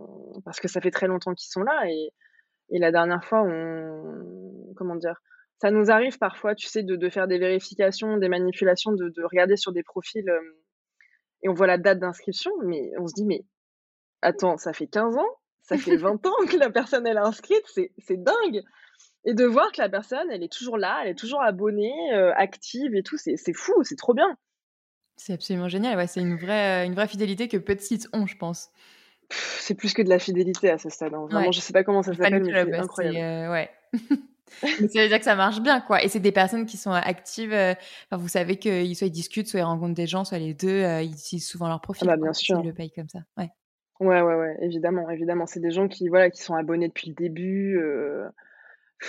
parce 0.45 0.59
que 0.59 0.67
ça 0.67 0.81
fait 0.81 0.91
très 0.91 1.07
longtemps 1.07 1.33
qu'ils 1.33 1.49
sont 1.51 1.63
là 1.63 1.83
et, 1.87 2.09
et 2.69 2.79
la 2.79 2.91
dernière 2.91 3.23
fois 3.23 3.41
on 3.43 4.73
comment 4.75 4.95
dire 4.95 5.21
ça 5.61 5.71
nous 5.71 5.91
arrive 5.91 6.17
parfois 6.17 6.55
tu 6.55 6.67
sais 6.67 6.83
de, 6.83 6.95
de 6.95 7.09
faire 7.09 7.27
des 7.27 7.39
vérifications 7.39 8.17
des 8.17 8.29
manipulations 8.29 8.91
de, 8.91 9.09
de 9.09 9.23
regarder 9.23 9.57
sur 9.57 9.71
des 9.71 9.83
profils 9.83 10.29
euh, 10.29 10.57
et 11.41 11.49
on 11.49 11.53
voit 11.53 11.67
la 11.67 11.77
date 11.77 11.99
d'inscription 11.99 12.51
mais 12.63 12.91
on 12.99 13.07
se 13.07 13.13
dit 13.15 13.25
mais 13.25 13.43
attends 14.21 14.57
ça 14.57 14.73
fait 14.73 14.87
15 14.87 15.17
ans? 15.17 15.35
Ça 15.61 15.77
fait 15.77 15.97
20 15.97 16.25
ans 16.25 16.45
que 16.49 16.57
la 16.57 16.69
personne 16.69 17.07
elle 17.07 17.17
est 17.17 17.21
inscrite 17.21 17.65
c'est 17.67 18.23
dingue 18.23 18.61
et 19.25 19.33
de 19.33 19.45
voir 19.45 19.71
que 19.71 19.81
la 19.81 19.89
personne 19.89 20.29
elle 20.31 20.43
est 20.43 20.51
toujours 20.51 20.77
là 20.77 20.99
elle 21.03 21.09
est 21.09 21.19
toujours 21.19 21.41
abonnée 21.41 21.93
euh, 22.13 22.31
active 22.35 22.95
et 22.95 23.03
tout 23.03 23.17
c'est 23.17 23.53
fou 23.53 23.83
c'est 23.83 23.97
trop 23.97 24.13
bien 24.13 24.37
c'est 25.19 25.33
absolument 25.33 25.67
génial. 25.67 25.97
Ouais, 25.97 26.07
c'est 26.07 26.21
une 26.21 26.37
vraie, 26.37 26.85
une 26.85 26.95
vraie 26.95 27.07
fidélité 27.07 27.49
que 27.49 27.57
peu 27.57 27.75
de 27.75 27.81
sites 27.81 28.07
ont, 28.13 28.25
je 28.25 28.37
pense. 28.37 28.69
C'est 29.29 29.75
plus 29.75 29.93
que 29.93 30.01
de 30.01 30.09
la 30.09 30.17
fidélité 30.17 30.69
à 30.69 30.77
ce 30.77 30.89
stade. 30.89 31.13
Hein. 31.13 31.27
Vraiment, 31.29 31.51
je 31.51 31.59
sais 31.59 31.73
pas 31.73 31.83
comment 31.83 32.01
ça 32.01 32.13
s'appelle, 32.13 32.41
mais 32.41 32.53
c'est 32.53 32.73
incroyable. 32.73 33.17
Euh, 33.17 33.51
ouais. 33.51 33.69
mais 34.81 34.87
ça 34.87 35.03
veut 35.03 35.07
dire 35.09 35.19
que 35.19 35.25
ça 35.25 35.35
marche 35.35 35.61
bien, 35.61 35.81
quoi. 35.81 36.03
Et 36.03 36.07
c'est 36.07 36.21
des 36.21 36.31
personnes 36.31 36.65
qui 36.65 36.77
sont 36.77 36.91
actives. 36.91 37.53
Euh, 37.53 37.75
enfin, 38.09 38.19
vous 38.19 38.29
savez 38.29 38.57
qu'ils 38.57 38.95
soit 38.95 39.07
ils 39.07 39.11
discutent, 39.11 39.47
soit 39.47 39.59
ils 39.59 39.63
rencontrent 39.63 39.93
des 39.93 40.07
gens, 40.07 40.23
soit 40.23 40.39
les 40.39 40.53
deux. 40.53 40.69
Euh, 40.69 41.01
ils 41.01 41.11
utilisent 41.11 41.47
souvent 41.47 41.67
leur 41.67 41.81
profil. 41.81 42.09
Ah 42.09 42.15
bah, 42.15 42.23
bien 42.23 42.33
sûr. 42.33 42.59
Ils 42.63 42.67
le 42.67 42.73
payent 42.73 42.91
comme 42.91 43.09
ça. 43.09 43.19
Ouais. 43.37 43.49
Ouais, 43.99 44.21
ouais, 44.21 44.35
ouais. 44.35 44.57
Évidemment, 44.61 45.09
évidemment. 45.09 45.45
C'est 45.45 45.59
des 45.59 45.71
gens 45.71 45.89
qui, 45.89 46.07
voilà, 46.07 46.29
qui 46.29 46.41
sont 46.41 46.55
abonnés 46.55 46.87
depuis 46.87 47.09
le 47.09 47.15
début. 47.15 47.77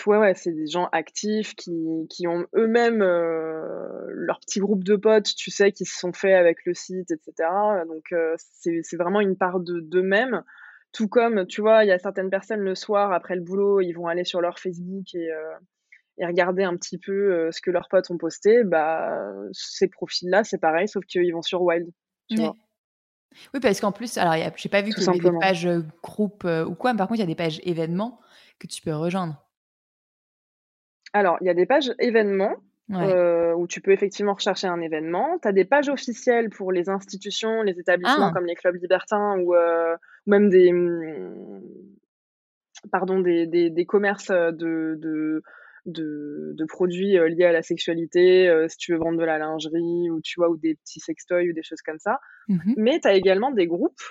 Ouais, 0.07 0.19
ouais, 0.19 0.35
c'est 0.35 0.53
des 0.53 0.69
gens 0.69 0.89
actifs 0.93 1.55
qui, 1.57 2.07
qui 2.09 2.29
ont 2.29 2.47
eux-mêmes 2.55 3.03
euh, 3.03 4.07
leur 4.11 4.39
petit 4.39 4.61
groupe 4.61 4.85
de 4.85 4.95
potes, 4.95 5.35
tu 5.35 5.51
sais, 5.51 5.73
qui 5.73 5.85
se 5.85 5.99
sont 5.99 6.13
faits 6.13 6.35
avec 6.35 6.65
le 6.65 6.75
site, 6.75 7.11
etc. 7.11 7.49
Donc, 7.89 8.13
euh, 8.13 8.37
c'est 8.39 8.97
vraiment 8.97 9.21
une 9.21 9.37
part 9.37 9.59
de 9.59 9.81
d'eux-mêmes. 9.81 10.45
Tout 10.93 11.09
comme, 11.09 11.47
tu 11.47 11.61
vois, 11.61 11.85
il 11.85 11.89
y 11.89 11.93
a 11.93 11.99
certaines 11.99 12.31
personnes 12.31 12.61
le 12.61 12.77
soir, 12.77 13.13
après 13.13 13.35
le 13.35 13.41
boulot, 13.41 13.81
ils 13.81 13.93
vont 13.93 14.07
aller 14.07 14.25
sur 14.25 14.41
leur 14.41 14.61
Facebook 14.61 15.13
et, 15.15 15.31
euh, 15.33 15.55
et 16.19 16.27
regarder 16.27 16.63
un 16.63 16.77
petit 16.77 16.99
peu 16.99 17.51
ce 17.51 17.61
que 17.61 17.71
leurs 17.71 17.89
potes 17.89 18.11
ont 18.11 18.19
posté. 18.19 18.63
Bah, 18.63 19.13
ces 19.53 19.89
profils-là, 19.89 20.45
c'est 20.45 20.59
pareil, 20.59 20.87
sauf 20.87 21.05
qu'ils 21.05 21.33
vont 21.33 21.43
sur 21.43 21.63
Wild, 21.63 21.91
tu 22.29 22.37
vois. 22.37 22.55
Oui, 23.55 23.61
parce 23.61 23.81
qu'en 23.81 23.93
plus, 23.93 24.19
alors, 24.19 24.35
j'ai 24.57 24.69
pas 24.69 24.83
vu 24.83 24.93
qu'il 24.93 25.05
y 25.05 25.09
avait 25.09 25.19
des 25.19 25.39
pages 25.41 25.69
groupes 26.03 26.45
ou 26.45 26.75
quoi, 26.75 26.93
mais 26.93 26.99
par 26.99 27.09
contre, 27.09 27.19
il 27.19 27.23
y 27.23 27.25
a 27.25 27.27
des 27.27 27.35
pages 27.35 27.61
événements 27.65 28.21
que 28.59 28.67
tu 28.67 28.83
peux 28.83 28.95
rejoindre. 28.95 29.50
Alors, 31.13 31.39
il 31.41 31.47
y 31.47 31.51
a 31.51 31.55
des 31.55 31.67
pages 31.67 31.93
événements 31.99 32.57
euh, 32.93 33.53
où 33.55 33.69
tu 33.69 33.81
peux 33.81 33.93
effectivement 33.93 34.35
rechercher 34.35 34.67
un 34.67 34.81
événement. 34.81 35.39
Tu 35.41 35.49
as 35.49 35.53
des 35.53 35.65
pages 35.65 35.89
officielles 35.89 36.51
pour 36.51 36.73
les 36.73 36.89
institutions, 36.89 37.63
les 37.63 37.79
établissements 37.79 38.29
ah. 38.29 38.33
comme 38.35 38.47
les 38.47 38.57
clubs 38.57 38.75
libertins 38.75 39.39
ou, 39.39 39.55
euh, 39.55 39.97
même 40.27 40.51
des, 40.51 40.73
mm, 40.73 41.63
pardon, 42.91 43.21
des, 43.21 43.47
des, 43.47 43.85
commerces 43.87 44.31
de, 44.31 44.99
de, 44.99 45.43
de, 45.87 46.65
produits 46.65 47.17
euh, 47.17 47.29
liés 47.29 47.45
à 47.45 47.53
la 47.53 47.63
sexualité, 47.63 48.53
si 48.69 48.77
tu 48.77 48.93
veux 48.93 48.99
vendre 48.99 49.19
de 49.19 49.25
la 49.25 49.39
lingerie 49.39 50.11
ou, 50.11 50.21
tu 50.21 50.41
vois, 50.41 50.51
ou 50.51 50.57
des 50.57 50.75
petits 50.75 51.01
sextoys 51.01 51.49
ou 51.49 51.53
des 51.53 51.63
choses 51.63 51.83
comme 51.83 52.01
ça. 52.01 52.19
Mmh 52.49 52.75
Mais 52.77 52.99
tu 53.01 53.07
as 53.07 53.15
également 53.15 53.53
des 53.53 53.69
groupes. 53.69 54.03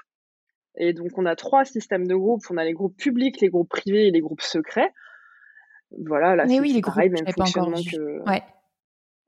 Et 0.77 0.93
donc, 0.93 1.17
on 1.17 1.25
a 1.25 1.35
trois 1.35 1.65
systèmes 1.65 2.07
de 2.07 2.15
groupes. 2.15 2.43
On 2.49 2.55
a 2.55 2.63
les 2.63 2.73
groupes 2.73 2.95
publics, 2.95 3.41
les 3.41 3.49
groupes 3.49 3.69
privés 3.69 4.07
et 4.07 4.11
les 4.11 4.21
groupes 4.21 4.41
secrets. 4.41 4.93
Voilà, 6.05 6.35
là, 6.35 6.47
c'est 6.47 6.59
oui, 6.59 6.81
pareil, 6.81 7.09
même 7.09 7.25
fonctionnement 7.35 7.77
que. 7.77 8.29
Ouais. 8.29 8.43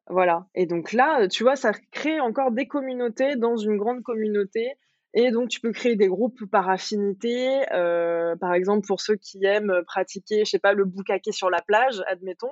Voilà. 0.08 0.45
Et 0.56 0.65
donc 0.65 0.91
là, 0.91 1.28
tu 1.28 1.43
vois, 1.43 1.56
ça 1.56 1.71
crée 1.91 2.19
encore 2.19 2.52
des 2.52 2.67
communautés 2.67 3.36
dans 3.36 3.56
une 3.56 3.78
grande 3.78 4.04
communauté. 4.04 4.74
Et 5.13 5.32
donc, 5.32 5.50
tu 5.50 5.60
peux 5.60 5.71
créer 5.71 5.95
des 5.95 6.08
groupes 6.08 6.45
par 6.52 6.69
affinité. 6.69 7.63
Euh, 7.74 8.36
par 8.38 8.54
exemple, 8.54 8.88
pour 8.88 9.02
ceux 9.02 9.15
qui 9.15 9.43
aiment 9.45 9.82
pratiquer, 9.86 10.45
je 10.45 10.50
sais 10.50 10.60
pas, 10.60 10.74
le 10.74 10.86
boucaquet 10.86 11.32
sur 11.32 11.50
la 11.50 11.62
plage, 11.62 12.02
admettons, 12.08 12.52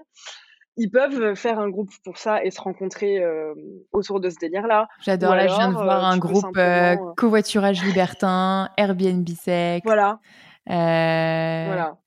ils 0.75 0.89
peuvent 0.89 1.35
faire 1.35 1.59
un 1.59 1.69
groupe 1.69 1.91
pour 2.03 2.17
ça 2.17 2.43
et 2.43 2.51
se 2.51 2.59
rencontrer 2.59 3.19
euh, 3.19 3.53
autour 3.91 4.19
de 4.19 4.29
ce 4.29 4.37
délire-là. 4.39 4.87
J'adore. 5.01 5.35
Là, 5.35 5.47
je 5.47 5.55
viens 5.55 5.69
de 5.69 5.73
voir 5.73 6.05
euh, 6.05 6.11
un 6.11 6.17
groupe 6.17 7.15
covoiturage 7.15 7.83
libertin, 7.83 8.69
Airbnb 8.77 9.27
sex. 9.29 9.81
Voilà. 9.85 10.19
Voilà. 10.65 11.97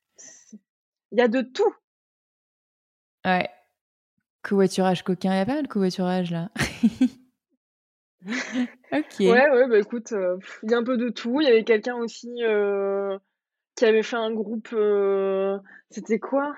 Il 1.13 1.19
y 1.19 1.23
a 1.23 1.29
de 1.29 1.43
tout. 1.43 1.75
Ouais. 3.25 3.49
Covoiturage 4.43 5.05
coquin, 5.05 5.33
il 5.33 5.37
y 5.37 5.41
a 5.41 5.47
pas 5.47 5.55
mal 5.55 5.63
de 5.63 5.69
covoiturage 5.69 6.33
là. 6.33 6.51
ok. 8.93 9.21
Ouais, 9.21 9.51
ouais, 9.51 9.69
bah 9.69 9.79
écoute, 9.79 10.13
euh, 10.13 10.37
il 10.63 10.71
y 10.71 10.75
a 10.75 10.79
un 10.79 10.85
peu 10.85 10.97
de 10.97 11.09
tout. 11.11 11.41
Il 11.41 11.47
y 11.47 11.51
avait 11.51 11.65
quelqu'un 11.65 11.97
aussi 11.97 12.29
euh, 12.43 13.17
qui 13.77 13.85
avait 13.85 14.03
fait 14.03 14.17
un 14.17 14.33
groupe. 14.33 14.69
Euh, 14.73 15.59
c'était 15.91 16.19
quoi? 16.19 16.55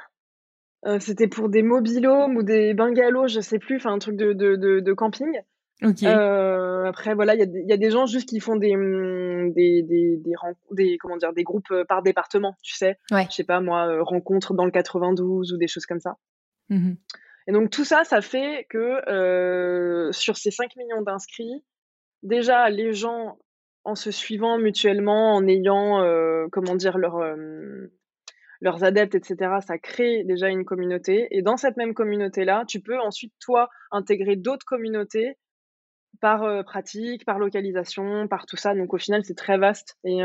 C'était 1.01 1.29
pour 1.29 1.49
des 1.49 1.63
mobilhomes 1.63 2.37
ou 2.37 2.43
des 2.43 2.75
bungalows, 2.75 3.27
je 3.27 3.41
sais 3.41 3.59
plus, 3.59 3.77
enfin 3.77 3.95
un 3.95 3.99
truc 3.99 4.17
de, 4.17 4.35
de, 4.35 4.81
de, 4.81 4.93
camping. 4.93 5.33
après, 5.81 7.15
voilà, 7.15 7.35
il 7.35 7.65
y, 7.67 7.73
a 7.73 7.77
des 7.79 7.91
gens 7.91 8.05
juste 8.05 8.29
qui 8.29 8.39
font 8.39 8.57
des, 8.57 8.77
mm, 8.77 9.55
des, 9.55 9.83
des, 9.83 10.21
des, 10.73 10.99
comment 10.99 11.17
dire, 11.17 11.33
des 11.33 11.43
groupes 11.43 11.73
par 11.89 12.03
département, 12.03 12.55
tu 12.63 12.75
sais. 12.75 12.99
Ouais. 13.11 13.27
Je 13.31 13.35
sais 13.35 13.45
pas, 13.45 13.63
moi, 13.63 13.97
rencontres 14.03 14.53
dans 14.53 14.67
le 14.67 14.71
92 14.71 15.55
ou 15.55 15.57
des 15.57 15.69
choses 15.69 15.87
comme 15.87 16.01
ça. 16.01 16.19
Mmh 16.71 16.95
Et 17.47 17.53
donc, 17.53 17.71
tout 17.71 17.85
ça, 17.85 18.05
ça 18.05 18.21
fait 18.21 18.67
que 18.71 20.11
sur 20.13 20.37
ces 20.37 20.51
5 20.51 20.77
millions 20.77 21.03
d'inscrits, 21.03 21.65
déjà, 22.23 22.71
les 22.71 22.93
gens, 22.93 23.39
en 23.85 23.95
se 23.95 24.11
suivant 24.11 24.59
mutuellement, 24.59 25.35
en 25.35 25.47
ayant, 25.47 26.03
comment 26.51 26.75
dire, 26.75 26.97
leur, 26.99 27.19
leurs 28.61 28.83
adeptes, 28.83 29.15
etc., 29.15 29.57
ça 29.67 29.79
crée 29.79 30.25
déjà 30.25 30.49
une 30.49 30.65
communauté. 30.65 31.29
Et 31.31 31.43
dans 31.43 31.57
cette 31.57 31.77
même 31.77 31.93
communauté-là, 31.93 32.65
tu 32.67 32.81
peux 32.81 32.99
ensuite, 32.99 33.35
toi, 33.41 33.69
intégrer 33.91 34.37
d'autres 34.37 34.65
communautés 34.65 35.37
par 36.21 36.65
pratique, 36.65 37.27
par 37.27 37.39
localisation, 37.39 38.27
par 38.29 38.47
tout 38.47 38.57
ça. 38.57 38.75
Donc 38.75 38.95
au 38.95 38.99
final, 38.99 39.23
c'est 39.25 39.37
très 39.37 39.59
vaste 39.59 39.99
et, 40.05 40.21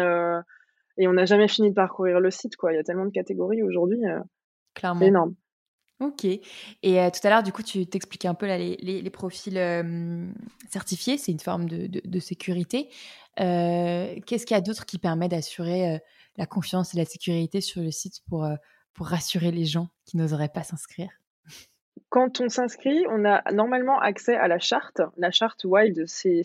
et 0.97 1.07
on 1.07 1.13
n'a 1.13 1.25
jamais 1.25 1.47
fini 1.47 1.69
de 1.69 1.75
parcourir 1.75 2.19
le 2.19 2.31
site. 2.31 2.55
Quoi. 2.55 2.71
Il 2.71 2.75
y 2.75 2.79
a 2.79 2.83
tellement 2.83 3.05
de 3.05 3.11
catégories 3.11 3.63
aujourd'hui. 3.63 3.99
Clairement. 4.75 4.99
C'est 4.99 5.07
énorme. 5.07 5.35
Ok. 5.99 6.23
Et 6.25 6.39
tout 6.81 7.27
à 7.27 7.29
l'heure, 7.29 7.43
du 7.43 7.51
coup, 7.51 7.63
tu 7.63 7.85
t'expliquais 7.85 8.27
un 8.27 8.33
peu 8.33 8.47
là, 8.47 8.57
les, 8.57 9.09
profils 9.09 9.59
certifiés. 10.69 11.17
C'est 11.17 11.31
une 11.31 11.39
forme 11.39 11.67
de, 11.67 12.19
sécurité. 12.19 12.89
Qu'est-ce 13.35 14.45
qu'il 14.45 14.55
y 14.55 14.57
a 14.57 14.61
d'autre 14.61 14.85
qui 14.85 14.97
permet 14.97 15.27
d'assurer 15.27 15.99
la 16.37 16.45
confiance 16.45 16.93
et 16.93 16.97
la 16.97 17.05
sécurité 17.05 17.59
sur 17.59 17.81
le 17.81 17.91
site 17.91 18.21
pour, 18.29 18.47
pour 18.93 19.07
rassurer 19.07 19.51
les 19.51 19.65
gens 19.65 19.89
qui 20.05 20.15
n'oseraient 20.15 20.49
pas 20.49 20.63
s'inscrire? 20.63 21.09
Quand 22.09 22.41
on 22.41 22.49
s'inscrit, 22.49 23.05
on 23.09 23.23
a 23.23 23.43
normalement 23.51 23.99
accès 23.99 24.35
à 24.35 24.47
la 24.47 24.57
charte. 24.57 25.01
La 25.17 25.29
charte 25.29 25.63
Wild, 25.63 26.05
c'est 26.07 26.41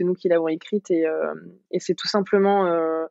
nous 0.00 0.14
qui 0.14 0.28
l'avons 0.28 0.48
écrite 0.48 0.90
et, 0.90 1.06
euh, 1.06 1.34
et 1.70 1.78
c'est 1.78 1.94
tout 1.94 2.08
simplement 2.08 2.66
euh, 2.66 3.06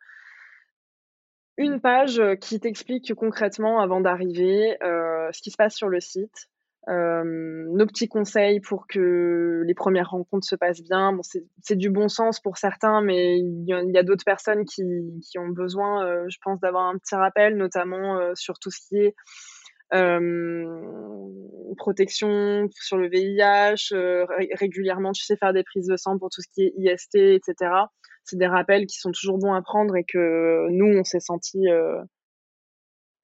une 1.58 1.80
page 1.80 2.22
qui 2.42 2.60
t'explique 2.60 3.14
concrètement 3.14 3.80
avant 3.80 4.02
d'arriver 4.02 4.78
euh, 4.84 5.30
ce 5.32 5.42
qui 5.42 5.52
se 5.52 5.58
passe 5.58 5.76
sur 5.76 5.90
le 5.90 6.00
site, 6.00 6.50
nos 6.88 7.86
petits 7.86 8.10
conseils 8.10 8.60
pour 8.60 8.88
que 8.88 9.64
les 9.66 9.74
premières 9.74 10.10
rencontres 10.10 10.46
se 10.46 10.56
passent 10.56 10.84
bien. 10.84 11.14
Bon, 11.14 11.22
c'est 11.24 11.76
du 11.76 11.90
bon 11.90 12.10
sens 12.10 12.42
pour 12.42 12.58
certains, 12.58 13.02
mais 13.02 13.38
il 13.40 13.66
y 13.68 13.98
a, 13.98 14.04
d'autres 14.04 14.26
personnes 14.26 14.66
qui, 14.66 14.84
ont 15.38 15.48
besoin, 15.48 16.28
je 16.28 16.38
pense, 16.44 16.60
d'avoir 16.60 16.90
un 16.90 16.98
petit 16.98 17.16
rappel, 17.16 17.56
notamment 17.56 18.20
sur 18.36 18.60
tout 18.60 18.70
ce 18.70 18.80
qui 18.88 18.98
est 18.98 19.16
protection 21.76 22.68
sur 22.72 22.98
le 22.98 23.10
VIH, 23.10 23.96
régulièrement, 24.54 25.12
tu 25.12 25.24
sais, 25.24 25.38
faire 25.38 25.54
des 25.54 25.64
prises 25.64 25.88
de 25.88 25.98
sang 25.98 26.18
pour 26.18 26.30
tout 26.30 26.42
ce 26.42 26.48
qui 26.54 26.64
est 26.64 26.74
IST, 26.78 27.16
etc. 27.16 27.72
C'est 28.24 28.38
des 28.38 28.48
rappels 28.48 28.86
qui 28.86 28.98
sont 28.98 29.12
toujours 29.12 29.38
bons 29.38 29.54
à 29.54 29.62
prendre 29.62 29.96
et 29.96 30.04
que 30.04 30.68
nous, 30.70 30.98
on 30.98 31.04
s'est 31.04 31.20
senti. 31.20 31.66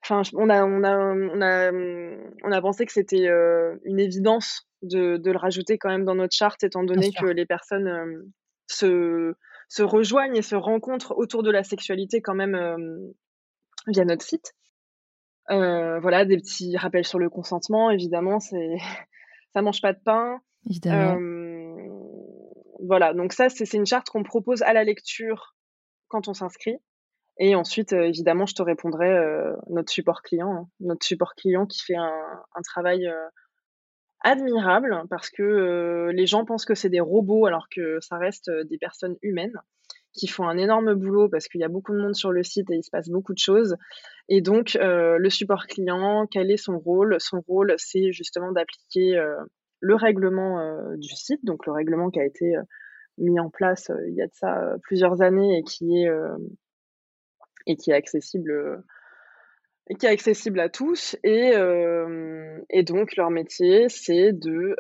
Enfin, 0.04 0.22
on 0.34 0.50
a, 0.50 0.66
on 0.66 0.84
a, 0.84 0.98
on 0.98 1.42
a, 1.42 1.72
on 2.44 2.52
a 2.52 2.62
pensé 2.62 2.86
que 2.86 2.92
c'était 2.92 3.28
une 3.86 4.00
évidence 4.00 4.68
de, 4.82 5.18
de, 5.18 5.32
le 5.32 5.38
rajouter 5.38 5.78
quand 5.78 5.90
même 5.90 6.06
dans 6.06 6.16
notre 6.16 6.36
charte, 6.36 6.64
étant 6.64 6.84
donné 6.84 7.12
que 7.12 7.26
les 7.26 7.46
personnes 7.46 8.32
se, 8.68 9.34
se 9.68 9.84
rejoignent 9.84 10.38
et 10.38 10.42
se 10.42 10.56
rencontrent 10.56 11.14
autour 11.18 11.44
de 11.44 11.52
la 11.52 11.64
sexualité 11.64 12.22
quand 12.22 12.36
même 12.36 12.58
via 13.88 14.06
notre 14.06 14.26
site. 14.26 14.54
Euh, 15.52 16.00
voilà, 16.00 16.26
des 16.26 16.38
petits 16.38 16.78
rappels 16.78 17.06
sur 17.06 17.20
le 17.20 17.30
consentement, 17.30 17.90
évidemment, 17.90 18.40
c'est 18.40 18.78
ça 19.54 19.62
mange 19.62 19.82
pas 19.82 19.94
de 19.94 20.00
pain. 20.04 20.42
Évidemment. 20.70 21.18
voilà, 22.86 23.14
donc 23.14 23.34
ça, 23.34 23.50
c'est 23.50 23.74
une 23.74 23.86
charte 23.86 24.10
qu'on 24.10 24.24
propose 24.24 24.62
à 24.62 24.74
la 24.74 24.84
lecture 24.84 25.56
quand 26.08 26.28
on 26.28 26.34
s'inscrit. 26.34 26.78
Et 27.38 27.56
ensuite, 27.56 27.94
euh, 27.94 28.04
évidemment, 28.04 28.46
je 28.46 28.54
te 28.54 28.62
répondrai 28.62 29.10
euh, 29.10 29.56
notre 29.70 29.92
support 29.92 30.22
client, 30.22 30.54
hein. 30.54 30.68
notre 30.82 31.06
support 31.06 31.36
client 31.36 31.66
qui 31.66 31.82
fait 31.84 31.96
un, 31.96 32.44
un 32.56 32.62
travail 32.62 33.10
admirable 34.22 35.04
parce 35.10 35.30
que 35.30 36.12
les 36.14 36.26
gens 36.26 36.44
pensent 36.44 36.66
que 36.66 36.76
c'est 36.76 36.90
des 36.90 37.00
robots 37.00 37.46
alors 37.46 37.70
que 37.74 38.00
ça 38.02 38.18
reste 38.18 38.52
des 38.70 38.78
personnes 38.78 39.16
humaines 39.22 39.58
qui 40.14 40.28
font 40.28 40.48
un 40.48 40.58
énorme 40.58 40.94
boulot 40.96 41.30
parce 41.30 41.48
qu'il 41.48 41.62
y 41.62 41.64
a 41.64 41.70
beaucoup 41.70 41.94
de 41.94 42.00
monde 42.00 42.16
sur 42.16 42.32
le 42.32 42.44
site 42.44 42.70
et 42.72 42.76
il 42.76 42.84
se 42.84 42.90
passe 42.90 43.10
beaucoup 43.10 43.34
de 43.34 43.40
choses. 43.40 43.76
Et 44.28 44.42
donc, 44.42 44.76
euh, 44.76 45.18
le 45.18 45.30
support 45.30 45.68
client, 45.68 46.28
quel 46.30 46.52
est 46.52 46.58
son 46.58 46.80
rôle? 46.80 47.16
Son 47.20 47.42
rôle, 47.42 47.74
c'est 47.78 48.12
justement 48.12 48.52
d'appliquer 48.52 49.18
euh, 49.18 49.36
le 49.80 49.96
règlement 49.96 50.60
euh, 50.60 50.96
du 50.98 51.10
site, 51.10 51.44
donc 51.44 51.66
le 51.66 51.74
règlement 51.74 52.10
qui 52.10 52.20
a 52.20 52.26
été 52.26 52.54
mis 53.18 53.40
en 53.40 53.50
place 53.50 53.92
il 54.08 54.16
y 54.16 54.22
a 54.22 54.28
de 54.28 54.34
ça 54.34 54.76
plusieurs 54.84 55.22
années 55.22 55.58
et 55.58 55.64
qui 55.64 56.04
est, 56.04 56.10
et 57.66 57.76
qui 57.76 57.92
est 57.92 57.94
accessible 57.94 58.84
qui 60.00 60.06
est 60.06 60.10
accessible 60.10 60.60
à 60.60 60.70
tous. 60.70 61.18
Et, 61.24 61.52
et 62.70 62.84
donc, 62.84 63.18
leur 63.18 63.30
métier, 63.30 63.90
c'est 63.90 64.32
de 64.32 64.76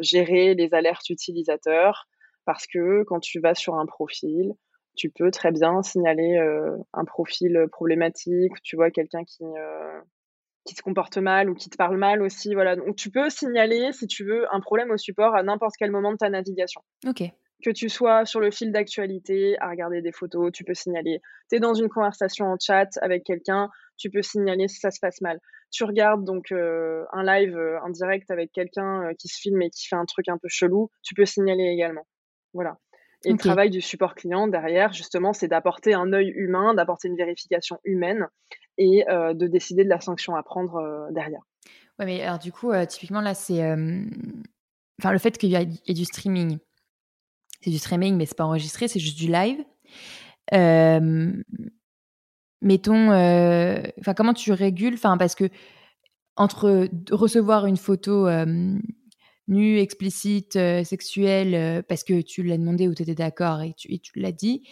gérer 0.00 0.54
les 0.54 0.74
alertes 0.74 1.08
utilisateurs 1.08 2.08
parce 2.44 2.66
que 2.66 3.04
quand 3.04 3.20
tu 3.20 3.40
vas 3.40 3.54
sur 3.54 3.74
un 3.74 3.86
profil, 3.86 4.54
tu 4.98 5.10
peux 5.10 5.30
très 5.30 5.52
bien 5.52 5.80
signaler 5.82 6.36
euh, 6.36 6.76
un 6.92 7.04
profil 7.04 7.66
problématique, 7.70 8.52
tu 8.62 8.76
vois 8.76 8.90
quelqu'un 8.90 9.24
qui, 9.24 9.44
euh, 9.44 10.00
qui 10.64 10.74
se 10.74 10.82
comporte 10.82 11.16
mal 11.16 11.48
ou 11.48 11.54
qui 11.54 11.70
te 11.70 11.76
parle 11.76 11.96
mal 11.96 12.20
aussi. 12.20 12.52
Voilà. 12.52 12.76
Donc 12.76 12.96
tu 12.96 13.10
peux 13.10 13.30
signaler, 13.30 13.92
si 13.92 14.06
tu 14.06 14.24
veux, 14.24 14.52
un 14.52 14.60
problème 14.60 14.90
au 14.90 14.98
support 14.98 15.34
à 15.34 15.42
n'importe 15.42 15.76
quel 15.78 15.92
moment 15.92 16.12
de 16.12 16.18
ta 16.18 16.28
navigation. 16.28 16.82
Ok. 17.06 17.22
Que 17.64 17.70
tu 17.70 17.88
sois 17.88 18.24
sur 18.24 18.40
le 18.40 18.50
fil 18.50 18.70
d'actualité, 18.70 19.56
à 19.60 19.70
regarder 19.70 20.02
des 20.02 20.12
photos, 20.12 20.52
tu 20.52 20.64
peux 20.64 20.74
signaler. 20.74 21.20
Tu 21.48 21.56
es 21.56 21.60
dans 21.60 21.74
une 21.74 21.88
conversation 21.88 22.46
en 22.46 22.56
chat 22.60 22.88
avec 23.00 23.24
quelqu'un, 23.24 23.68
tu 23.96 24.10
peux 24.10 24.22
signaler 24.22 24.68
si 24.68 24.78
ça 24.78 24.90
se 24.90 25.00
passe 25.00 25.20
mal. 25.20 25.40
Tu 25.70 25.84
regardes 25.84 26.24
donc 26.24 26.52
euh, 26.52 27.04
un 27.12 27.24
live, 27.24 27.58
un 27.84 27.90
direct 27.90 28.30
avec 28.30 28.52
quelqu'un 28.52 29.10
qui 29.18 29.28
se 29.28 29.40
filme 29.40 29.60
et 29.62 29.70
qui 29.70 29.86
fait 29.88 29.96
un 29.96 30.06
truc 30.06 30.28
un 30.28 30.38
peu 30.38 30.48
chelou, 30.48 30.90
tu 31.02 31.14
peux 31.14 31.24
signaler 31.24 31.64
également. 31.64 32.06
Voilà. 32.54 32.78
Et 33.24 33.32
le 33.32 33.38
travail 33.38 33.70
du 33.70 33.80
support 33.80 34.14
client 34.14 34.46
derrière, 34.46 34.92
justement, 34.92 35.32
c'est 35.32 35.48
d'apporter 35.48 35.92
un 35.92 36.12
œil 36.12 36.28
humain, 36.28 36.74
d'apporter 36.74 37.08
une 37.08 37.16
vérification 37.16 37.80
humaine 37.84 38.28
et 38.76 39.04
euh, 39.08 39.34
de 39.34 39.48
décider 39.48 39.82
de 39.84 39.88
la 39.88 40.00
sanction 40.00 40.36
à 40.36 40.42
prendre 40.42 40.76
euh, 40.76 41.10
derrière. 41.10 41.40
Ouais, 41.98 42.06
mais 42.06 42.22
alors 42.22 42.38
du 42.38 42.52
coup, 42.52 42.70
euh, 42.70 42.86
typiquement 42.86 43.20
là, 43.20 43.34
c'est, 43.34 43.60
enfin, 45.00 45.12
le 45.12 45.18
fait 45.18 45.36
qu'il 45.36 45.50
y, 45.50 45.56
ait 45.56 45.94
du 45.94 46.04
streaming, 46.04 46.58
c'est 47.60 47.70
du 47.70 47.78
streaming, 47.78 48.16
mais 48.16 48.26
c'est 48.26 48.36
pas 48.36 48.44
enregistré, 48.44 48.86
c'est 48.86 49.00
juste 49.00 49.18
du 49.18 49.26
live. 49.26 49.64
mettons, 52.62 53.08
enfin, 53.08 54.14
comment 54.16 54.34
tu 54.34 54.52
régules, 54.52 54.94
enfin, 54.94 55.18
parce 55.18 55.34
que 55.34 55.48
entre 56.36 56.88
recevoir 57.10 57.66
une 57.66 57.76
photo 57.76 58.28
nu, 59.48 59.78
explicite, 59.78 60.56
euh, 60.56 60.84
sexuel, 60.84 61.54
euh, 61.54 61.82
parce 61.82 62.04
que 62.04 62.20
tu 62.20 62.42
l'as 62.42 62.58
demandé 62.58 62.86
ou 62.86 62.94
tu 62.94 63.02
étais 63.02 63.14
d'accord 63.14 63.62
et 63.62 63.74
tu, 63.74 63.98
l'as 64.16 64.32
dit, 64.32 64.62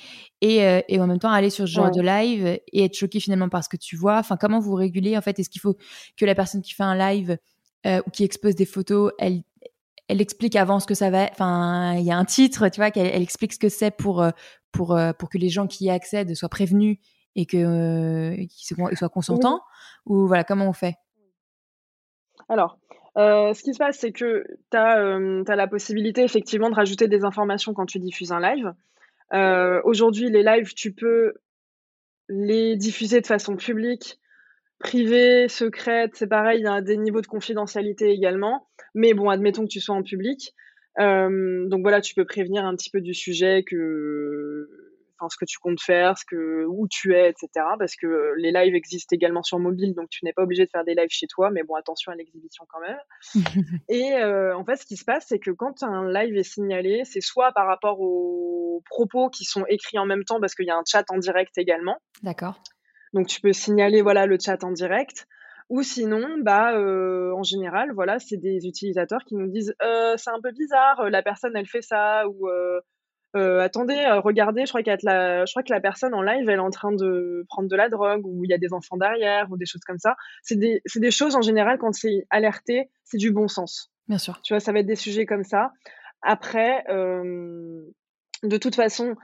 et, 0.43 0.62
euh, 0.65 0.81
et, 0.89 1.01
en 1.01 1.07
même 1.07 1.19
temps 1.19 1.31
aller 1.31 1.51
sur 1.51 1.67
ce 1.67 1.73
genre 1.73 1.91
de 1.91 2.03
live 2.03 2.47
et 2.47 2.85
être 2.85 2.95
choqué 2.95 3.19
finalement 3.19 3.49
par 3.49 3.65
ce 3.65 3.69
que 3.69 3.77
tu 3.77 3.97
vois. 3.97 4.19
Enfin, 4.19 4.37
comment 4.37 4.61
vous 4.61 4.75
régulez 4.75 5.17
en 5.17 5.23
fait? 5.23 5.39
Est-ce 5.39 5.51
qu'il 5.51 5.61
faut 5.61 5.77
que 6.17 6.25
la 6.25 6.35
personne 6.35 6.62
qui 6.62 6.75
fait 6.75 6.83
un 6.83 6.97
live 6.97 7.39
ou 7.85 8.11
qui 8.11 8.25
expose 8.25 8.57
des 8.57 8.67
photos, 8.67 9.12
elle, 9.19 9.43
elle 10.09 10.21
explique 10.21 10.57
avant 10.57 10.81
ce 10.81 10.87
que 10.87 10.95
ça 10.95 11.09
va. 11.09 11.29
Enfin, 11.31 11.95
il 11.95 12.05
y 12.05 12.11
a 12.11 12.19
un 12.19 12.25
titre, 12.25 12.69
tu 12.69 12.81
vois, 12.81 12.91
qu'elle 12.91 13.07
elle 13.07 13.23
explique 13.23 13.53
ce 13.53 13.59
que 13.59 13.69
c'est 13.69 13.93
pour 13.93 14.27
pour 14.73 14.99
pour 15.19 15.29
que 15.29 15.39
les 15.39 15.49
gens 15.49 15.67
qui 15.69 15.85
y 15.85 15.91
accèdent 15.91 16.35
soient 16.35 16.49
prévenus 16.49 16.99
et 17.37 17.47
que 17.47 18.35
qu'ils 18.35 18.97
soient 18.97 19.09
consentants? 19.09 19.61
Ou 20.05 20.27
voilà, 20.27 20.43
comment 20.43 20.69
on 20.69 20.73
fait? 20.73 20.97
Alors, 22.49 22.79
euh, 23.16 23.55
ce 23.55 23.62
qui 23.62 23.72
se 23.72 23.79
passe, 23.79 23.98
c'est 23.98 24.12
que 24.12 24.44
tu 24.70 24.76
as, 24.76 25.00
euh, 25.00 25.42
la 25.46 25.66
possibilité 25.66 26.22
effectivement 26.22 26.68
de 26.68 26.74
rajouter 26.74 27.09
des 27.09 27.24
informations 27.24 27.72
quand 27.72 27.87
tu 27.87 27.98
diffuses 27.98 28.33
un 28.33 28.40
live. 28.40 28.72
Euh, 29.33 29.81
aujourd'hui, 29.85 30.29
les 30.29 30.42
lives, 30.42 30.74
tu 30.74 30.93
peux 30.93 31.34
les 32.28 32.76
diffuser 32.76 33.20
de 33.20 33.26
façon 33.26 33.57
publique, 33.57 34.20
privée, 34.78 35.49
secrète, 35.49 36.12
c'est 36.14 36.26
pareil, 36.26 36.61
il 36.61 36.64
y 36.64 36.68
a 36.68 36.82
des 36.82 36.97
niveaux 36.97 37.22
de 37.22 37.26
confidentialité 37.26 38.11
également. 38.11 38.68
Mais 38.95 39.14
bon, 39.14 39.30
admettons 39.30 39.62
que 39.62 39.70
tu 39.70 39.80
sois 39.80 39.95
en 39.95 40.03
public. 40.03 40.55
donc 40.99 41.80
voilà, 41.82 42.01
tu 42.01 42.14
peux 42.14 42.24
prévenir 42.24 42.64
un 42.64 42.76
petit 42.76 42.91
peu 42.91 43.01
du 43.01 43.14
sujet 43.14 43.64
que 43.66 44.68
enfin 45.19 45.29
ce 45.29 45.37
que 45.37 45.45
tu 45.45 45.59
comptes 45.59 45.81
faire, 45.81 46.19
ce 46.19 46.25
que 46.25 46.64
où 46.67 46.87
tu 46.89 47.14
es, 47.14 47.31
etc. 47.31 47.49
Parce 47.79 47.97
que 47.97 48.35
les 48.37 48.53
lives 48.53 48.75
existent 48.75 49.14
également 49.14 49.43
sur 49.43 49.59
mobile, 49.59 49.95
donc 49.95 50.09
tu 50.11 50.25
n'es 50.25 50.33
pas 50.33 50.43
obligé 50.43 50.64
de 50.64 50.71
faire 50.71 50.85
des 50.85 50.95
lives 50.95 51.11
chez 51.11 51.27
toi, 51.27 51.51
mais 51.51 51.62
bon 51.62 51.75
attention 51.75 52.12
à 52.12 52.14
l'exhibition 52.14 52.64
quand 52.69 52.81
même. 52.81 52.99
et 53.89 54.14
euh, 54.14 54.57
en 54.57 54.64
fait, 54.64 54.77
ce 54.77 54.87
qui 54.87 54.97
se 54.97 55.05
passe, 55.05 55.27
c'est 55.29 55.39
que 55.39 55.51
quand 55.51 55.83
un 55.83 56.11
live 56.11 56.37
est 56.37 56.43
signalé, 56.43 57.03
c'est 57.05 57.21
soit 57.21 57.53
par 57.53 57.67
rapport 57.67 58.01
aux 58.01 58.83
propos 58.87 59.31
qui 59.31 59.45
sont 59.45 59.64
écrits 59.69 59.99
en 59.99 60.07
même 60.07 60.25
temps, 60.25 60.41
parce 60.41 60.55
qu'il 60.55 60.67
y 60.67 60.71
a 60.71 60.77
un 60.77 60.85
chat 60.87 61.05
en 61.11 61.19
direct 61.19 61.57
également. 61.59 61.97
D'accord. 62.23 62.62
Donc 63.12 63.27
tu 63.29 63.41
peux 63.41 63.53
signaler 63.53 64.03
voilà 64.03 64.27
le 64.27 64.37
chat 64.39 64.62
en 64.64 64.73
direct. 64.73 65.27
Ou 65.69 65.83
sinon, 65.83 66.39
bah, 66.43 66.79
heu, 66.79 67.33
en 67.35 67.43
général, 67.43 67.91
voilà, 67.93 68.21
c'est 68.21 68.37
des 68.37 68.67
utilisateurs 68.69 69.25
qui 69.27 69.35
nous 69.35 69.49
disent: 69.49 69.75
«Heu, 69.83 70.14
c'est 70.17 70.31
un 70.31 70.41
peu 70.41 70.53
bizarre, 70.53 71.11
la 71.11 71.23
personne 71.23 71.57
elle 71.57 71.67
fait 71.67 71.83
ça» 71.83 72.29
ou 72.29 72.49
heu: 73.37 73.61
«Attendez, 73.61 74.05
regardez, 74.24 74.66
je 74.66 74.70
crois 74.72 74.82
la 75.03 75.45
je 75.45 75.53
crois 75.53 75.62
que 75.62 75.72
la 75.72 75.80
personne 75.80 76.14
en 76.14 76.22
live, 76.22 76.49
elle 76.49 76.57
est 76.57 76.59
en 76.59 76.70
train 76.70 76.93
de 76.93 77.45
prendre 77.49 77.68
de 77.68 77.76
la 77.76 77.89
drogue» 77.89 78.26
ou 78.26 78.45
«Il 78.45 78.51
y 78.51 78.55
a 78.55 78.59
des 78.59 78.72
enfants 78.72 78.97
derrière» 78.97 79.47
ou 79.51 79.57
des 79.57 79.66
choses 79.66 79.82
comme 79.87 79.99
ça. 79.99 80.16
C'est 80.43 80.57
des 80.57 80.82
des 80.97 81.11
choses 81.11 81.37
en 81.37 81.43
général 81.43 81.78
quand 81.78 81.93
c'est 81.93 82.26
alerté, 82.30 82.91
c'est 83.05 83.18
du 83.18 83.30
bon 83.30 83.49
sens. 83.49 83.93
Bien 84.09 84.18
sûr. 84.18 84.41
Tu 84.43 84.53
vois? 84.55 84.61
Ça 84.61 84.72
va 84.72 84.80
être 84.80 84.87
des 84.87 84.97
sujets 84.97 85.26
comme 85.26 85.45
ça. 85.45 85.72
Après, 86.22 86.82
hem, 86.89 87.84
de 88.43 88.57
toute 88.57 88.74
façon, 88.74 89.14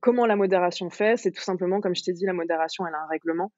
comment 0.00 0.26
la 0.26 0.36
modération 0.36 0.90
fait? 0.90 1.16
C'est 1.16 1.30
tout 1.32 1.42
simplement, 1.42 1.80
comme 1.80 1.94
je 1.94 2.02
t'ai 2.02 2.12
dit, 2.12 2.24
la 2.26 2.32
modération, 2.32 2.86
elle 2.86 2.94
a 2.94 3.02
un 3.02 3.08
règlement. 3.08 3.52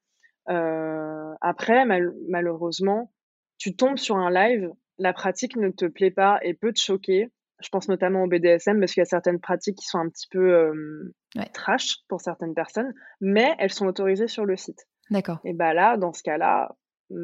Après 1.41 1.85
mal 1.85 2.13
malheureusement, 2.29 3.11
tu 3.57 3.75
tombes 3.75 3.97
sur 3.97 4.17
un 4.17 4.29
live, 4.29 4.69
la 4.97 5.13
pratique 5.13 5.55
ne 5.57 5.69
te 5.69 5.85
plaît 5.85 6.11
pas 6.11 6.39
et 6.43 6.53
peut 6.53 6.73
te 6.73 6.79
choquer. 6.79 7.29
Je 7.61 7.69
pense 7.69 7.87
notamment 7.87 8.23
au 8.23 8.27
BDSM 8.27 8.79
parce 8.79 8.93
qu'il 8.93 9.01
y 9.01 9.03
a 9.03 9.05
certaines 9.05 9.39
pratiques 9.39 9.77
qui 9.77 9.85
sont 9.87 9.99
un 9.99 10.09
petit 10.09 10.27
peu, 10.29 11.13
Ouais. 11.35 11.51
trash 11.53 11.97
pour 12.09 12.21
certaines 12.21 12.53
personnes, 12.53 12.93
mais 13.21 13.55
elles 13.59 13.71
sont 13.71 13.87
autorisées 13.87 14.27
sur 14.27 14.45
le 14.45 14.57
site. 14.57 14.85
D'accord. 15.09 15.45
Et 15.45 15.53
bah, 15.53 15.73
là, 15.73 15.97
dans 15.97 16.13
ce 16.13 16.23
cas-là, 16.23 16.69
mmh, 17.11 17.17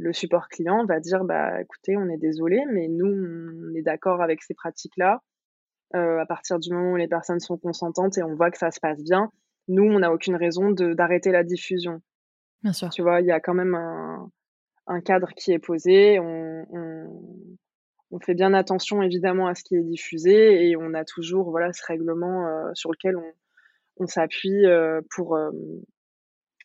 le 0.00 0.12
support 0.12 0.48
client 0.48 0.84
va 0.86 1.00
dire: 1.00 1.24
«Bah, 1.24 1.60
écoutez, 1.62 1.96
on 1.98 2.08
est 2.10 2.18
désolé, 2.18 2.62
mais 2.72 2.88
nous, 2.88 3.06
on 3.08 3.74
est 3.76 3.82
d'accord 3.82 4.22
avec 4.22 4.42
ces 4.42 4.54
pratiques-là. 4.54 5.20
Heu, 5.96 6.20
à 6.20 6.26
partir 6.26 6.58
du 6.60 6.72
moment 6.74 6.92
où 6.92 6.96
les 6.96 7.08
personnes 7.08 7.40
sont 7.40 7.58
consentantes 7.58 8.18
et 8.18 8.22
on 8.24 8.34
voit 8.36 8.50
que 8.50 8.58
ça 8.58 8.70
se 8.72 8.80
passe 8.80 9.02
bien, 9.04 9.30
nous, 9.68 9.84
on 9.84 10.00
n'a 10.00 10.12
aucune 10.12 10.36
raison 10.36 10.70
d'arrêter 10.72 11.32
la 11.32 11.44
diffusion». 11.44 12.00
Bien 12.62 12.72
sûr. 12.72 12.92
Tu 12.92 13.02
vois? 13.02 13.20
Il 13.22 13.26
y 13.26 13.32
a 13.32 13.40
quand 13.40 13.54
même 13.54 13.74
un 13.74 14.30
un 14.88 15.00
cadre 15.02 15.28
qui 15.36 15.52
est 15.52 15.58
posé. 15.60 16.18
On 16.20 16.66
on 16.70 17.56
on 18.12 18.20
fait 18.20 18.34
bien 18.34 18.54
attention 18.54 19.02
évidemment 19.02 19.48
à 19.48 19.54
ce 19.54 19.64
qui 19.64 19.74
est 19.74 19.82
diffusé 19.82 20.68
et 20.68 20.76
on 20.76 20.94
a 20.94 21.04
toujours, 21.04 21.50
voilà, 21.50 21.72
ce 21.72 21.82
règlement, 21.86 22.46
heu, 22.46 22.70
sur 22.74 22.90
lequel 22.92 23.16
on 23.16 23.32
on 23.98 24.06
s'appuie, 24.06 24.64
heu, 24.66 25.02
pour, 25.14 25.38
hem, 25.38 25.52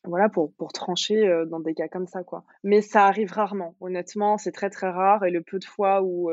voilà, 0.06 0.30
pour 0.30 0.54
pour 0.56 0.72
trancher, 0.72 1.28
dans 1.48 1.60
des 1.60 1.74
cas 1.74 1.88
comme 1.90 2.08
ça, 2.08 2.24
quoi. 2.24 2.46
Mais 2.64 2.82
ça 2.82 3.06
arrive 3.06 3.32
rarement. 3.32 3.76
Honnêtement, 3.82 4.38
c'est 4.38 4.54
très, 4.54 4.70
très 4.70 4.90
rare 4.90 5.26
et 5.26 5.32
le 5.32 5.42
peu 5.42 5.60
de 5.60 5.66
fois 5.66 6.02
où, 6.04 6.32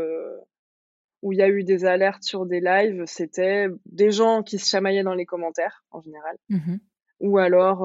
où 1.23 1.33
il 1.33 1.39
y 1.39 1.43
a 1.43 1.49
eu 1.49 1.65
des 1.65 1.85
alertes 1.85 2.23
sur 2.23 2.47
des 2.47 2.61
lives, 2.61 3.03
c'était 3.07 3.67
des 3.87 4.11
gens 4.13 4.43
qui 4.43 4.59
se 4.59 4.69
chamaillaient 4.69 5.03
dans 5.03 5.15
les 5.15 5.27
commentaires, 5.27 5.83
en 5.91 6.01
général. 6.01 6.37
Mmh 6.49 6.77
Ou 7.21 7.39
alors, 7.39 7.81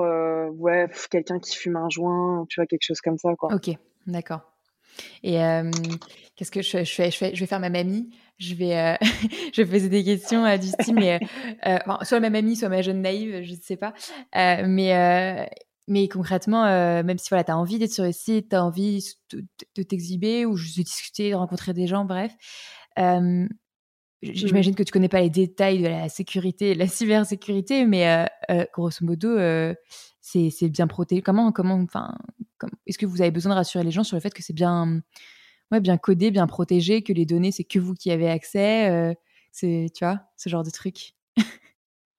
ouais, 0.54 0.88
quelqu'un 1.10 1.40
qui 1.40 1.56
fume 1.56 1.78
un 1.78 1.90
joint, 1.90 2.46
tu 2.50 2.60
vois? 2.60 2.68
Quelque 2.68 2.84
chose 2.84 3.02
comme 3.02 3.18
ça, 3.18 3.34
quoi. 3.36 3.56
OK, 3.56 3.72
d'accord. 4.06 4.42
Et 5.24 5.36
qu'est-ce 6.36 6.52
que 6.52 6.62
je 6.62 6.70
fais? 6.70 6.86
Je 6.86 6.94
fais 6.94 7.12
je 7.12 7.18
fais 7.18 7.36
je 7.36 7.40
vais 7.40 7.46
faire 7.48 7.60
ma 7.60 7.70
mamie. 7.70 8.10
Je 8.38 8.56
vais, 8.56 8.74
heu, 8.94 8.98
je 9.54 9.64
poser 9.64 9.90
des 9.90 10.04
questions, 10.04 10.46
heu, 10.46 10.58
du 10.58 10.68
style 10.68 10.96
mais, 10.96 11.18
heu, 11.18 11.78
enfin, 11.86 12.00
soit 12.04 12.22
ma 12.22 12.30
mamie, 12.30 12.56
soit 12.56 12.70
ma 12.70 12.82
jeune 12.82 13.02
naïve, 13.02 13.44
je 13.44 13.52
ne 13.52 13.60
sais 13.62 13.76
pas. 13.76 13.94
Heu, 14.36 14.66
mais, 14.68 15.50
mais 15.88 16.08
concrètement, 16.08 16.64
même 17.04 17.18
si 17.18 17.28
voilà, 17.30 17.44
tu 17.44 17.52
as 17.52 17.58
envie 17.58 17.80
d'être 17.80 17.92
sur 17.92 18.06
le 18.06 18.12
site, 18.14 18.50
tu 18.50 18.56
as 18.56 18.64
envie 18.64 19.06
de 19.34 19.44
de 19.76 19.84
t'exhiber 19.84 20.46
ou 20.46 20.56
juste 20.56 20.78
de 20.78 20.84
discuter, 20.84 21.32
de 21.32 21.36
rencontrer 21.36 21.74
des 21.74 21.88
gens, 21.88 22.06
bref. 22.06 22.32
Mmh. 22.98 23.48
j'imagine 24.24 24.76
que 24.76 24.84
tu 24.84 24.92
connais 24.92 25.10
pas 25.10 25.22
les 25.22 25.30
détails 25.30 25.82
de 25.82 25.88
la 25.88 26.10
sécurité, 26.10 26.74
de 26.74 26.80
la 26.80 26.88
cybersécurité, 26.88 27.86
mais, 27.86 28.28
grosso 28.74 29.06
modo, 29.06 29.38
c'est 30.22 30.70
bien 30.70 30.88
protégé. 30.88 31.22
Comment 31.22 31.52
comment 31.52 31.76
enfin, 31.76 32.16
est-ce 32.88 32.98
que 32.98 33.06
vous 33.06 33.22
avez 33.22 33.32
besoin 33.32 33.52
de 33.52 33.58
rassurer 33.58 33.84
les 33.84 33.92
gens 33.92 34.04
sur 34.04 34.16
le 34.16 34.22
fait 34.22 34.34
que 34.34 34.44
c'est 34.44 34.54
bien, 34.54 35.02
ouais, 35.72 35.80
bien 35.80 35.98
codé, 35.98 36.32
bien 36.32 36.48
protégé, 36.48 37.02
que 37.04 37.14
les 37.14 37.26
données, 37.26 37.52
c'est 37.52 37.64
que 37.64 37.80
vous 37.80 37.94
qui 37.94 38.12
avez 38.12 38.30
accès, 38.30 38.90
heu, 38.92 39.16
c'est 39.52 39.88
tu 39.96 40.06
vois? 40.06 40.22
Ce 40.38 40.50
genre 40.50 40.64
de 40.64 40.72
truc? 40.72 41.14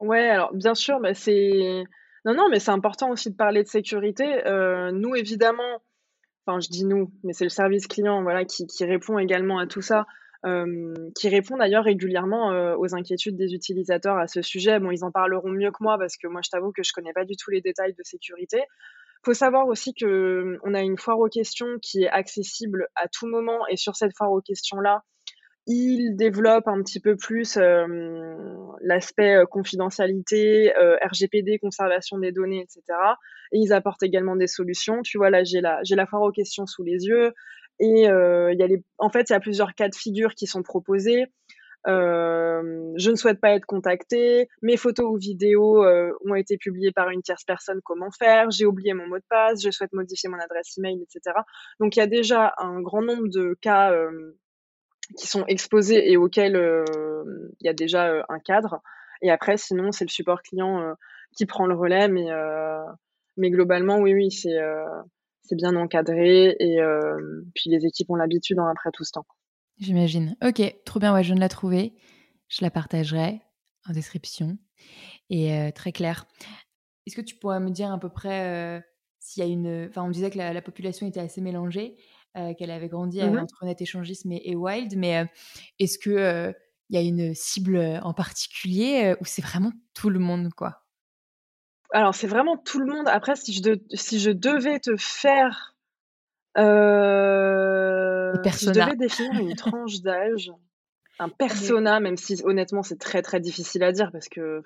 Ouais, 0.00 0.30
alors 0.30 0.52
bien 0.54 0.74
sûr, 0.74 0.98
c'est 1.14 1.84
non, 2.24 2.34
non, 2.34 2.48
mais 2.50 2.58
c'est 2.58 2.70
important 2.70 3.10
aussi 3.10 3.30
de 3.30 3.36
parler 3.36 3.62
de 3.62 3.68
sécurité. 3.68 4.46
Heu, 4.46 4.90
nous, 4.92 5.14
évidemment, 5.14 5.82
enfin, 6.46 6.60
je 6.60 6.68
dis 6.68 6.84
nous, 6.84 7.12
mais 7.24 7.32
c'est 7.32 7.44
le 7.44 7.50
service 7.50 7.86
client, 7.86 8.22
voilà, 8.22 8.44
qui 8.44 8.66
répond 8.84 9.18
également 9.18 9.58
à 9.58 9.66
tout 9.66 9.82
ça, 9.82 10.06
qui 11.16 11.28
répond 11.28 11.58
d'ailleurs 11.58 11.84
régulièrement, 11.84 12.52
heu, 12.52 12.74
aux 12.78 12.94
inquiétudes 12.94 13.36
des 13.36 13.52
utilisateurs 13.54 14.16
à 14.16 14.26
ce 14.26 14.42
sujet. 14.42 14.80
Bon, 14.80 14.90
ils 14.90 15.04
en 15.04 15.10
parleront 15.10 15.50
mieux 15.50 15.70
que 15.70 15.82
moi 15.82 15.98
parce 15.98 16.16
que 16.16 16.26
moi, 16.28 16.40
je 16.44 16.50
t'avoue 16.50 16.72
que 16.72 16.82
je 16.82 16.92
connais 16.92 17.12
pas 17.12 17.24
du 17.24 17.36
tout 17.36 17.50
les 17.50 17.60
détails 17.60 17.94
de 17.94 18.02
sécurité. 18.04 18.62
Faut 19.24 19.34
savoir 19.34 19.66
aussi 19.66 19.92
que, 19.94 20.42
mmh, 20.56 20.58
on 20.64 20.74
a 20.74 20.80
une 20.80 20.96
foire 20.98 21.18
aux 21.18 21.28
questions 21.28 21.78
qui 21.82 22.04
est 22.04 22.08
accessible 22.08 22.88
à 22.96 23.06
tout 23.08 23.26
moment 23.26 23.66
et 23.68 23.76
sur 23.76 23.94
cette 23.96 24.16
foire 24.16 24.32
aux 24.32 24.40
questions-là, 24.40 25.02
ils 25.66 26.16
développent 26.16 26.68
un 26.68 26.82
petit 26.82 27.00
peu 27.00 27.16
plus, 27.16 27.56
hem, 27.56 28.68
l'aspect, 28.82 29.36
heu, 29.36 29.46
confidentialité, 29.46 30.72
RGPD, 31.02 31.58
conservation 31.60 32.18
des 32.18 32.32
données 32.32 32.62
et 32.62 32.66
cetera 32.68 33.18
et 33.52 33.58
ils 33.58 33.72
apportent 33.72 34.02
également 34.04 34.36
des 34.36 34.48
solutions. 34.48 35.02
Tu 35.02 35.18
vois, 35.18 35.30
là, 35.30 35.44
j'ai 35.44 35.60
la 35.62 35.80
j'ai 35.84 35.96
la 35.96 36.06
foire 36.06 36.22
aux 36.22 36.32
questions 36.32 36.66
sous 36.66 36.84
les 36.84 37.06
yeux 37.06 37.32
et 37.80 37.86
il 37.86 37.98
y 38.58 38.62
a 38.62 38.66
les 38.68 38.82
en 38.98 39.10
fait, 39.10 39.30
il 39.30 39.34
y 39.34 39.36
a 39.36 39.40
plusieurs 39.40 39.74
cas 39.74 39.88
de 39.88 39.94
figure 39.96 40.34
qui 40.34 40.46
sont 40.46 40.62
proposés. 40.62 41.26
Hem, 41.86 42.92
je 42.98 43.10
ne 43.10 43.16
souhaite 43.16 43.40
pas 43.40 43.52
être 43.52 43.64
contacté, 43.66 44.48
mes 44.62 44.76
photos 44.76 45.06
ou 45.12 45.16
vidéos, 45.16 45.82
heu, 45.84 46.12
ont 46.26 46.34
été 46.34 46.58
publiées 46.58 46.92
par 46.92 47.08
une 47.10 47.22
tierce 47.22 47.44
personne, 47.44 47.80
comment 47.84 48.10
faire? 48.10 48.50
J'ai 48.50 48.66
oublié 48.66 48.92
mon 48.94 49.06
mot 49.08 49.18
de 49.18 49.24
passe, 49.30 49.62
je 49.62 49.70
souhaite 49.70 49.92
modifier 49.94 50.28
mon 50.28 50.38
adresse 50.38 50.76
email 50.78 51.00
et 51.02 51.06
cetera. 51.08 51.44
Donc 51.80 51.96
il 51.96 52.00
y 52.00 52.02
a 52.02 52.06
déjà 52.06 52.52
un 52.58 52.80
grand 52.82 53.02
nombre 53.02 53.28
de 53.28 53.54
cas, 53.62 53.94
hem, 53.94 54.34
qui 55.18 55.26
sont 55.28 55.44
exposés 55.46 56.10
et 56.12 56.16
auxquels, 56.18 56.56
hem, 56.56 57.50
il 57.60 57.66
y 57.66 57.70
a 57.70 57.74
déjà, 57.74 58.12
heu, 58.14 58.22
un 58.28 58.40
cadre 58.40 58.82
et 59.22 59.30
après 59.30 59.56
sinon 59.58 59.92
c'est 59.92 60.04
le 60.04 60.10
support 60.10 60.42
client, 60.42 60.94
qui 61.36 61.46
prend 61.46 61.66
le 61.66 61.74
relais 61.76 62.08
mais 62.08 62.28
mais 63.38 63.50
globalement 63.50 63.98
oui, 64.00 64.14
oui, 64.14 64.30
c'est, 64.32 64.58
c'est 65.44 65.56
bien 65.56 65.76
encadré 65.76 66.56
et 66.60 66.80
puis 67.54 67.70
les 67.70 67.86
équipes 67.86 68.10
ont 68.10 68.16
l'habitude, 68.16 68.58
hein, 68.60 68.68
après 68.70 68.90
tout 68.92 69.04
ce 69.04 69.12
temps. 69.12 69.26
J'imagine. 69.80 70.36
OK, 70.44 70.62
trop 70.84 71.00
bien, 71.00 71.14
ouais, 71.14 71.22
je 71.22 71.28
viens 71.28 71.36
de 71.36 71.40
la 71.40 71.48
trouver. 71.48 71.94
Je 72.48 72.62
la 72.62 72.70
partagerai 72.70 73.40
en 73.88 73.92
description 73.92 74.58
et 75.30 75.52
heu, 75.54 75.72
très 75.72 75.92
clair. 75.92 76.26
Est-ce 77.06 77.16
que 77.16 77.20
tu 77.22 77.36
pourrais 77.36 77.60
me 77.60 77.70
dire 77.70 77.92
à 77.92 77.98
peu 77.98 78.08
près, 78.10 78.78
heu, 78.78 78.82
s'il 79.18 79.42
y 79.44 79.46
a 79.46 79.50
une, 79.50 79.86
enfin, 79.88 80.02
on 80.04 80.08
me 80.08 80.12
disait 80.12 80.30
que 80.30 80.38
la 80.38 80.52
la 80.52 80.62
population 80.62 81.06
était 81.06 81.20
assez 81.20 81.40
mélangée, 81.40 81.96
heu, 82.36 82.54
qu'elle 82.54 82.70
avait 82.70 82.88
grandi, 82.88 83.20
Mmh 83.20 83.40
entre 83.40 83.64
net 83.64 83.80
échangisme 83.80 84.32
et 84.32 84.50
et 84.50 84.56
wild, 84.56 84.96
mais, 84.96 85.26
est-ce 85.78 85.98
que, 85.98 86.54
il 86.90 86.94
y 86.96 86.98
a 86.98 87.02
une 87.02 87.34
cible, 87.34 88.00
en 88.02 88.12
particulier, 88.14 89.14
ou 89.20 89.24
c'est 89.24 89.42
vraiment 89.42 89.72
tout 89.94 90.10
le 90.10 90.18
monde, 90.18 90.50
quoi? 90.54 90.82
Alors 91.92 92.14
c'est 92.14 92.26
vraiment 92.28 92.56
tout 92.56 92.78
le 92.78 92.86
monde. 92.86 93.08
Après 93.08 93.34
si 93.36 93.52
je 93.52 93.62
de 93.62 93.80
si 93.94 94.20
je 94.20 94.30
devais 94.30 94.78
te 94.80 94.96
faire, 94.96 95.74
Si 98.52 98.66
je 98.66 98.70
devais 98.70 98.96
définir 98.96 99.40
une 99.40 99.54
tranche 99.54 100.00
d'âge, 100.02 100.50
un 101.18 101.28
persona, 101.28 102.00
même 102.00 102.16
si 102.16 102.40
honnêtement 102.44 102.82
c'est 102.82 102.98
très, 102.98 103.22
très 103.22 103.40
difficile 103.40 103.82
à 103.82 103.92
dire 103.92 104.10
parce 104.12 104.28
que 104.28 104.62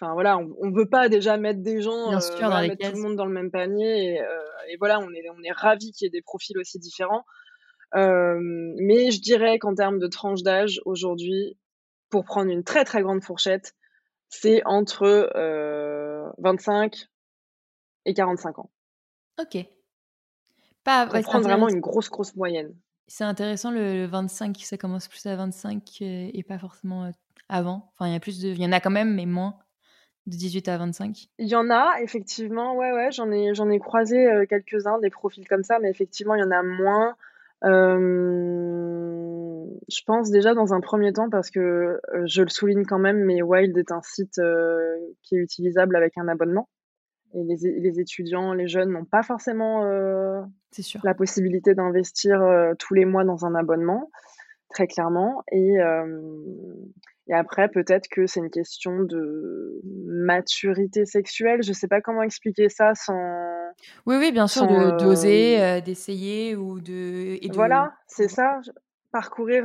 Enfin 0.00 0.12
voilà, 0.14 0.38
on 0.38 0.52
on 0.60 0.72
veut 0.72 0.88
pas 0.88 1.08
déjà 1.08 1.36
mettre 1.36 1.62
des 1.62 1.80
gens, 1.80 2.18
sûr, 2.20 2.36
voilà, 2.46 2.62
les 2.62 2.68
mettre 2.70 2.90
tout 2.90 2.96
le 2.96 3.02
monde 3.02 3.16
dans 3.16 3.26
le 3.26 3.32
même 3.32 3.52
panier 3.52 4.14
et 4.14 4.20
et 4.68 4.76
voilà, 4.78 4.98
on 4.98 5.08
est 5.10 5.24
on 5.30 5.42
est 5.42 5.52
ravis 5.52 5.92
qu'il 5.92 6.06
y 6.06 6.08
ait 6.08 6.10
des 6.10 6.22
profils 6.22 6.58
aussi 6.58 6.78
différents. 6.80 7.24
Mais 7.94 9.10
je 9.12 9.20
dirais 9.20 9.58
qu'en 9.58 9.74
termes 9.74 9.98
de 10.00 10.08
tranche 10.08 10.42
d'âge, 10.42 10.80
aujourd'hui, 10.84 11.56
pour 12.10 12.24
prendre 12.24 12.50
une 12.50 12.64
très, 12.64 12.84
très 12.84 13.02
grande 13.02 13.22
fourchette, 13.22 13.74
c'est 14.28 14.62
entre, 14.64 15.30
heu, 15.36 16.24
25 16.38 17.06
et 18.04 18.14
45 18.14 18.58
ans. 18.58 18.70
OK. 19.40 19.66
Pas 20.84 21.06
prendre 21.06 21.42
vraiment 21.46 21.68
une 21.68 21.80
grosse, 21.80 22.10
grosse 22.10 22.36
moyenne. 22.36 22.74
C'est 23.06 23.24
intéressant 23.24 23.70
le 23.70 23.94
le 23.94 24.06
25, 24.06 24.56
ça 24.62 24.76
commence 24.78 25.08
plus 25.08 25.26
à 25.26 25.36
25, 25.36 25.82
heu 26.02 26.30
et 26.32 26.42
pas 26.42 26.58
forcément, 26.58 27.06
heu, 27.06 27.12
avant. 27.48 27.90
Enfin, 27.94 28.08
il 28.08 28.12
y 28.12 28.16
a 28.16 28.20
plus 28.20 28.40
de 28.40 28.48
il 28.48 28.60
y 28.62 28.66
en 28.66 28.72
a 28.72 28.80
quand 28.80 28.90
même, 28.90 29.14
mais 29.14 29.26
moins, 29.26 29.56
de 30.26 30.36
18 30.36 30.68
à 30.68 30.78
25. 30.78 31.28
Il 31.38 31.48
y 31.48 31.54
en 31.56 31.68
a 31.70 31.94
effectivement, 32.02 32.76
ouais, 32.76 32.92
ouais, 32.92 33.10
j'en 33.12 33.30
ai 33.30 33.54
j'en 33.54 33.68
ai 33.70 33.78
croisé, 33.78 34.26
heu, 34.26 34.46
quelques-uns, 34.46 34.98
des 35.00 35.10
profils 35.10 35.46
comme 35.48 35.64
ça, 35.64 35.78
mais 35.80 35.90
effectivement, 35.90 36.34
il 36.34 36.40
y 36.40 36.44
en 36.44 36.50
a 36.50 36.62
moins. 36.62 37.16
Je 39.88 40.02
pense 40.06 40.30
déjà 40.30 40.54
dans 40.54 40.72
un 40.74 40.80
premier 40.80 41.12
temps 41.12 41.30
parce 41.30 41.50
que, 41.50 42.00
je 42.24 42.42
le 42.42 42.48
souligne 42.48 42.84
quand 42.84 42.98
même, 42.98 43.24
mais 43.24 43.42
Wild 43.42 43.76
est 43.76 43.90
un 43.92 44.02
site, 44.02 44.40
qui 45.22 45.36
est 45.36 45.38
utilisable 45.38 45.96
avec 45.96 46.16
un 46.18 46.28
abonnement 46.28 46.68
et 47.34 47.42
les 47.44 47.80
les 47.80 48.00
étudiants, 48.00 48.52
les 48.52 48.68
jeunes 48.68 48.90
n'ont 48.90 49.04
pas 49.04 49.22
forcément, 49.22 49.82
sûr. 50.72 51.00
la 51.04 51.14
possibilité 51.14 51.74
d'investir, 51.74 52.40
heu, 52.42 52.74
tous 52.78 52.94
les 52.94 53.04
mois 53.04 53.24
dans 53.24 53.44
un 53.44 53.54
abonnement, 53.54 54.10
très 54.70 54.86
clairement 54.86 55.42
et 55.52 55.74
hem 55.74 56.22
Et 57.26 57.32
après, 57.32 57.68
peut-être 57.68 58.08
que 58.08 58.26
c'est 58.26 58.40
une 58.40 58.50
question 58.50 59.02
de 59.02 59.80
maturité 60.06 61.06
sexuelle. 61.06 61.62
Je 61.62 61.72
sais 61.72 61.88
pas 61.88 62.02
comment 62.02 62.22
expliquer 62.22 62.68
ça 62.68 62.94
sans. 62.94 63.18
Oui, 64.06 64.16
oui, 64.18 64.30
bien 64.30 64.46
sûr, 64.46 64.66
d'oser, 64.98 65.80
d'essayer 65.80 66.54
ou 66.54 66.80
de. 66.80 67.38
Et 67.42 67.48
de... 67.48 67.54
Voilà, 67.54 67.94
c'est 68.06 68.28
ça. 68.28 68.60
Parcourir, 69.10 69.64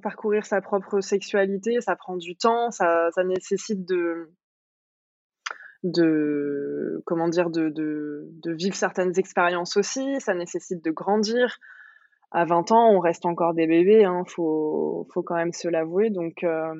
parcourir 0.00 0.44
sa 0.44 0.60
propre 0.60 1.00
sexualité, 1.00 1.80
ça 1.80 1.94
prend 1.94 2.16
du 2.16 2.36
temps, 2.36 2.70
ça, 2.70 3.10
ça 3.14 3.22
nécessite 3.22 3.84
de 3.86 4.30
de 5.84 7.02
comment 7.06 7.28
dire 7.28 7.50
de, 7.50 7.68
de, 7.70 8.52
vivre 8.52 8.74
certaines 8.74 9.18
expériences 9.18 9.76
aussi, 9.76 10.20
ça 10.20 10.34
nécessite 10.34 10.84
de 10.84 10.90
grandir. 10.90 11.58
À 12.30 12.44
20 12.44 12.72
ans, 12.72 12.90
on 12.90 12.98
reste 13.00 13.24
encore 13.24 13.54
des 13.54 13.66
bébés, 13.66 14.04
hein, 14.04 14.22
faut, 14.26 15.06
faut 15.14 15.22
quand 15.22 15.36
même 15.36 15.52
se 15.52 15.68
l'avouer. 15.68 16.10
Donc, 16.10 16.44
euh, 16.44 16.74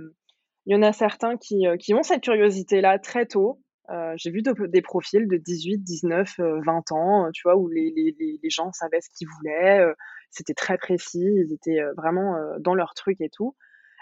il 0.66 0.74
y 0.74 0.76
en 0.76 0.82
a 0.82 0.92
certains 0.92 1.36
qui, 1.38 1.66
euh, 1.66 1.76
qui 1.76 1.94
ont 1.94 2.02
cette 2.02 2.22
curiosité-là 2.22 2.98
très 2.98 3.24
tôt. 3.26 3.60
Euh, 3.90 4.12
j'ai 4.16 4.30
vu 4.30 4.42
des 4.42 4.82
profils 4.82 5.26
de 5.26 5.36
18, 5.38 5.78
19, 5.78 6.34
20 6.66 6.92
ans, 6.92 7.30
tu 7.32 7.42
vois, 7.44 7.56
où 7.56 7.68
les, 7.68 7.92
les, 7.96 8.38
les 8.42 8.50
gens 8.50 8.70
savaient 8.72 9.00
ce 9.00 9.08
qu'ils 9.16 9.28
voulaient, 9.38 9.86
c'était 10.30 10.52
très 10.52 10.76
précis, 10.76 11.24
ils 11.24 11.54
étaient 11.54 11.80
vraiment 11.96 12.36
dans 12.58 12.74
leur 12.74 12.92
truc 12.92 13.18
et 13.22 13.30
tout. 13.30 13.56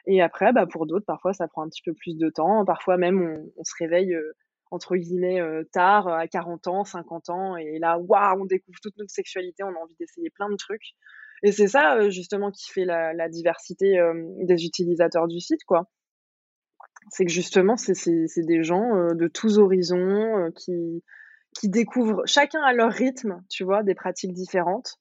Et 0.07 0.21
après, 0.23 0.53
bah, 0.53 0.67
pour 0.67 0.87
d'autres, 0.87 1.07
parfois, 1.07 1.33
ça 1.33 1.47
prend 1.47 1.63
un 1.63 1.69
petit 1.69 1.83
peu 1.85 1.95
plus 1.95 2.17
de 2.17 2.31
temps. 2.31 2.65
Parfois 2.65 2.97
même, 2.97 3.45
on 3.57 3.63
se 3.63 3.75
réveille 3.79 4.17
entre 4.71 4.97
guillemets 4.97 5.41
tard, 5.73 6.09
à 6.09 6.27
40 6.27 6.67
ans, 6.67 6.85
50 6.85 7.31
ans, 7.31 7.57
et 7.57 7.79
là, 7.79 7.99
waouh, 7.99 8.43
on 8.43 8.45
découvre 8.45 8.79
toute 8.83 8.97
notre 8.99 9.11
sexualité, 9.11 9.63
on 9.63 9.69
a 9.69 9.79
envie 9.79 9.97
d'essayer 9.99 10.31
plein 10.31 10.51
de 10.51 10.57
trucs. 10.57 10.95
Et 11.43 11.53
c'est 11.53 11.69
ça 11.69 12.09
justement 12.11 12.51
qui 12.51 12.71
fait 12.73 12.85
la, 12.85 13.29
diversité 13.29 13.99
des 14.41 14.65
utilisateurs 14.65 15.29
du 15.29 15.41
site, 15.41 15.65
quoi. 15.67 15.89
C'est 17.11 17.25
que 17.25 17.31
justement, 17.31 17.77
c'est 17.77 17.95
des 18.47 18.63
gens 18.63 19.15
de 19.15 19.29
tous 19.29 19.59
horizons 19.59 20.51
qui, 20.57 21.05
qui 21.59 21.69
découvrent 21.69 22.23
chacun 22.27 22.63
à 22.63 22.73
leur 22.73 22.91
rythme, 22.91 23.43
tu 23.49 23.65
vois, 23.65 23.83
des 23.83 23.95
pratiques 23.95 24.33
différentes. 24.33 24.99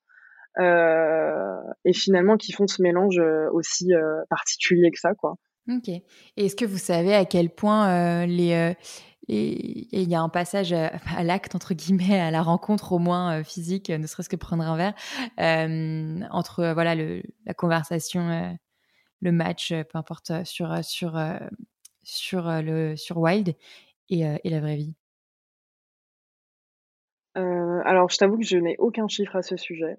Et 0.59 1.93
finalement 1.93 2.37
qui 2.37 2.51
font 2.51 2.67
ce 2.67 2.81
mélange 2.81 3.19
aussi 3.51 3.91
particulier 4.29 4.91
que 4.91 4.99
ça, 4.99 5.13
quoi. 5.15 5.35
Ok. 5.67 5.89
Et 5.89 6.03
est-ce 6.37 6.55
que 6.55 6.65
vous 6.65 6.77
savez 6.77 7.13
à 7.15 7.25
quel 7.25 7.49
point 7.49 8.25
les, 8.25 8.75
et 9.27 10.01
il 10.01 10.09
y 10.09 10.15
a 10.15 10.21
un 10.21 10.29
passage 10.29 10.73
à, 10.73 11.23
l'acte, 11.23 11.55
entre 11.55 11.73
guillemets, 11.73 12.19
à 12.19 12.31
la 12.31 12.41
rencontre 12.41 12.93
au 12.93 12.99
moins 12.99 13.39
euh, 13.39 13.43
physique, 13.43 13.89
ne 13.89 14.05
serait-ce 14.07 14.29
que 14.29 14.35
prendre 14.35 14.63
un 14.63 14.77
verre, 14.77 14.93
euh, 15.39 16.21
entre 16.31 16.71
voilà, 16.73 16.95
le, 16.95 17.23
la 17.45 17.53
conversation, 17.53 18.29
euh, 18.29 18.51
le 19.21 19.31
match, 19.31 19.73
peu 19.73 19.97
importe, 19.97 20.31
sur, 20.43 20.83
sur, 20.83 21.19
sur, 22.03 22.43
le, 22.61 22.95
sur 22.95 23.17
Wild 23.17 23.55
et, 24.09 24.21
et 24.21 24.49
la 24.49 24.59
vraie 24.59 24.75
vie? 24.75 24.93
alors, 27.83 28.09
je 28.09 28.17
t'avoue 28.17 28.37
que 28.37 28.45
je 28.45 28.57
n'ai 28.57 28.77
aucun 28.77 29.07
chiffre 29.07 29.35
à 29.35 29.41
ce 29.41 29.57
sujet. 29.57 29.97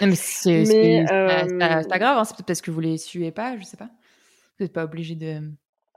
mais 0.00 0.16
c'est 0.16 1.04
pas, 1.88 1.98
grave, 1.98 2.18
hein, 2.18 2.24
c'est 2.24 2.34
peut-être 2.34 2.46
parce 2.46 2.60
que 2.60 2.70
vous 2.70 2.80
les 2.80 2.98
suivez 2.98 3.30
pas, 3.30 3.56
je 3.56 3.64
sais 3.64 3.76
pas. 3.76 3.88
Vous 4.58 4.64
n'êtes 4.64 4.72
pas 4.72 4.84
obligé 4.84 5.14
de. 5.14 5.40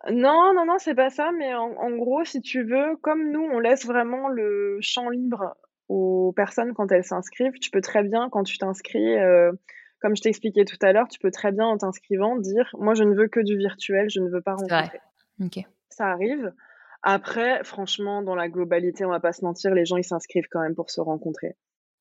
Non, 0.10 0.54
non, 0.54 0.66
non, 0.66 0.78
c'est 0.78 0.96
pas 0.96 1.10
ça, 1.10 1.32
mais 1.38 1.54
en 1.54 1.92
gros, 1.98 2.24
si 2.24 2.42
tu 2.42 2.64
veux, 2.64 2.96
comme 3.02 3.32
nous, 3.32 3.42
on 3.42 3.60
laisse 3.60 3.86
vraiment 3.86 4.30
le 4.30 4.78
champ 4.82 5.10
libre 5.10 5.56
aux 5.90 6.32
personnes 6.36 6.74
quand 6.74 6.92
elles 6.92 7.04
s'inscrivent, 7.04 7.60
tu 7.60 7.72
peux 7.72 7.82
très 7.82 8.04
bien, 8.04 8.30
quand 8.30 8.44
tu 8.44 8.58
t'inscris, 8.58 9.18
euh, 9.18 9.52
comme 10.00 10.16
je 10.16 10.22
t'expliquais 10.22 10.64
tout 10.64 10.78
à 10.82 10.94
l'heure, 10.94 11.08
tu 11.10 11.20
peux 11.20 11.32
très 11.32 11.52
bien, 11.52 11.66
en 11.66 11.78
t'inscrivant, 11.78 12.38
dire: 12.38 12.74
«Moi, 12.80 12.94
je 12.94 13.04
ne 13.04 13.14
veux 13.14 13.28
que 13.28 13.42
du 13.42 13.58
virtuel, 13.58 14.10
je 14.10 14.22
ne 14.22 14.30
veux 14.30 14.42
pas 14.42 14.54
rencontrer». 14.54 15.00
OK. 15.42 15.60
Ça 15.90 16.06
arrive. 16.06 16.54
Après, 17.02 17.64
franchement, 17.64 18.22
dans 18.22 18.36
la 18.36 18.50
globalité, 18.50 19.06
on 19.06 19.10
va 19.10 19.20
pas 19.20 19.34
se 19.34 19.44
mentir, 19.44 19.74
les 19.74 19.86
gens, 19.86 19.98
ils 19.98 20.04
s'inscrivent 20.04 20.48
quand 20.52 20.62
même 20.62 20.76
pour 20.76 20.92
se 20.92 21.02
rencontrer. 21.02 21.56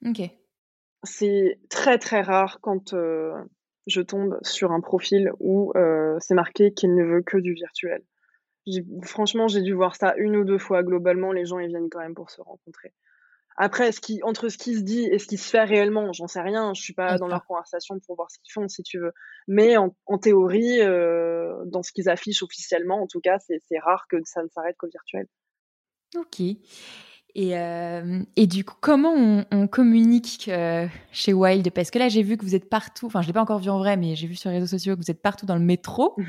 OK. 0.07 0.21
C'est 1.03 1.59
très, 1.71 1.99
très 1.99 2.21
rare 2.21 2.59
quand, 2.61 2.93
euh, 2.93 3.33
je 3.89 4.01
tombe 4.01 4.39
sur 4.43 4.71
un 4.71 4.81
profil 4.81 5.33
où 5.41 5.73
euh, 5.77 6.17
c'est 6.21 6.35
marqué 6.35 6.73
qu'il 6.73 6.95
ne 6.95 7.05
veut 7.05 7.23
que 7.23 7.39
du 7.39 7.55
virtuel. 7.55 8.03
Franchement, 9.03 9.49
j'ai 9.49 9.63
dû 9.63 9.73
voir 9.73 9.97
ça 9.97 10.15
une 10.17 10.37
ou 10.37 10.45
deux 10.45 10.59
fois. 10.59 10.83
Globalement, 10.83 11.33
les 11.33 11.47
gens, 11.47 11.59
ils 11.59 11.69
viennent 11.69 11.89
quand 11.91 12.01
même 12.01 12.15
pour 12.15 12.31
se 12.31 12.43
rencontrer. 12.43 12.93
Après, 13.57 13.91
ce 13.91 14.01
qui, 14.01 14.23
entre 14.23 14.51
ce 14.51 14.59
qui 14.59 14.77
se 14.77 14.83
dit 14.83 15.07
et 15.07 15.19
ce 15.19 15.27
qui 15.27 15.37
se 15.37 15.49
fait 15.51 15.65
réellement, 15.65 16.13
j'en 16.13 16.29
sais 16.29 16.41
rien. 16.41 16.75
Je 16.75 16.81
suis 16.81 16.93
pas 16.93 17.19
dans 17.19 17.27
leur 17.27 17.45
conversation 17.45 17.99
pour 18.07 18.15
voir 18.15 18.31
ce 18.31 18.39
qu'ils 18.39 18.53
font, 18.53 18.69
si 18.69 18.83
tu 18.83 19.01
veux. 19.01 19.13
Mais 19.49 19.77
en, 19.77 19.91
théorie, 20.21 20.81
euh, 20.81 21.65
dans 21.65 21.83
ce 21.83 21.91
qu'ils 21.91 22.09
affichent 22.09 22.43
officiellement, 22.43 23.03
en 23.03 23.07
tout 23.09 23.21
cas, 23.21 23.39
c'est 23.41 23.79
rare 23.81 24.07
que 24.09 24.19
ça 24.25 24.43
ne 24.45 24.49
s'arrête 24.49 24.77
qu'au 24.77 24.87
virtuel. 24.87 25.27
Ok. 26.17 26.41
Et, 27.39 27.57
euh, 27.57 28.21
et, 28.35 28.49
du 28.49 28.65
coup, 28.65 28.75
comment 28.81 29.15
on, 29.15 29.45
on 29.53 29.69
communique 29.69 30.49
euh, 30.49 30.89
chez 31.13 31.33
Wild? 31.33 31.71
Parce 31.71 31.93
que 31.93 32.01
là, 32.01 32.09
j'ai 32.09 32.25
vu 32.25 32.37
que 32.37 32.45
vous 32.45 32.57
êtes 32.57 32.69
partout. 32.69 33.07
Enfin, 33.07 33.23
je 33.23 33.29
l'ai 33.29 33.33
pas 33.33 33.41
encore 33.41 33.61
vu 33.61 33.71
en 33.71 33.79
vrai, 33.79 33.97
mais 33.97 34.17
j'ai 34.17 34.27
vu 34.27 34.35
sur 34.35 34.51
les 34.51 34.57
réseaux 34.57 34.67
sociaux 34.67 34.97
que 34.97 35.01
vous 35.01 35.11
êtes 35.13 35.23
partout 35.23 35.47
dans 35.47 35.55
le 35.55 35.63
métro. 35.63 36.17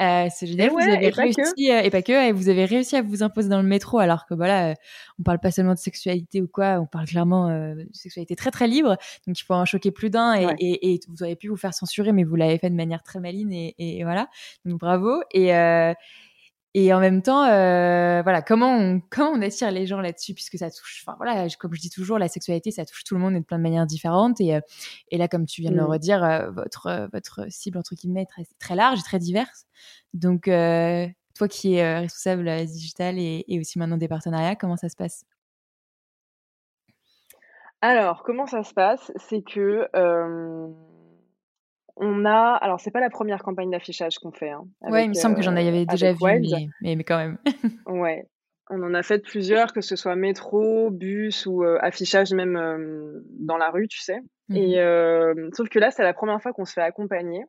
Euh, 0.00 0.26
c'est 0.34 0.48
génial. 0.48 0.70
vous 0.70 0.78
avez 0.80 1.08
réussi, 1.08 1.70
euh, 1.70 1.80
et 1.80 1.88
pas 1.88 2.02
que, 2.02 2.28
et 2.28 2.32
vous 2.32 2.48
avez 2.48 2.64
réussi 2.64 2.96
à 2.96 3.02
vous 3.02 3.22
imposer 3.22 3.48
dans 3.48 3.62
le 3.62 3.68
métro, 3.68 4.00
alors 4.00 4.26
que 4.26 4.34
voilà, 4.34 4.70
euh, 4.70 4.74
on 5.20 5.22
parle 5.22 5.38
pas 5.38 5.52
seulement 5.52 5.74
de 5.74 5.78
sexualité 5.78 6.42
ou 6.42 6.48
quoi, 6.48 6.80
on 6.80 6.86
parle 6.86 7.06
clairement 7.06 7.48
de 7.48 7.86
sexualité 7.92 8.34
très 8.34 8.50
très 8.50 8.66
libre. 8.66 8.96
Donc, 9.28 9.38
il 9.38 9.44
faut 9.44 9.54
en 9.54 9.64
choquer 9.64 9.92
plus 9.92 10.10
d'un. 10.10 10.34
Et, 10.34 10.48
et, 10.58 10.94
et, 10.94 11.00
vous 11.06 11.22
auriez 11.22 11.36
pu 11.36 11.46
vous 11.46 11.56
faire 11.56 11.72
censurer, 11.72 12.10
mais 12.10 12.24
vous 12.24 12.34
l'avez 12.34 12.58
fait 12.58 12.70
de 12.70 12.74
manière 12.74 13.04
très 13.04 13.20
maline. 13.20 13.52
Et, 13.52 13.76
et 13.78 14.02
voilà. 14.02 14.28
Donc, 14.64 14.80
bravo. 14.80 15.22
Et 15.32 15.52
et 16.76 16.92
en 16.92 16.98
même 16.98 17.22
temps, 17.22 17.44
euh, 17.44 18.20
voilà, 18.22 18.42
comment 18.42 18.76
on, 18.76 19.00
comment 19.08 19.30
on 19.30 19.42
attire 19.42 19.70
les 19.70 19.86
gens 19.86 20.00
là-dessus, 20.00 20.34
puisque 20.34 20.58
ça 20.58 20.70
touche, 20.70 21.04
enfin 21.06 21.16
voilà, 21.18 21.46
comme 21.58 21.72
je 21.72 21.80
dis 21.80 21.90
toujours, 21.90 22.18
la 22.18 22.26
sexualité, 22.26 22.72
ça 22.72 22.84
touche 22.84 23.04
tout 23.04 23.14
le 23.14 23.20
monde 23.20 23.34
de 23.34 23.40
plein 23.40 23.58
de 23.58 23.62
manières 23.62 23.86
différentes. 23.86 24.40
Et, 24.40 24.56
euh, 24.56 24.60
et 25.10 25.18
là, 25.18 25.28
comme 25.28 25.46
tu 25.46 25.60
viens 25.60 25.70
de 25.70 25.76
le 25.76 25.84
mm. 25.84 25.86
redire, 25.86 26.24
euh, 26.24 26.50
votre, 26.50 27.08
votre 27.12 27.46
cible, 27.48 27.78
entre 27.78 27.94
guillemets, 27.94 28.22
est 28.22 28.26
très, 28.26 28.44
très 28.58 28.74
large 28.74 28.98
et 28.98 29.02
très 29.02 29.20
diverse. 29.20 29.66
Donc, 30.14 30.48
euh, 30.48 31.06
toi 31.36 31.46
qui 31.46 31.74
es 31.74 31.98
responsable 32.00 32.66
digital 32.66 33.18
et, 33.18 33.44
et 33.46 33.60
aussi 33.60 33.78
maintenant 33.78 33.96
des 33.96 34.08
partenariats, 34.08 34.56
comment 34.56 34.76
ça 34.76 34.88
se 34.88 34.96
passe? 34.96 35.24
Alors, 37.80 38.22
comment 38.24 38.46
ça 38.46 38.64
se 38.64 38.74
passe? 38.74 39.12
C'est 39.16 39.42
que 39.42 39.88
on 41.96 42.24
a, 42.24 42.54
alors 42.60 42.80
c'est 42.80 42.90
pas 42.90 43.00
la 43.00 43.10
première 43.10 43.42
campagne 43.42 43.70
d'affichage 43.70 44.18
qu'on 44.18 44.32
fait. 44.32 44.50
Hein, 44.50 44.64
ouais, 44.82 45.04
il 45.04 45.10
me 45.10 45.14
semble 45.14 45.36
que 45.36 45.42
j'en 45.42 45.56
avais 45.56 45.82
euh, 45.82 45.84
déjà 45.84 46.12
vu, 46.12 46.18
mais, 46.22 46.96
mais, 46.96 47.04
quand 47.04 47.16
même. 47.16 47.38
ouais, 47.86 48.28
on 48.68 48.82
en 48.82 48.94
a 48.94 49.02
fait 49.02 49.20
plusieurs, 49.20 49.72
que 49.72 49.80
ce 49.80 49.94
soit 49.94 50.16
métro, 50.16 50.90
bus 50.90 51.46
ou 51.46 51.62
euh, 51.62 51.78
affichage 51.80 52.32
même 52.32 52.56
euh, 52.56 53.22
dans 53.38 53.56
la 53.56 53.70
rue, 53.70 53.88
tu 53.88 54.00
sais. 54.00 54.18
Et 54.50 54.76
mmh 54.76 55.50
sauf 55.54 55.68
que 55.68 55.78
là, 55.78 55.90
c'est 55.90 56.02
la 56.02 56.12
première 56.12 56.42
fois 56.42 56.52
qu'on 56.52 56.66
se 56.66 56.74
fait 56.74 56.82
accompagner. 56.82 57.44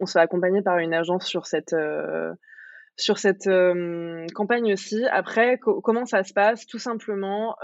On 0.00 0.06
se 0.06 0.12
fait 0.12 0.20
accompagner 0.20 0.60
par 0.62 0.78
une 0.78 0.92
agence 0.92 1.26
sur 1.26 1.46
cette 1.46 1.74
sur 2.96 3.18
cette 3.18 3.48
campagne 4.34 4.72
aussi. 4.72 5.06
Après, 5.10 5.58
comment 5.58 6.04
ça 6.04 6.22
se 6.24 6.34
passe? 6.34 6.66
Tout 6.66 6.78
simplement, 6.78 7.56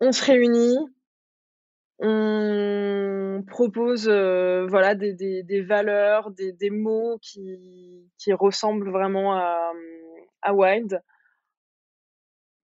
on 0.00 0.12
se 0.12 0.24
réunit, 0.24 0.76
on 1.98 3.42
propose 3.46 4.08
euh, 4.08 4.66
voilà 4.66 4.94
des, 4.94 5.14
des, 5.14 5.62
valeurs, 5.62 6.30
des, 6.30 6.52
des, 6.52 6.70
mots 6.70 7.18
qui, 7.22 8.10
qui 8.18 8.32
ressemblent 8.32 8.90
vraiment 8.90 9.34
à, 9.34 9.72
à 10.42 10.54
Wild. 10.54 11.00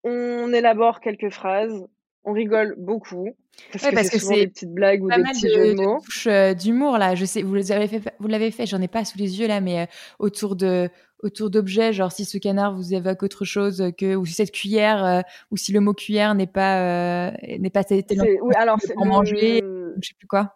On 0.04 0.52
élabore 0.54 1.00
quelques 1.00 1.30
phrases, 1.30 1.88
on 2.24 2.34
rigole 2.34 2.76
beaucoup 2.78 3.30
parce 3.72 3.84
que 3.92 4.04
c'est 4.04 4.20
souvent 4.20 4.36
des 4.36 4.48
petites 4.48 4.74
blagues 4.74 5.04
ou 5.04 5.10
des 5.10 5.22
petits 5.22 5.50
jeux 5.50 5.76
de, 5.76 5.82
mots. 5.82 6.00
Euh, 6.28 6.54
d'humour 6.54 6.98
là, 6.98 7.16
je 7.16 7.26
sais, 7.26 7.42
vous 7.42 7.56
l'avez 7.56 7.88
fait, 7.88 8.14
vous 8.20 8.28
l'avez 8.28 8.52
fait, 8.52 8.66
j'en 8.66 8.82
ai 8.82 8.88
pas 8.88 9.06
sous 9.06 9.18
les 9.18 9.40
yeux 9.40 9.48
là, 9.48 9.62
mais 9.62 9.82
euh, 9.82 9.86
autour 10.20 10.56
de 10.56 10.90
autour 11.22 11.50
d'objets, 11.50 11.92
genre 11.92 12.12
si 12.12 12.24
ce 12.24 12.38
canard 12.38 12.74
vous 12.74 12.94
évoque 12.94 13.24
autre 13.24 13.44
chose 13.44 13.92
que 13.98 14.16
ou 14.16 14.26
si 14.26 14.34
cette 14.34 14.52
cuillère 14.52 15.04
euh, 15.04 15.22
ou 15.52 15.58
si 15.58 15.74
le 15.74 15.82
mot 15.82 15.94
cuillère 15.94 16.34
n'est 16.36 16.48
pas 16.48 17.32
n'est 17.60 17.70
pas 17.70 17.84
oui, 17.90 18.54
alors 18.56 18.78
pour 18.96 19.06
manger, 19.06 19.62
je 20.02 20.08
sais 20.08 20.16
plus 20.18 20.28
quoi. 20.28 20.56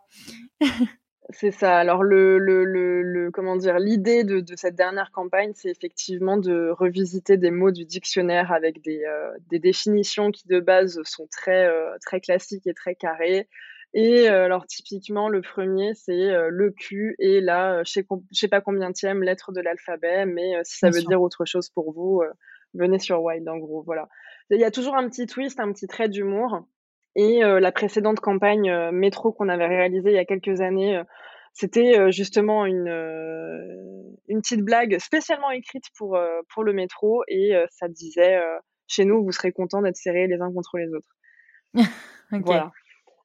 C'est 1.29 1.51
ça. 1.51 1.77
Alors 1.77 2.03
le, 2.03 2.37
le, 2.37 2.65
le, 2.65 3.31
comment 3.31 3.55
dire, 3.55 3.79
l'idée 3.79 4.23
de, 4.23 4.41
de, 4.41 4.55
cette 4.57 4.75
dernière 4.75 5.11
campagne, 5.11 5.53
c'est 5.55 5.69
effectivement 5.69 6.37
de 6.37 6.69
revisiter 6.71 7.37
des 7.37 7.51
mots 7.51 7.71
du 7.71 7.85
dictionnaire 7.85 8.51
avec 8.51 8.81
des, 8.83 9.03
euh, 9.05 9.31
des 9.49 9.59
définitions 9.59 10.31
qui 10.31 10.47
de 10.47 10.59
base 10.59 11.01
sont 11.03 11.27
très 11.27 11.65
euh, 11.65 11.95
très 12.01 12.19
classiques 12.19 12.67
et 12.67 12.73
très 12.73 12.95
carrées. 12.95 13.47
Et 13.93 14.29
euh, 14.29 14.45
alors 14.45 14.65
typiquement 14.65 15.29
le 15.29 15.41
premier 15.41 15.93
c'est 15.93 16.31
le 16.49 16.71
Q 16.71 17.15
et 17.19 17.39
là 17.41 17.83
je 17.83 17.91
sais, 17.91 18.05
je 18.31 18.39
sais 18.39 18.47
pas 18.47 18.59
combien 18.59 18.91
tième 18.91 19.23
lettre 19.23 19.51
de 19.53 19.61
l'alphabet, 19.61 20.25
mais 20.25 20.55
si 20.63 20.79
ça 20.79 20.89
veut 20.89 21.03
dire 21.03 21.21
autre 21.21 21.45
chose 21.45 21.69
pour 21.69 21.93
vous, 21.93 22.23
venez 22.73 22.99
sur 22.99 23.21
Wild 23.23 23.47
en 23.47 23.57
gros. 23.57 23.83
Voilà. 23.83 24.09
Il 24.49 24.59
y 24.59 24.65
a 24.65 24.71
toujours 24.71 24.95
un 24.95 25.07
petit 25.07 25.25
twist, 25.25 25.59
un 25.59 25.71
petit 25.71 25.87
trait 25.87 26.09
d'humour. 26.09 26.65
Et 27.15 27.41
la 27.41 27.71
précédente 27.71 28.19
campagne 28.19 28.89
métro 28.91 29.31
qu'on 29.31 29.49
avait 29.49 29.67
réalisée 29.67 30.09
il 30.09 30.15
y 30.15 30.19
a 30.19 30.25
quelques 30.25 30.61
années 30.61 31.01
C'était 31.53 32.11
justement 32.11 32.65
une, 32.65 32.87
une 34.27 34.41
petite 34.41 34.61
blague 34.61 34.97
spécialement 34.99 35.51
écrite 35.51 35.85
pour, 35.95 36.17
pour 36.53 36.63
le 36.63 36.73
métro 36.73 37.23
et 37.27 37.53
ça 37.69 37.87
disait 37.87 38.41
chez 38.87 39.05
nous, 39.05 39.23
vous 39.23 39.31
serez 39.31 39.51
contents 39.51 39.81
d'être 39.81 39.97
serrés 39.97 40.27
les 40.27 40.41
uns 40.41 40.51
contre 40.51 40.77
les 40.77 40.93
autres. 40.93 41.15
Voilà. 42.31 42.71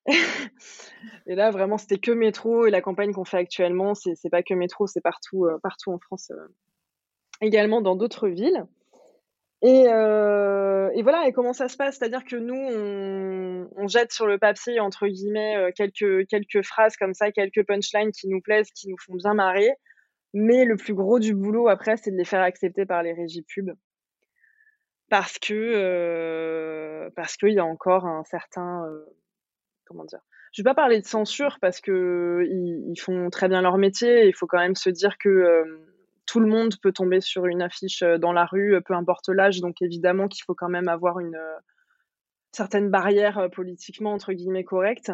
et 1.27 1.35
là, 1.35 1.51
vraiment, 1.51 1.79
c'était 1.79 1.99
que 1.99 2.11
métro 2.11 2.67
et 2.67 2.71
la 2.71 2.83
campagne 2.83 3.13
qu'on 3.13 3.25
fait 3.25 3.39
actuellement, 3.39 3.95
c'est 3.95 4.31
pas 4.31 4.43
que 4.43 4.53
métro, 4.53 4.87
c'est 4.87 5.01
partout, 5.01 5.47
partout 5.63 5.93
en 5.93 5.99
France, 5.99 6.31
également 7.41 7.81
dans 7.81 7.97
d'autres 7.97 8.29
villes. 8.29 8.67
Et, 9.63 9.87
euh, 9.89 10.89
et, 10.95 11.03
voilà, 11.03 11.27
et 11.27 11.33
comment 11.33 11.53
ça 11.53 11.69
se 11.69 11.77
passe? 11.77 11.99
C'est-à-dire 11.99 12.25
que 12.25 12.37
nous, 12.37 12.55
on, 12.55 13.69
on, 13.77 13.89
jette 13.89 14.13
sur 14.13 14.27
le 14.27 14.39
papier, 14.39 14.79
entre 14.79 15.09
guillemets, 15.09 15.57
euh, 15.57 15.71
quelques, 15.75 16.29
quelques 16.29 16.63
phrases 16.63 16.97
comme 16.97 17.13
ça, 17.13 17.33
quelques 17.33 17.67
punchlines 17.67 18.13
qui 18.13 18.29
nous 18.29 18.41
plaisent, 18.41 18.71
qui 18.71 18.89
nous 18.89 18.99
font 19.05 19.15
bien 19.17 19.35
marrer. 19.35 19.71
Mais 20.33 20.65
le 20.65 20.77
plus 20.77 20.95
gros 20.95 21.19
du 21.19 21.35
boulot, 21.35 21.69
après, 21.69 21.97
c'est 21.97 22.13
de 22.13 22.17
les 22.17 22.25
faire 22.25 22.43
accepter 22.43 22.87
par 22.87 23.03
les 23.03 23.13
régies 23.13 23.43
pub. 23.43 23.71
Parce 25.11 25.39
que 25.39 25.55
euh, 25.55 27.11
parce 27.17 27.37
qu'il 27.37 27.53
y 27.53 27.59
a 27.59 27.65
encore 27.65 28.07
un 28.07 28.25
certain... 28.25 28.85
Euh, 28.87 29.07
comment 29.87 30.05
dire? 30.05 30.21
Je 30.53 30.61
ne 30.61 30.65
vais 30.65 30.71
pas 30.71 30.75
parler 30.75 31.01
de 31.01 31.07
censure 31.07 31.59
parce 31.61 31.81
que 31.81 32.47
ils, 32.49 32.91
ils, 32.93 33.01
font 33.01 33.31
très 33.31 33.49
bien 33.49 33.63
leur 33.63 33.79
métier. 33.79 34.27
Il 34.27 34.35
faut 34.35 34.47
quand 34.47 34.59
même 34.59 34.77
se 34.77 34.91
dire 34.91 35.17
que 35.19 35.29
euh, 35.29 35.88
tout 36.29 36.41
le 36.41 36.47
monde 36.47 36.75
peut 36.81 36.93
tomber 36.93 37.21
sur 37.21 37.47
une 37.47 37.63
affiche 37.63 38.03
euh, 38.03 38.19
dans 38.19 38.33
la 38.33 38.45
rue, 38.45 38.77
euh, 38.77 38.81
peu 38.81 38.95
importe 38.95 39.29
l'âge. 39.31 39.61
Donc 39.61 39.83
évidemment 39.83 40.29
qu'il 40.29 40.45
faut 40.45 40.55
quand 40.55 40.69
même 40.69 40.89
avoir 40.89 41.19
une 41.19 41.35
euh, 41.35 41.57
certaine 42.53 42.91
barrière 42.91 43.49
politiquement 43.53 44.13
entre 44.13 44.33
guillemets 44.33 44.65
correcte. 44.65 45.11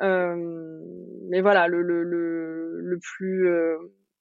mais 0.00 1.40
voilà, 1.40 1.66
le, 1.68 2.98
plus 3.00 3.48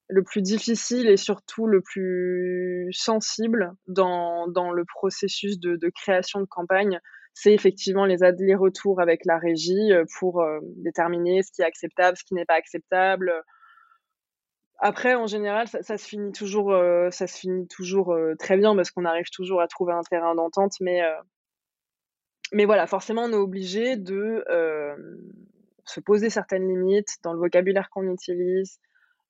le 0.10 0.24
plus 0.24 0.42
difficile 0.42 1.08
et 1.10 1.18
surtout 1.18 1.68
le 1.68 1.82
plus 1.82 2.90
sensible 2.94 3.74
dans, 3.88 4.48
le 4.48 4.86
processus 4.86 5.60
de, 5.60 5.76
de, 5.76 5.90
création 5.90 6.40
de 6.40 6.46
campagne, 6.46 7.00
c'est 7.34 7.54
effectivement 7.54 8.06
les 8.06 8.24
allers-retours 8.24 9.02
avec 9.02 9.26
la 9.26 9.38
régie 9.38 9.92
pour 10.18 10.44
déterminer 10.78 11.44
ce 11.44 11.52
qui 11.52 11.62
est 11.62 11.66
acceptable, 11.66 12.18
ce 12.18 12.24
qui 12.24 12.34
n'est 12.34 12.46
pas 12.46 12.56
acceptable, 12.56 13.34
après, 14.80 15.16
en 15.16 15.26
général, 15.26 15.68
ça, 15.68 15.98
se 15.98 16.08
finit 16.08 16.32
toujours, 16.32 16.72
euh, 16.72 17.10
ça 17.10 17.26
se 17.26 17.40
finit 17.40 17.68
toujours 17.68 18.14
euh, 18.14 18.36
très 18.36 18.58
bien 18.58 18.76
parce 18.76 18.92
qu'on 18.92 19.06
arrive 19.06 19.30
toujours 19.32 19.62
à 19.62 19.68
trouver 19.68 19.94
un 19.94 20.04
terrain 20.04 20.36
d'entente. 20.36 20.74
Mais, 20.82 21.02
euh, 21.02 21.16
mais 22.54 22.66
voilà, 22.66 22.86
forcément, 22.86 23.24
on 23.24 23.32
est 23.32 23.36
obligé 23.36 23.98
de 23.98 24.44
se 25.86 26.00
poser 26.02 26.30
certaines 26.30 26.68
limites 26.68 27.18
dans 27.24 27.34
le 27.34 27.40
vocabulaire 27.40 27.90
qu'on 27.90 28.12
utilise, 28.12 28.80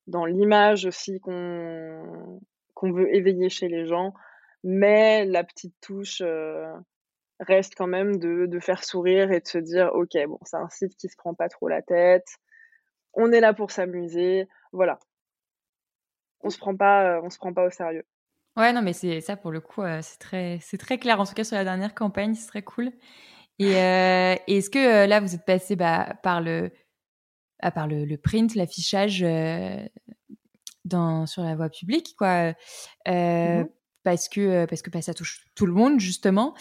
dans 0.08 0.26
l'image 0.26 0.86
aussi 0.86 1.20
qu'on 1.20 2.42
qu'on 2.74 2.92
veut 2.92 3.14
éveiller 3.16 3.50
chez 3.50 3.68
les 3.68 3.86
gens. 3.88 4.14
Mais 4.64 5.26
la 5.26 5.44
petite 5.44 5.76
touche 5.82 6.22
reste 7.40 7.74
quand 7.76 7.88
même 7.88 8.18
de, 8.18 8.46
de 8.48 8.60
faire 8.60 8.84
sourire 8.84 9.32
et 9.32 9.40
de 9.40 9.48
se 9.48 9.58
dire, 9.58 9.92
ok, 9.94 10.16
bon, 10.28 10.40
c'est 10.44 10.58
un 10.58 10.70
site 10.70 10.96
qui 10.98 11.08
se 11.08 11.16
prend 11.16 11.34
pas 11.34 11.50
trop 11.50 11.68
la 11.68 11.82
tête. 11.82 12.28
On 13.14 13.32
est 13.32 13.40
là 13.40 13.54
pour 13.54 13.72
s'amuser. 13.72 14.48
Voilà, 14.74 15.00
on 16.48 16.50
se 16.50 16.58
prend 16.58 16.76
pas, 16.76 17.18
euh, 17.18 17.22
on 17.24 17.30
se 17.30 17.38
prend 17.38 17.54
pas 17.54 17.66
au 17.66 17.70
sérieux. 17.70 18.04
Ouais, 18.56 18.74
non, 18.74 18.82
mais 18.82 18.94
c'est 18.94 19.22
ça 19.22 19.38
pour 19.38 19.52
le 19.52 19.62
coup, 19.62 19.84
euh, 19.84 20.00
c'est 20.02 20.18
très, 20.18 20.60
c'est 20.62 20.78
très 20.78 20.98
clair. 20.98 21.20
En 21.20 21.26
tout 21.26 21.34
cas, 21.34 21.44
sur 21.44 21.56
la 21.56 21.64
dernière 21.64 21.94
campagne, 21.94 22.34
c'est 22.34 22.48
très 22.48 22.64
cool. 22.64 22.92
Et 23.60 23.76
euh, 23.76 24.36
est-ce 24.48 24.70
que 24.70 25.08
là, 25.08 25.20
vous 25.20 25.36
êtes 25.36 25.46
passé 25.46 25.76
bah, 25.76 26.16
par 26.24 26.42
le, 26.42 26.72
à 27.60 27.72
par 27.72 27.88
le, 27.88 28.06
le 28.06 28.18
print, 28.18 28.56
l'affichage 28.56 29.26
dans 30.86 31.26
sur 31.26 31.44
la 31.44 31.56
voie 31.56 31.70
publique, 31.70 32.16
quoi. 32.18 32.54
Mmh 33.08 33.66
parce 34.04 34.30
que 34.30 34.66
parce 34.66 34.82
que 34.82 34.90
bah, 34.90 35.02
ça 35.02 35.14
touche 35.14 35.46
tout 35.56 35.66
le 35.66 35.74
monde 35.74 36.00
justement. 36.00 36.54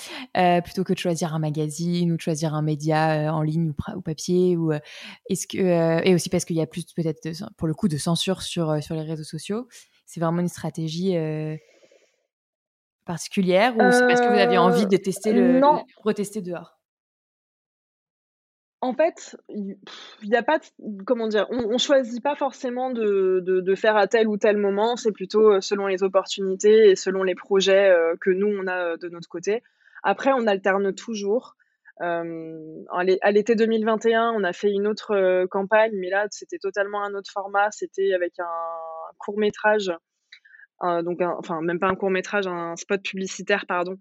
Plutôt 0.64 0.84
que 0.84 0.92
de 0.92 0.98
choisir 0.98 1.34
un 1.34 1.38
magazine 1.38 2.12
ou 2.12 2.16
de 2.16 2.20
choisir 2.20 2.54
un 2.54 2.62
média 2.62 3.32
en 3.34 3.42
ligne 3.42 3.72
ou, 3.94 4.00
papier 4.00 4.56
ou 4.56 4.72
est-ce 5.28 5.46
que 5.46 6.04
et 6.04 6.14
aussi 6.14 6.28
parce 6.28 6.44
qu'il 6.44 6.56
y 6.56 6.62
a 6.62 6.66
plus 6.66 6.84
peut-être 6.84 7.28
pour 7.56 7.68
le 7.68 7.74
coup 7.74 7.88
de 7.88 7.96
censure 7.96 8.42
sur 8.42 8.82
sur 8.82 8.94
les 8.94 9.02
réseaux 9.02 9.24
sociaux. 9.24 9.68
C'est 10.06 10.20
vraiment 10.20 10.40
une 10.40 10.48
stratégie 10.48 11.16
particulière 13.04 13.74
ou 13.76 13.80
c'est 13.90 14.06
parce 14.06 14.20
que 14.20 14.28
vous 14.28 14.38
aviez 14.38 14.58
envie 14.58 14.86
de 14.86 14.96
tester 14.96 15.32
le, 15.32 15.60
non. 15.60 15.84
retester 16.04 16.42
dehors? 16.42 16.75
En 18.86 18.94
fait, 18.94 19.36
il 19.48 19.76
n'y 20.24 20.36
a 20.36 20.42
pas, 20.44 20.60
comment 21.04 21.26
dire, 21.26 21.46
on, 21.50 21.74
on, 21.74 21.78
choisit 21.78 22.22
pas 22.22 22.36
forcément 22.36 22.90
de, 22.90 23.74
faire 23.74 23.96
à 23.96 24.06
tel 24.06 24.28
ou 24.28 24.36
tel 24.36 24.56
moment. 24.56 24.96
C'est 24.96 25.10
plutôt 25.10 25.54
euh, 25.54 25.60
selon 25.60 25.88
les 25.88 26.04
opportunités 26.04 26.90
et 26.90 26.96
selon 26.96 27.24
les 27.24 27.34
projets 27.34 27.90
euh, 27.90 28.14
que 28.20 28.30
nous 28.30 28.46
on 28.46 28.68
a 28.68 28.92
euh, 28.92 28.96
de 28.96 29.08
notre 29.08 29.28
côté. 29.28 29.64
Après, 30.04 30.30
on 30.32 30.46
alterne 30.46 30.94
toujours. 30.94 31.56
À 31.98 32.22
l'été 33.32 33.54
2021, 33.54 34.30
on 34.32 34.44
a 34.44 34.52
fait 34.52 34.70
une 34.70 34.86
autre 34.86 35.46
campagne, 35.46 35.92
mais 35.94 36.10
là, 36.10 36.26
c'était 36.30 36.58
totalement 36.58 37.02
un 37.02 37.14
autre 37.14 37.30
format. 37.32 37.70
C'était 37.70 38.12
avec 38.12 38.38
un 38.38 39.14
court 39.16 39.38
métrage, 39.38 39.90
donc 40.82 41.22
enfin 41.22 41.62
même 41.62 41.78
pas 41.78 41.88
un 41.88 41.94
court 41.94 42.10
métrage, 42.10 42.46
un 42.46 42.76
spot 42.76 43.02
publicitaire, 43.02 43.64
pardon, 43.66 43.96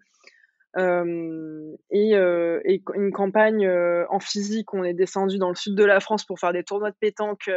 euh, 0.77 1.75
et, 1.89 2.15
euh, 2.15 2.59
et, 2.65 2.83
une 2.95 3.11
campagne 3.11 3.65
euh, 3.65 4.05
en 4.09 4.19
physique. 4.19 4.73
On 4.73 4.83
est 4.83 4.93
descendu 4.93 5.37
dans 5.37 5.49
le 5.49 5.55
sud 5.55 5.75
de 5.75 5.85
la 5.85 5.99
France 5.99 6.25
pour 6.25 6.39
faire 6.39 6.53
des 6.53 6.63
tournois 6.63 6.91
de 6.91 6.97
pétanque 6.99 7.49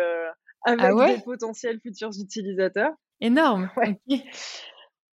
avec 0.64 0.80
ah 0.82 0.94
ouais 0.94 1.16
des 1.16 1.22
potentiels 1.22 1.80
futurs 1.80 2.10
utilisateurs. 2.20 2.92
Énorme. 3.20 3.70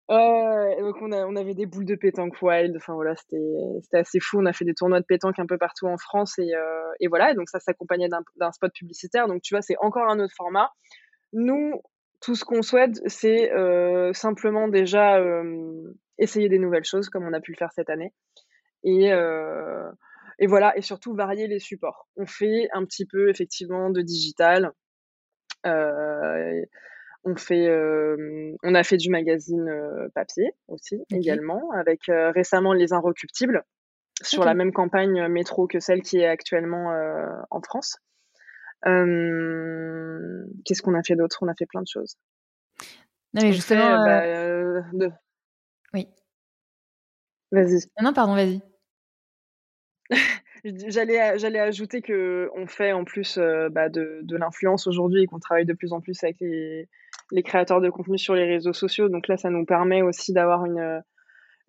Ouais. 0.07 0.77
donc 0.81 0.97
on, 1.01 1.11
a, 1.11 1.25
on, 1.25 1.35
avait 1.35 1.55
des 1.55 1.65
boules 1.65 1.85
de 1.85 1.95
pétanque 1.95 2.39
wild. 2.39 2.77
Enfin 2.77 2.93
voilà, 2.93 3.15
c'était 3.15 3.97
assez 3.97 4.19
fou. 4.19 4.37
On 4.39 4.45
a 4.45 4.53
fait 4.53 4.63
des 4.63 4.75
tournois 4.75 4.99
de 4.99 5.05
pétanque 5.05 5.39
un 5.39 5.47
peu 5.47 5.57
partout 5.57 5.87
en 5.87 5.97
France 5.97 6.37
et, 6.37 6.51
et 6.99 7.07
voilà. 7.07 7.33
donc 7.33 7.49
ça 7.49 7.59
s'accompagnait 7.59 8.07
d'un 8.07 8.51
spot 8.51 8.71
publicitaire. 8.71 9.27
Donc 9.27 9.41
tu 9.41 9.55
vois, 9.55 9.63
c'est 9.63 9.77
encore 9.79 10.07
un 10.07 10.19
autre 10.19 10.35
format. 10.37 10.69
Nous, 11.33 11.81
tout 12.21 12.35
ce 12.35 12.45
qu'on 12.45 12.61
souhaite, 12.61 13.01
c'est 13.07 13.49
simplement 14.13 14.67
déjà 14.67 15.19
essayer 16.17 16.49
des 16.49 16.59
nouvelles 16.59 16.85
choses 16.85 17.09
comme 17.09 17.25
on 17.25 17.33
a 17.33 17.41
pu 17.41 17.51
le 17.51 17.57
faire 17.57 17.71
cette 17.73 17.89
année. 17.89 18.13
Et, 18.83 19.11
euh, 19.11 19.91
et 20.39 20.47
voilà, 20.47 20.77
et 20.77 20.81
surtout 20.81 21.13
varier 21.15 21.47
les 21.47 21.59
supports. 21.59 22.07
On 22.15 22.25
fait 22.25 22.69
un 22.73 22.85
petit 22.85 23.05
peu 23.05 23.29
effectivement 23.29 23.89
de 23.89 24.01
digital. 24.01 24.71
Euh, 25.65 26.61
on 27.23 27.35
fait, 27.35 27.67
euh, 27.67 28.55
on 28.61 28.75
a 28.75 28.83
fait 28.83 28.97
du 28.97 29.09
magazine 29.09 29.67
papier 30.13 30.53
aussi 30.67 30.95
okay. 30.95 31.17
également, 31.17 31.71
avec 31.71 32.03
récemment 32.07 32.73
les 32.73 32.93
Inrecuptibles 32.93 33.63
sur 34.21 34.41
okay. 34.41 34.49
la 34.49 34.53
même 34.53 34.71
campagne 34.71 35.27
métro 35.27 35.67
que 35.67 35.79
celle 35.79 36.03
qui 36.03 36.19
est 36.19 36.27
actuellement 36.27 36.93
en 37.49 37.61
France. 37.61 37.97
Qu'est-ce 38.83 40.81
qu'on 40.83 40.93
a 40.93 41.01
fait 41.01 41.15
d'autre? 41.15 41.39
On 41.41 41.47
a 41.47 41.55
fait 41.55 41.65
plein 41.65 41.81
de 41.81 41.87
choses. 41.87 42.15
Non 43.33 43.41
mais 43.41 43.51
justement, 43.51 44.05
fait, 44.05 44.05
bah, 44.05 44.21
de, 44.93 45.11
oui. 45.95 46.07
Vas-y. 47.51 47.79
Non, 48.01 48.13
pardon, 48.13 48.35
vas-y. 48.35 48.61
j'allais, 50.65 51.37
j'allais 51.37 51.59
ajouter 51.59 52.01
que 52.01 52.51
on 52.55 52.67
fait 52.67 52.91
en 52.91 53.05
plus 53.05 53.37
euh, 53.37 53.69
bah, 53.69 53.87
de, 53.89 54.19
de 54.23 54.35
l'influence 54.35 54.87
aujourd'hui 54.87 55.23
et 55.23 55.27
qu'on 55.27 55.39
travaille 55.39 55.65
de 55.65 55.73
plus 55.73 55.93
en 55.93 56.01
plus 56.01 56.21
avec 56.23 56.37
les, 56.41 56.89
les, 57.31 57.43
créateurs 57.43 57.79
de 57.79 57.89
contenu 57.89 58.17
sur 58.17 58.35
les 58.35 58.45
réseaux 58.45 58.73
sociaux. 58.73 59.07
Donc 59.07 59.27
là, 59.27 59.37
ça 59.37 59.49
nous 59.49 59.65
permet 59.65 60.01
aussi 60.01 60.33
d'avoir 60.33 60.65
une, 60.65 61.01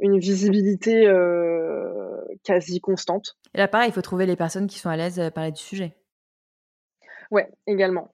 une 0.00 0.18
visibilité 0.18 1.06
euh, 1.06 2.20
quasi 2.42 2.80
constante. 2.80 3.36
Et 3.54 3.58
là, 3.58 3.68
pareil, 3.68 3.90
il 3.90 3.94
faut 3.94 4.02
trouver 4.02 4.26
les 4.26 4.36
personnes 4.36 4.66
qui 4.66 4.80
sont 4.80 4.90
à 4.90 4.96
l'aise 4.96 5.20
à 5.20 5.30
parler 5.30 5.52
du 5.52 5.62
sujet. 5.62 5.96
Ouais, 7.30 7.48
également. 7.66 8.12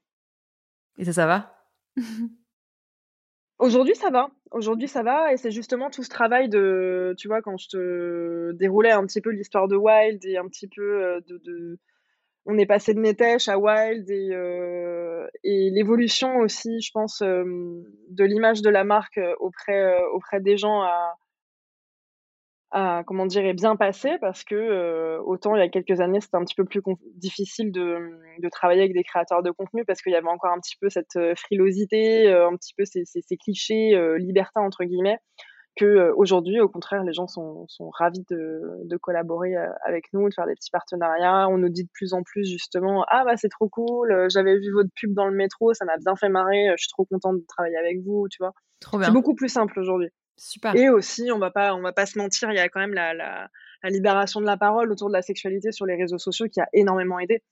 Et 0.99 1.05
ça, 1.05 1.13
ça 1.13 1.27
va? 1.27 1.57
Aujourd'hui, 3.63 3.95
ça 3.95 4.11
va. 4.11 4.29
Aujourd'hui, 4.51 4.89
ça 4.89 5.05
va. 5.05 5.33
Et 5.33 5.37
c'est 5.37 5.53
justement 5.53 5.89
tout 5.89 6.03
ce 6.03 6.09
travail 6.09 6.49
de, 6.49 7.15
tu 7.17 7.29
vois, 7.29 7.43
quand 7.43 7.57
je 7.57 7.69
te 7.69 8.53
déroulais 8.55 8.91
un 8.91 9.07
petit 9.07 9.21
peu 9.21 9.31
l'histoire 9.31 9.69
de 9.69 9.77
Wild 9.77 10.25
et 10.25 10.37
un 10.37 10.49
petit 10.49 10.67
peu 10.67 11.23
de, 11.29 11.39
de... 11.39 11.79
on 12.45 12.59
est 12.59 12.67
passé 12.67 12.93
de 12.93 12.99
Netesh 12.99 13.49
à 13.49 13.59
Wild 13.61 14.11
et, 14.11 14.31
euh, 14.33 15.29
et 15.45 15.71
l'évolution 15.71 16.39
aussi, 16.39 16.81
je 16.81 16.91
pense, 16.93 17.23
euh, 17.23 17.45
de 18.11 18.25
l'image 18.25 18.63
de 18.63 18.69
la 18.69 18.83
marque 18.83 19.21
auprès, 19.39 19.81
euh, 19.81 20.09
auprès 20.13 20.41
des 20.41 20.57
gens 20.57 20.83
à, 20.83 21.15
comment 23.07 23.27
dire, 23.27 23.45
est 23.45 23.55
bien 23.55 23.77
passé 23.77 24.17
parce 24.21 24.45
que 24.45 24.55
euh, 24.55 25.21
autant 25.25 25.55
il 25.55 25.59
y 25.59 25.63
a 25.63 25.69
quelques 25.69 26.01
années 26.01 26.21
c'était 26.21 26.37
un 26.37 26.45
petit 26.45 26.55
peu 26.55 26.65
plus 26.65 26.81
difficile 27.17 27.71
de, 27.71 27.99
de, 28.39 28.49
travailler 28.49 28.81
avec 28.81 28.95
des 28.95 29.05
créateurs 29.05 29.43
de 29.43 29.51
contenu 29.51 29.85
parce 29.85 30.01
qu'il 30.01 30.13
y 30.13 30.17
avait 30.17 30.29
encore 30.29 30.53
un 30.53 30.59
petit 30.59 30.77
peu 30.81 30.89
cette 30.89 31.19
frilosité, 31.37 32.29
euh, 32.29 32.49
un 32.49 32.57
petit 32.57 32.73
peu 32.77 32.85
ces, 32.85 33.05
ces, 33.05 33.21
ces 33.21 33.37
clichés 33.37 33.95
euh, 33.95 34.17
libertins 34.19 34.63
entre 34.63 34.85
guillemets 34.85 35.19
que 35.75 36.13
aujourd'hui, 36.17 36.61
au 36.61 36.69
contraire, 36.69 37.03
les 37.03 37.15
gens 37.15 37.27
sont, 37.27 37.65
sont 37.67 37.89
ravis 37.89 38.27
de, 38.29 38.61
de 38.85 38.97
collaborer 38.99 39.55
avec 39.87 40.05
nous, 40.13 40.29
de 40.29 40.35
faire 40.35 40.45
des 40.45 40.53
petits 40.53 40.71
partenariats. 40.71 41.49
On 41.49 41.57
nous 41.57 41.71
dit 41.71 41.85
de 41.85 41.89
plus 41.95 42.13
en 42.13 42.23
plus 42.23 42.45
justement, 42.45 43.07
ah 43.09 43.25
bah 43.25 43.39
c'est 43.39 43.49
trop 43.49 43.71
cool, 43.71 44.27
j'avais 44.29 44.59
vu 44.59 44.71
votre 44.71 44.91
pub 44.95 45.15
dans 45.15 45.27
le 45.27 45.35
métro, 45.35 45.73
ça 45.73 45.87
m'a 45.87 45.97
bien 45.97 46.15
fait 46.15 46.29
marrer, 46.29 46.67
je 46.77 46.83
suis 46.83 46.91
trop 46.91 47.07
contente 47.07 47.37
de 47.37 47.47
travailler 47.49 47.79
avec 47.79 48.03
vous, 48.05 48.27
tu 48.31 48.37
vois. 48.41 48.53
C'est 49.03 49.13
beaucoup 49.13 49.35
plus 49.35 49.49
simple 49.49 49.81
aujourd'hui. 49.81 50.11
Super. 50.37 50.75
Et 50.75 50.89
aussi, 50.89 51.31
on 51.33 51.39
va 51.39 51.51
pas, 51.51 51.75
on 51.75 51.83
va 51.83 51.93
pas 51.93 52.07
se 52.07 52.19
mentir, 52.19 52.51
il 52.51 52.57
y 52.57 52.61
a 52.61 52.69
quand 52.69 52.81
même 52.81 52.95
la, 52.95 53.15
la, 53.15 53.49
la 53.83 53.91
libération 53.91 54.41
de 54.41 54.47
la 54.47 54.57
parole 54.57 54.91
autour 54.91 55.09
de 55.09 55.13
la 55.13 55.23
sexualité 55.23 55.73
sur 55.73 55.87
les 55.87 55.97
réseaux 55.97 56.19
sociaux 56.19 56.49
qui 56.49 56.61
a 56.61 56.69
énormément 56.73 57.19
aidé. 57.19 57.43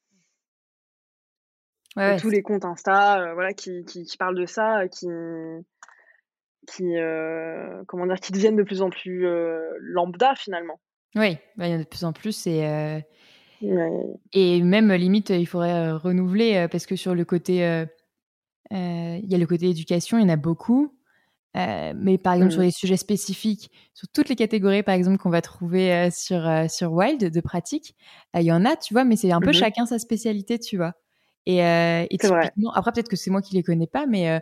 Ouais, 1.96 2.16
tous 2.18 2.30
les 2.30 2.42
comptes 2.42 2.64
Insta, 2.64 3.20
euh, 3.20 3.34
voilà, 3.34 3.52
qui, 3.52 3.84
qui, 3.84 4.04
qui, 4.04 4.16
parlent 4.16 4.38
de 4.38 4.46
ça, 4.46 4.86
qui, 4.88 5.08
qui, 6.68 6.96
euh, 6.96 7.82
comment 7.88 8.06
dire, 8.06 8.20
qui 8.20 8.30
deviennent 8.30 8.56
de 8.56 8.62
plus 8.62 8.80
en 8.80 8.90
plus 8.90 9.26
euh, 9.26 9.60
lambda 9.80 10.34
finalement. 10.36 10.80
Oui, 11.16 11.36
bah, 11.56 11.66
il 11.66 11.72
y 11.72 11.74
en 11.74 11.80
a 11.80 11.82
de 11.82 11.88
plus 11.88 12.04
en 12.04 12.12
plus 12.12 12.46
et 12.46 13.02
et 14.32 14.62
même 14.62 14.90
limite, 14.92 15.28
il 15.28 15.46
faudrait 15.46 15.92
renouveler 15.92 16.66
parce 16.72 16.86
que 16.86 16.96
sur 16.96 17.14
le 17.14 17.26
côté, 17.26 17.56
il 18.70 19.30
y 19.30 19.34
a 19.34 19.38
le 19.38 19.46
côté 19.46 19.68
éducation, 19.68 20.16
il 20.16 20.22
y 20.22 20.24
en 20.24 20.30
a 20.30 20.36
beaucoup. 20.36 20.96
Mais 21.54 22.18
par 22.18 22.34
exemple, 22.34 22.52
sur 22.52 22.60
mmh. 22.60 22.64
les 22.64 22.70
sujets 22.70 22.96
spécifiques, 22.96 23.70
sur 23.94 24.08
toutes 24.08 24.28
les 24.28 24.36
catégories, 24.36 24.82
par 24.82 24.94
exemple, 24.94 25.18
qu'on 25.18 25.30
va 25.30 25.42
trouver 25.42 26.10
sur, 26.10 26.48
sur 26.68 26.92
Wild 26.92 27.32
de 27.32 27.40
pratique, 27.40 27.94
il 28.34 28.42
y 28.42 28.52
en 28.52 28.64
a, 28.64 28.76
tu 28.76 28.94
vois, 28.94 29.04
mais 29.04 29.16
c'est 29.16 29.32
un 29.32 29.40
peu 29.40 29.50
mmh 29.50 29.54
chacun 29.54 29.86
sa 29.86 29.98
spécialité, 29.98 30.58
tu 30.58 30.76
vois. 30.76 30.94
Et, 31.46 31.64
euh, 31.64 32.04
et 32.10 32.18
typiquement, 32.18 32.72
après 32.74 32.92
peut-être 32.92 33.08
que 33.08 33.16
c'est 33.16 33.30
moi 33.30 33.42
qui 33.42 33.54
les 33.54 33.62
connais 33.62 33.86
pas, 33.86 34.06
mais 34.06 34.30
euh, 34.30 34.38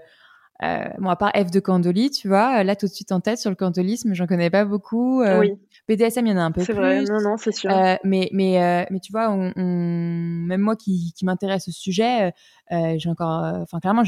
euh, 0.64 0.84
bon, 0.98 1.08
à 1.08 1.16
part 1.16 1.32
F 1.34 1.50
de 1.50 1.60
Candoli, 1.60 2.10
tu 2.10 2.28
vois, 2.28 2.64
là 2.64 2.74
tout 2.74 2.86
de 2.86 2.92
suite 2.92 3.12
en 3.12 3.20
tête 3.20 3.38
sur 3.38 3.50
le 3.50 3.56
candolisme, 3.56 4.14
j'en 4.14 4.26
connais 4.26 4.50
pas 4.50 4.64
beaucoup. 4.64 5.22
Euh, 5.22 5.38
oui. 5.38 5.52
BDSM, 5.88 6.26
il 6.26 6.30
y 6.30 6.32
en 6.32 6.36
a 6.36 6.42
un 6.42 6.52
peu 6.52 6.62
plus. 6.62 6.66
C'est 6.66 6.72
vrai, 6.74 7.02
non, 7.04 7.20
non, 7.20 7.36
c'est 7.36 7.52
sûr. 7.52 7.70
Euh, 7.70 7.96
mais, 8.04 8.28
mais, 8.32 8.62
euh, 8.62 8.84
mais 8.90 9.00
tu 9.00 9.10
vois, 9.10 9.30
on, 9.30 9.52
on... 9.56 9.62
même 9.62 10.60
moi 10.60 10.76
qui, 10.76 11.12
qui 11.16 11.24
m'intéresse 11.24 11.68
au 11.68 11.72
sujet, 11.72 12.32
j'ai 12.70 13.08
encore, 13.08 13.42
enfin 13.62 13.80
clairement, 13.80 14.02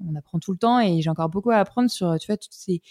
on 0.00 0.14
apprend 0.16 0.38
tout 0.38 0.52
le 0.52 0.58
temps 0.58 0.80
et 0.80 1.00
j'ai 1.02 1.10
encore 1.10 1.28
beaucoup 1.28 1.50
à 1.50 1.56
apprendre 1.56 1.90
sur, 1.90 2.18
tu 2.18 2.26
vois, 2.26 2.36
toutes 2.36 2.54
ces 2.54 2.82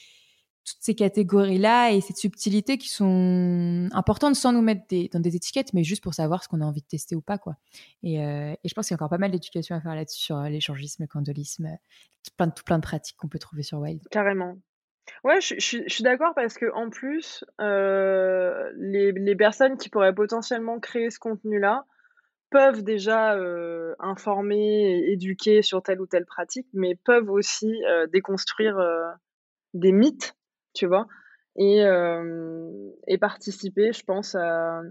toutes 0.67 0.81
ces 0.81 0.95
catégories-là 0.95 1.91
et 1.91 2.01
cette 2.01 2.17
subtilité 2.17 2.77
qui 2.77 2.89
sont 2.89 3.87
importantes 3.93 4.35
sans 4.35 4.51
nous 4.51 4.61
mettre 4.61 4.83
dans 5.13 5.21
des 5.21 5.35
étiquettes, 5.37 5.73
mais 5.73 5.83
juste 5.85 6.03
pour 6.03 6.13
savoir 6.13 6.43
ce 6.43 6.49
qu'on 6.49 6.59
a 6.59 6.65
envie 6.65 6.81
de 6.81 6.87
tester 6.87 7.15
ou 7.15 7.21
pas. 7.21 7.37
quoi. 7.37 7.55
Et, 8.03 8.21
euh, 8.21 8.51
et 8.51 8.67
je 8.67 8.73
pense 8.73 8.87
qu'il 8.87 8.93
y 8.93 8.95
a 8.95 8.97
encore 8.97 9.09
pas 9.09 9.17
mal 9.17 9.31
d'éducation 9.31 9.75
à 9.75 9.81
faire 9.81 9.95
là-dessus 9.95 10.19
sur 10.21 10.37
euh, 10.37 10.49
l'échangisme, 10.49 11.03
le 11.03 11.07
candolisme, 11.07 11.69
tout 12.23 12.33
plein, 12.35 12.47
de, 12.47 12.53
tout 12.53 12.63
plein 12.65 12.79
de 12.79 12.83
pratiques 12.83 13.15
qu'on 13.15 13.29
peut 13.29 13.39
trouver 13.39 13.63
sur 13.63 13.79
Wild. 13.79 14.01
Carrément. 14.11 14.57
Ouais, 15.23 15.41
je, 15.41 15.55
suis 15.59 16.03
d'accord 16.03 16.33
parce 16.35 16.55
que 16.55 16.71
en 16.73 16.89
plus, 16.89 17.43
euh, 17.59 18.71
les, 18.75 19.35
personnes 19.35 19.77
qui 19.77 19.89
pourraient 19.89 20.13
potentiellement 20.13 20.79
créer 20.79 21.09
ce 21.09 21.19
contenu-là 21.19 21.85
peuvent 22.49 22.83
déjà 22.83 23.35
euh, 23.35 23.93
informer 23.99 24.55
et 24.55 25.11
éduquer 25.11 25.61
sur 25.61 25.83
telle 25.83 26.01
ou 26.01 26.07
telle 26.07 26.25
pratique, 26.25 26.67
mais 26.73 26.95
peuvent 26.95 27.29
aussi 27.29 27.73
euh, 27.85 28.07
déconstruire 28.07 28.77
des 29.73 29.91
mythes 29.91 30.35
tu 30.73 30.85
vois. 30.85 31.07
Et, 31.55 31.81
et 33.07 33.17
participer, 33.17 33.91
je 33.91 34.03
pense, 34.03 34.35
à 34.35 34.81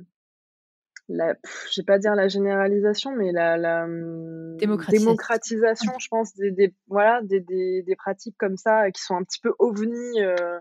la, 1.08 1.34
je 1.72 1.80
vais 1.80 1.84
pas 1.84 1.98
dire 1.98 2.14
la 2.14 2.28
généralisation, 2.28 3.14
mais 3.14 3.32
la, 3.32 3.56
la 3.56 3.86
démocratisation, 4.56 5.92
je 5.98 6.08
pense, 6.08 6.34
des, 6.34 6.50
des 6.50 6.74
voilà, 6.88 7.20
des, 7.22 7.40
des, 7.40 7.82
des, 7.82 7.96
pratiques 7.96 8.36
comme 8.38 8.56
ça 8.56 8.90
qui 8.90 9.02
sont 9.02 9.16
un 9.16 9.22
petit 9.22 9.40
peu 9.40 9.52
ovnis 9.58 10.20
euh, 10.20 10.58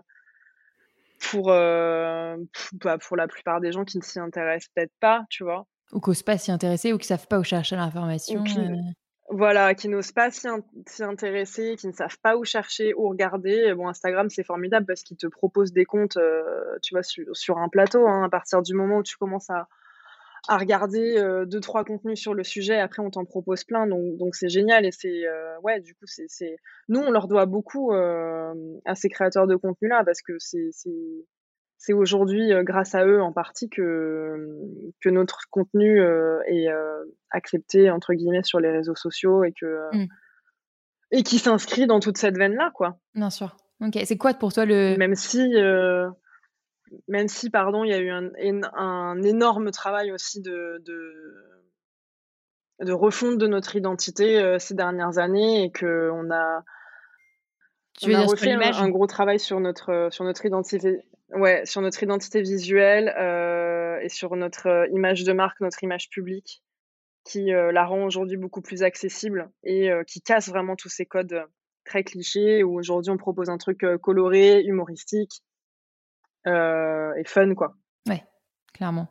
pour, 1.30 1.50
euh, 1.50 2.36
bah, 2.84 2.98
pour 2.98 3.16
la 3.16 3.26
plupart 3.26 3.60
des 3.60 3.72
gens 3.72 3.84
qui 3.84 3.98
ne 3.98 4.02
s'y 4.02 4.18
intéressent 4.18 4.70
peut-être 4.74 4.94
pas, 5.00 5.24
tu 5.30 5.42
vois. 5.44 5.66
Ou 5.92 6.00
qui 6.00 6.10
n'osent 6.10 6.22
pas 6.22 6.38
s'y 6.38 6.52
intéresser 6.52 6.92
ou 6.92 6.98
qui 6.98 7.06
savent 7.06 7.26
pas 7.26 7.38
où 7.38 7.44
chercher 7.44 7.76
l'information. 7.76 8.44
Euh. 8.58 8.76
Voilà, 9.28 9.74
qui 9.74 9.88
n'osent 9.88 10.12
pas 10.12 10.30
s'y 10.30 10.46
intéresser, 11.02 11.74
qui 11.76 11.88
ne 11.88 11.92
savent 11.92 12.18
pas 12.22 12.36
où 12.36 12.44
chercher, 12.44 12.94
où 12.94 13.08
regarder. 13.08 13.74
Bon, 13.74 13.88
Instagram, 13.88 14.30
c'est 14.30 14.44
formidable 14.44 14.86
parce 14.86 15.02
qu'il 15.02 15.16
te 15.16 15.26
propose 15.26 15.72
des 15.72 15.84
comptes, 15.84 16.16
euh, 16.16 16.42
tu 16.82 16.94
vois, 16.94 17.02
sur, 17.02 17.58
un 17.58 17.68
plateau. 17.68 18.06
Hein, 18.06 18.24
à 18.24 18.28
partir 18.28 18.62
du 18.62 18.74
moment 18.74 18.98
où 18.98 19.02
tu 19.02 19.16
commences 19.16 19.50
à, 19.50 19.66
à 20.48 20.58
regarder 20.58 21.18
euh, 21.18 21.44
deux, 21.44 21.60
trois 21.60 21.84
contenus 21.84 22.20
sur 22.20 22.34
le 22.34 22.44
sujet, 22.44 22.78
après, 22.78 23.02
on 23.02 23.10
t'en 23.10 23.24
propose 23.24 23.64
plein. 23.64 23.86
Donc, 23.86 24.16
donc 24.16 24.34
c'est 24.34 24.48
génial. 24.48 24.86
Et 24.86 24.92
c'est, 24.92 25.26
euh, 25.26 25.58
ouais, 25.62 25.80
du 25.80 25.94
coup, 25.94 26.06
c'est, 26.06 26.56
nous, 26.88 27.00
on 27.00 27.10
leur 27.10 27.28
doit 27.28 27.46
beaucoup 27.46 27.92
à 27.92 28.94
ces 28.94 29.08
créateurs 29.08 29.46
de 29.46 29.56
contenu-là 29.56 30.02
parce 30.04 30.22
que 30.22 30.34
c'est, 30.38 30.70
c'est 31.78 31.92
aujourd'hui 31.92 32.52
euh, 32.52 32.62
grâce 32.62 32.94
à 32.94 33.04
eux 33.06 33.22
en 33.22 33.32
partie 33.32 33.68
que, 33.68 34.48
que 35.00 35.08
notre 35.08 35.42
contenu 35.50 36.00
euh, 36.00 36.40
est 36.46 36.68
euh, 36.68 37.04
accepté 37.30 37.90
entre 37.90 38.14
guillemets 38.14 38.42
sur 38.42 38.60
les 38.60 38.70
réseaux 38.70 38.94
sociaux 38.94 39.44
et 39.44 39.52
que 39.52 39.88
mmh. 39.92 40.06
et 41.12 41.22
qui 41.22 41.38
s'inscrit 41.38 41.86
dans 41.86 42.00
toute 42.00 42.16
cette 42.16 42.36
veine 42.36 42.54
là 42.54 42.70
quoi. 42.74 42.98
Bien 43.14 43.30
sûr. 43.30 43.56
Ok. 43.80 43.98
C'est 44.04 44.16
quoi 44.16 44.32
pour 44.34 44.52
toi 44.52 44.64
le 44.64 44.96
même 44.96 45.14
si 45.14 45.52
même 47.08 47.28
si 47.28 47.50
pardon 47.50 47.84
il 47.84 47.90
y 47.90 47.94
a 47.94 47.98
eu 47.98 48.10
un, 48.10 48.30
un 48.74 49.22
énorme 49.22 49.70
travail 49.70 50.12
aussi 50.12 50.40
de, 50.40 50.82
de 50.84 51.12
de 52.80 52.92
refonte 52.92 53.38
de 53.38 53.46
notre 53.46 53.76
identité 53.76 54.58
ces 54.58 54.74
dernières 54.74 55.18
années 55.18 55.64
et 55.64 55.70
que 55.70 56.10
on 56.12 56.30
a 56.30 56.62
tu 57.98 58.14
on 58.14 58.18
a 58.18 58.24
refait 58.26 58.52
un, 58.52 58.60
un, 58.60 58.88
gros 58.90 59.06
travail 59.06 59.40
sur 59.40 59.60
notre 59.60 60.08
sur 60.10 60.24
notre 60.24 60.44
identité 60.44 61.02
Ouais, 61.30 61.66
sur 61.66 61.80
notre 61.80 62.02
identité 62.02 62.40
visuelle 62.40 63.12
euh, 63.18 63.98
et 64.00 64.08
sur 64.08 64.36
notre 64.36 64.68
euh, 64.68 64.86
image 64.92 65.24
de 65.24 65.32
marque, 65.32 65.60
notre 65.60 65.82
image 65.82 66.08
publique, 66.08 66.62
qui 67.24 67.52
euh, 67.52 67.72
la 67.72 67.84
rend 67.84 68.04
aujourd'hui 68.04 68.36
beaucoup 68.36 68.62
plus 68.62 68.84
accessible 68.84 69.50
et 69.64 69.90
qui 70.06 70.20
casse 70.20 70.48
vraiment 70.48 70.76
tous 70.76 70.88
ces 70.88 71.04
codes 71.04 71.44
très 71.84 72.04
clichés 72.04 72.62
où 72.62 72.78
aujourd'hui 72.78 73.10
on 73.10 73.16
propose 73.16 73.50
un 73.50 73.58
truc 73.58 73.84
coloré, 74.02 74.62
humoristique 74.62 75.42
et 76.46 77.24
fun, 77.26 77.54
quoi. 77.54 77.74
Ouais, 78.08 78.24
clairement. 78.72 79.08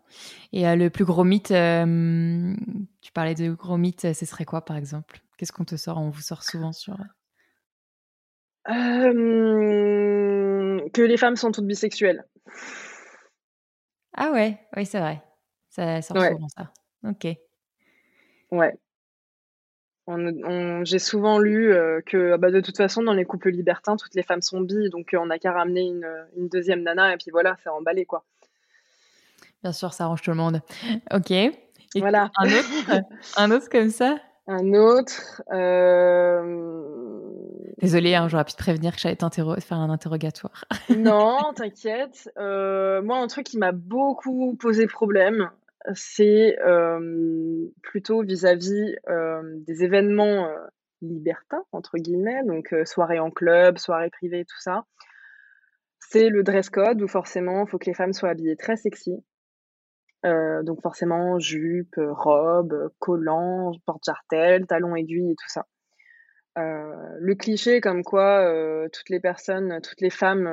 Et 0.54 0.64
le 0.76 0.90
plus 0.90 1.06
gros 1.06 1.24
mythe, 1.24 1.48
tu 1.48 3.12
parlais 3.14 3.36
de 3.36 3.52
gros 3.54 3.78
mythe, 3.78 4.14
ce 4.14 4.26
serait 4.26 4.46
quoi 4.46 4.64
par 4.64 4.78
exemple? 4.78 5.20
Qu'est-ce 5.38 5.52
qu'on 5.52 5.66
te 5.66 5.76
sort? 5.76 5.98
On 5.98 6.10
vous 6.10 6.22
sort 6.22 6.44
souvent 6.44 6.72
sur 6.72 6.98
que 10.94 11.02
les 11.02 11.18
femmes 11.18 11.36
sont 11.36 11.52
toutes 11.52 11.68
bisexuelles. 11.68 12.26
Ah 14.16 14.32
ouais, 14.32 14.58
oui, 14.78 14.86
c'est 14.86 15.00
vrai. 15.00 15.22
Ça 15.70 16.02
sort 16.02 16.22
souvent 16.22 16.48
ça. 16.48 16.72
Ok. 17.04 17.28
Ouais. 18.52 18.74
J'ai 20.08 21.00
souvent 21.00 21.40
lu 21.40 21.74
que 22.06 22.38
bah, 22.38 22.52
de 22.52 22.62
toute 22.62 22.78
façon, 22.78 23.02
dans 23.02 23.14
les 23.14 23.26
couples 23.26 23.50
libertins, 23.50 23.96
toutes 23.96 24.14
les 24.14 24.24
femmes 24.24 24.42
sont 24.42 24.62
bi, 24.62 24.90
donc 24.90 25.16
on 25.20 25.26
n'a 25.26 25.40
qu'à 25.40 25.52
ramener 25.52 25.82
une, 25.82 26.08
une, 26.38 26.48
deuxième 26.48 26.84
nana 26.84 27.14
et 27.14 27.18
puis 27.18 27.32
voilà, 27.32 27.58
c'est 27.64 27.70
emballé 27.70 28.06
quoi. 28.06 28.24
Bien 29.64 29.72
sûr, 29.72 29.94
ça 29.94 30.04
arrange 30.04 30.22
tout 30.22 30.30
le 30.30 30.38
monde. 30.38 30.62
Ok. 31.12 31.32
Et 31.32 31.54
voilà. 31.96 32.30
Un 32.38 32.46
autre, 32.46 33.02
un 33.38 33.52
autre 33.52 33.70
comme 33.70 33.90
ça? 33.90 34.18
Un 34.48 34.74
autre. 34.74 35.42
Euh... 35.52 36.86
Désolée, 37.80 38.16
hein, 38.16 38.28
j'aurais 38.28 38.46
pu 38.46 38.54
te 38.54 38.58
prévenir 38.58 38.96
que 38.96 39.02
j'allais 39.02 39.18
faire 39.60 39.78
un 39.78 39.90
interrogatoire. 39.90 40.66
non, 40.96 41.40
t'inquiète. 41.56 42.30
Euh, 42.38 43.02
moi, 43.02 43.18
un 43.18 43.28
truc 43.28 43.48
qui 43.48 43.58
m'a 43.58 43.72
beaucoup 43.72 44.56
posé 44.56 44.88
problème, 44.88 45.50
c'est 45.94 46.58
euh, 46.62 47.68
plutôt 47.84 48.24
vis-à-vis 48.24 48.96
euh, 49.10 49.42
des 49.60 49.84
événements 49.84 50.48
euh, 50.48 50.58
libertins, 51.02 51.64
entre 51.72 51.98
guillemets, 51.98 52.44
donc 52.46 52.74
soirée 52.86 53.20
en 53.20 53.30
club, 53.30 53.78
soirée 53.78 54.10
privée, 54.10 54.46
tout 54.46 54.60
ça. 54.60 54.86
C'est 56.00 56.30
le 56.30 56.44
dress 56.44 56.70
code 56.70 57.02
où 57.02 57.08
forcément, 57.08 57.66
il 57.66 57.70
faut 57.70 57.78
que 57.78 57.86
les 57.86 57.94
femmes 57.94 58.14
soient 58.14 58.30
habillées 58.30 58.56
très 58.56 58.78
sexy. 58.78 59.14
donc 60.24 60.82
forcément, 60.82 61.38
jupe, 61.38 61.96
robe, 61.98 62.92
collant, 63.00 63.74
porte-jartel, 63.86 64.66
talons 64.66 64.96
aiguilles 64.96 65.32
et 65.32 65.36
tout 65.36 65.50
ça. 65.50 65.66
Le 66.56 67.34
cliché 67.36 67.82
comme 67.82 68.04
quoi 68.04 68.50
toutes 68.92 69.10
les 69.10 69.20
personnes, 69.20 69.80
toutes 69.82 70.02
les 70.02 70.10
femmes 70.10 70.48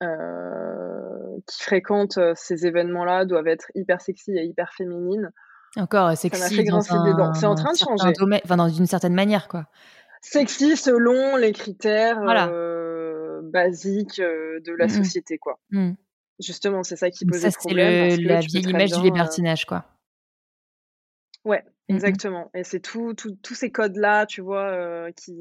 qui 0.00 1.62
fréquentent 1.62 2.18
ces 2.34 2.66
événements-là 2.66 3.24
doivent 3.24 3.48
être 3.48 3.70
hyper 3.74 4.00
sexy 4.00 4.32
et 4.36 4.44
hyper 4.44 4.72
féminines. 4.72 5.30
Encore 5.76 6.16
sexy. 6.16 6.56
Des 6.56 6.64
dents. 6.64 6.80
C'est 7.34 7.46
en 7.46 7.54
train 7.54 7.72
de 7.72 7.78
changer. 7.78 8.12
Enfin, 8.44 8.56
dans 8.56 8.68
une 8.68 8.86
certaine 8.86 9.14
manière, 9.14 9.48
quoi. 9.48 9.66
Sexy 10.20 10.76
selon 10.76 11.36
les 11.36 11.52
critères 11.52 12.20
basiques 13.42 14.20
de 14.20 14.72
la 14.78 14.86
mmh 14.86 14.90
société, 14.90 15.38
quoi. 15.38 15.58
Mmh. 15.70 15.92
Justement, 16.40 16.82
c'est 16.82 16.96
ça 16.96 17.10
qui 17.10 17.26
pose 17.26 17.40
ça, 17.40 17.50
problème. 17.50 18.10
Ça, 18.10 18.16
c'est 18.16 18.22
la 18.22 18.40
vieille 18.40 18.64
image 18.68 18.92
du 18.92 19.02
libertinage, 19.02 19.66
quoi. 19.66 19.84
Ouais, 21.44 21.62
mmh 21.88 21.94
exactement. 21.94 22.50
Et 22.54 22.64
c'est 22.64 22.80
tout 22.80 23.12
tout 23.14 23.36
tous 23.42 23.54
ces 23.54 23.70
codes-là, 23.70 24.24
tu 24.26 24.40
vois, 24.40 24.72
heu, 24.72 25.12
qui 25.14 25.34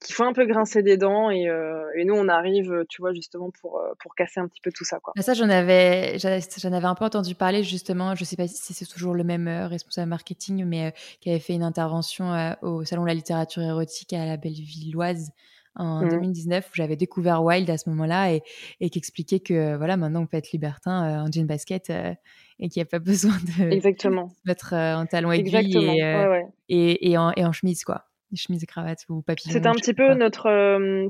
qui 0.00 0.12
font 0.12 0.24
un 0.24 0.32
peu 0.34 0.46
grincer 0.46 0.82
des 0.82 0.96
dents 0.98 1.30
et 1.30 1.48
heu 1.48 1.84
et 1.96 2.04
nous, 2.04 2.14
on 2.14 2.28
arrive, 2.28 2.84
tu 2.88 3.00
vois, 3.00 3.14
justement 3.14 3.50
pour, 3.60 3.80
pour 3.98 4.14
casser 4.14 4.40
un 4.40 4.48
petit 4.48 4.60
peu 4.60 4.70
tout 4.72 4.84
ça, 4.84 5.00
quoi. 5.00 5.14
Bah, 5.16 5.22
ça, 5.22 5.34
j'en 5.34 5.48
avais 5.48 6.18
j'en 6.18 6.72
avais 6.72 6.86
un 6.86 6.94
peu 6.94 7.04
entendu 7.04 7.34
parler 7.34 7.62
justement, 7.62 8.14
je 8.14 8.24
sais 8.24 8.36
pas 8.36 8.46
si 8.46 8.74
c'est 8.74 8.86
toujours 8.86 9.14
le 9.14 9.24
même, 9.24 9.48
responsable 9.48 10.08
marketing, 10.10 10.64
mais 10.64 10.94
qui 11.20 11.30
avait 11.30 11.38
fait 11.38 11.54
une 11.54 11.62
intervention, 11.62 12.54
au 12.62 12.84
salon 12.84 13.02
de 13.02 13.08
la 13.08 13.14
littérature 13.14 13.62
érotique 13.62 14.12
à 14.12 14.26
la 14.26 14.36
Bellevilloise 14.36 15.30
en 15.74 16.06
2019 16.06 16.64
mmh. 16.64 16.68
où 16.68 16.74
j'avais 16.74 16.96
découvert 16.96 17.42
Wild 17.42 17.68
à 17.70 17.78
ce 17.78 17.88
moment-là 17.90 18.32
et, 18.32 18.42
et 18.80 18.90
qui 18.90 18.98
expliquait 18.98 19.40
que 19.40 19.76
voilà 19.76 19.96
maintenant 19.96 20.22
on 20.22 20.26
peut 20.26 20.36
être 20.36 20.52
libertin 20.52 21.04
euh, 21.04 21.22
en 21.22 21.32
jean 21.32 21.46
basket 21.46 21.90
euh, 21.90 22.12
et 22.58 22.68
qu'il 22.68 22.80
n'y 22.80 22.86
a 22.86 22.90
pas 22.90 22.98
besoin 23.04 23.32
de 23.58 23.70
Exactement. 23.70 24.28
se 24.28 24.34
mettre 24.44 24.74
euh, 24.74 24.96
en 24.96 25.06
talons 25.06 25.32
aiguilles 25.32 25.76
et, 25.76 26.42
et, 26.68 27.10
et, 27.10 27.18
en, 27.18 27.32
et, 27.36 27.44
en, 27.44 27.52
chemise 27.52 27.84
quoi, 27.84 28.04
chemise 28.34 28.62
et 28.62 28.66
cravate 28.66 29.04
ou 29.08 29.22
papillon. 29.22 29.52
C'était 29.52 29.68
un 29.68 29.74
petit 29.74 29.94
peu 29.94 30.14
notre 30.14 31.08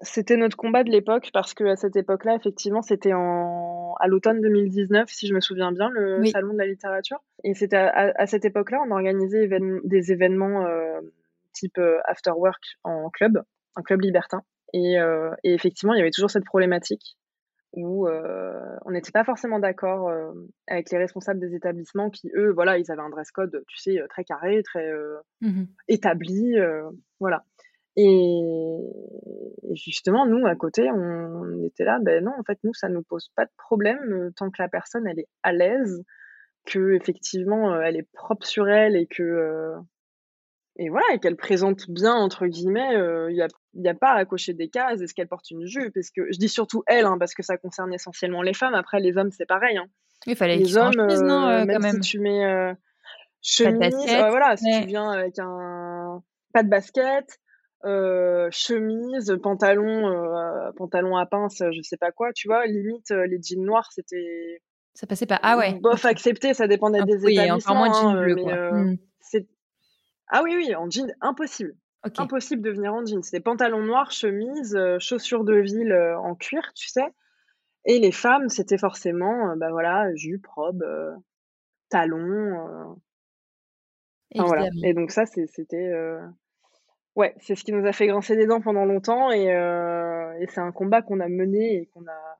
c'était 0.00 0.36
notre 0.36 0.56
combat 0.56 0.84
de 0.84 0.90
l'époque 0.90 1.30
parce 1.32 1.54
que 1.54 1.64
à 1.64 1.74
cette 1.74 1.96
époque-là, 1.96 2.36
effectivement, 2.36 2.82
c'était 2.82 3.14
en 3.14 3.94
à 3.98 4.06
l'automne 4.06 4.40
2019, 4.40 5.08
si 5.10 5.26
je 5.26 5.34
me 5.34 5.40
souviens 5.40 5.72
bien, 5.72 5.90
le 5.90 6.24
salon 6.26 6.52
de 6.52 6.58
la 6.58 6.66
littérature. 6.66 7.18
Et 7.42 7.54
c'était 7.54 7.78
à, 7.78 8.12
à, 8.14 8.26
cette 8.28 8.44
époque-là, 8.44 8.78
on 8.86 8.92
organisait 8.92 9.48
des 9.82 10.12
événements 10.12 10.64
type 11.52 11.78
euh, 11.78 11.98
after 12.06 12.32
work 12.32 12.62
en 12.84 13.10
club, 13.10 13.42
un 13.76 13.82
club 13.82 14.00
libertin. 14.00 14.42
Et, 14.74 14.98
euh, 14.98 15.30
et, 15.44 15.54
effectivement, 15.54 15.94
il 15.94 15.98
y 15.98 16.00
avait 16.00 16.10
toujours 16.10 16.30
cette 16.30 16.44
problématique 16.44 17.16
où 17.74 18.06
euh, 18.06 18.76
on 18.86 18.90
n'était 18.92 19.12
pas 19.12 19.24
forcément 19.24 19.58
d'accord 19.58 20.10
avec 20.68 20.90
les 20.90 20.96
responsables 20.96 21.38
des 21.38 21.54
établissements 21.54 22.08
qui, 22.08 22.30
eux, 22.34 22.50
voilà, 22.52 22.78
ils 22.78 22.90
avaient 22.90 23.02
un 23.02 23.10
dress 23.10 23.30
code, 23.30 23.62
tu 23.68 23.76
sais, 23.76 23.98
très 24.08 24.24
carré, 24.24 24.62
très 24.62 24.90
mmh 25.42 25.64
établi, 25.86 26.56
voilà. 27.20 27.44
Et 27.96 28.78
justement, 29.74 30.24
nous, 30.24 30.46
à 30.46 30.54
côté, 30.56 30.90
on 30.90 31.62
était 31.62 31.84
là, 31.84 31.98
ben 32.00 32.24
non, 32.24 32.32
en 32.38 32.42
fait, 32.42 32.58
nous, 32.64 32.72
ça 32.72 32.88
nous 32.88 33.02
pose 33.02 33.28
pas 33.36 33.44
de 33.44 33.50
problème 33.58 34.30
tant 34.34 34.50
que 34.50 34.62
la 34.62 34.68
personne, 34.68 35.06
elle 35.06 35.18
est 35.18 35.28
à 35.42 35.52
l'aise, 35.52 36.02
que 36.64 36.94
effectivement, 36.94 37.78
elle 37.80 37.96
est 37.96 38.08
propre 38.14 38.46
sur 38.46 38.68
elle 38.68 38.96
et 38.96 39.06
que 39.06 39.74
et 40.78 40.90
voilà, 40.90 41.06
et 41.12 41.18
qu'elle 41.18 41.36
présente 41.36 41.90
bien, 41.90 42.14
entre 42.14 42.46
guillemets, 42.46 42.90
il 42.92 43.00
euh, 43.00 43.32
n'y 43.32 43.42
a, 43.42 43.48
y 43.74 43.88
a 43.88 43.94
pas 43.94 44.12
à 44.12 44.24
cocher 44.24 44.54
des 44.54 44.68
cases. 44.68 45.00
Est-ce 45.00 45.12
qu'elle 45.12 45.26
porte 45.26 45.50
une 45.50 45.66
jupe? 45.66 45.92
Parce 45.92 46.10
que 46.10 46.30
je 46.30 46.38
dis 46.38 46.48
surtout 46.48 46.84
elle, 46.86 47.04
hein, 47.04 47.16
parce 47.18 47.34
que 47.34 47.42
ça 47.42 47.56
concerne 47.56 47.92
essentiellement 47.92 48.42
les 48.42 48.54
femmes. 48.54 48.74
Après, 48.74 49.00
les 49.00 49.16
hommes, 49.18 49.32
c'est 49.32 49.46
pareil. 49.46 49.76
Hein. 49.76 49.86
Il 50.26 50.36
fallait 50.36 50.56
les 50.56 50.76
hommes, 50.76 50.92
chemise, 50.92 51.22
non, 51.22 51.48
euh, 51.48 51.64
même 51.64 51.82
quand 51.82 51.90
si 51.90 52.00
tu 52.00 52.20
mets 52.20 52.44
euh, 52.44 52.72
chemise, 53.42 53.94
voilà, 54.06 54.56
si 54.56 54.66
tu 54.80 54.86
viens 54.86 55.10
avec 55.10 55.38
un 55.38 56.22
pas 56.52 56.62
de 56.62 56.68
basket, 56.68 57.38
chemise, 57.82 59.36
pantalon, 59.42 60.72
pantalon 60.76 61.16
à 61.16 61.26
pince, 61.26 61.62
je 61.72 61.82
sais 61.82 61.96
pas 61.96 62.12
quoi, 62.12 62.32
tu 62.32 62.46
vois, 62.46 62.66
limite 62.66 63.10
les 63.10 63.38
jeans 63.42 63.64
noirs, 63.64 63.88
c'était 63.92 64.60
ça 64.94 65.06
passait 65.06 65.26
pas. 65.26 65.38
Ah 65.44 65.56
ouais. 65.56 65.74
Bof, 65.80 66.04
accepté, 66.04 66.54
ça 66.54 66.66
dépendait 66.66 66.98
ah, 67.00 67.04
des 67.04 67.24
oui, 67.24 67.34
établissements. 67.34 67.74
encore 67.74 67.76
moins 67.76 67.88
de 67.88 67.94
jeans 67.94 68.16
hein, 68.16 68.22
bleus, 68.22 68.36
quoi. 68.36 68.94
Ah 70.28 70.42
oui, 70.42 70.54
oui, 70.56 70.74
en 70.74 70.90
jean, 70.90 71.12
impossible. 71.20 71.74
Impossible 72.16 72.62
de 72.62 72.70
venir 72.70 72.94
en 72.94 73.04
jean. 73.04 73.22
C'était 73.22 73.40
pantalon 73.40 73.82
noir, 73.82 74.10
chemise, 74.10 74.76
euh, 74.76 74.98
chaussures 74.98 75.44
de 75.44 75.54
ville 75.54 75.92
euh, 75.92 76.18
en 76.18 76.34
cuir, 76.34 76.72
tu 76.74 76.88
sais. 76.88 77.06
Et 77.84 77.98
les 77.98 78.12
femmes, 78.12 78.48
c'était 78.48 78.78
forcément, 78.78 79.50
euh, 79.50 79.56
bah 79.56 79.70
voilà, 79.70 80.14
jupe, 80.14 80.46
robe, 80.46 80.84
talons. 81.88 82.96
voilà. 84.34 84.68
Et 84.82 84.94
donc 84.94 85.10
ça, 85.10 85.24
c'était... 85.26 85.92
Ouais, 87.16 87.34
c'est 87.40 87.56
ce 87.56 87.64
qui 87.64 87.72
nous 87.72 87.84
a 87.84 87.92
fait 87.92 88.06
grincer 88.06 88.36
des 88.36 88.46
dents 88.46 88.60
pendant 88.60 88.84
longtemps 88.84 89.32
et, 89.32 89.46
et 89.46 90.46
c'est 90.48 90.60
un 90.60 90.70
combat 90.70 91.02
qu'on 91.02 91.20
a 91.20 91.28
mené 91.28 91.78
et 91.78 91.86
qu'on 91.86 92.06
a... 92.06 92.38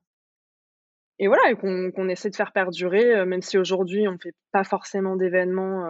Et 1.18 1.26
voilà, 1.26 1.50
et 1.50 1.56
qu'on 1.56 2.08
essaie 2.08 2.30
de 2.30 2.36
faire 2.36 2.52
perdurer, 2.52 3.24
même 3.26 3.42
si 3.42 3.58
aujourd'hui 3.58 4.06
on 4.06 4.12
ne 4.12 4.18
fait 4.18 4.34
pas 4.52 4.62
forcément 4.62 5.16
d'événements 5.16 5.88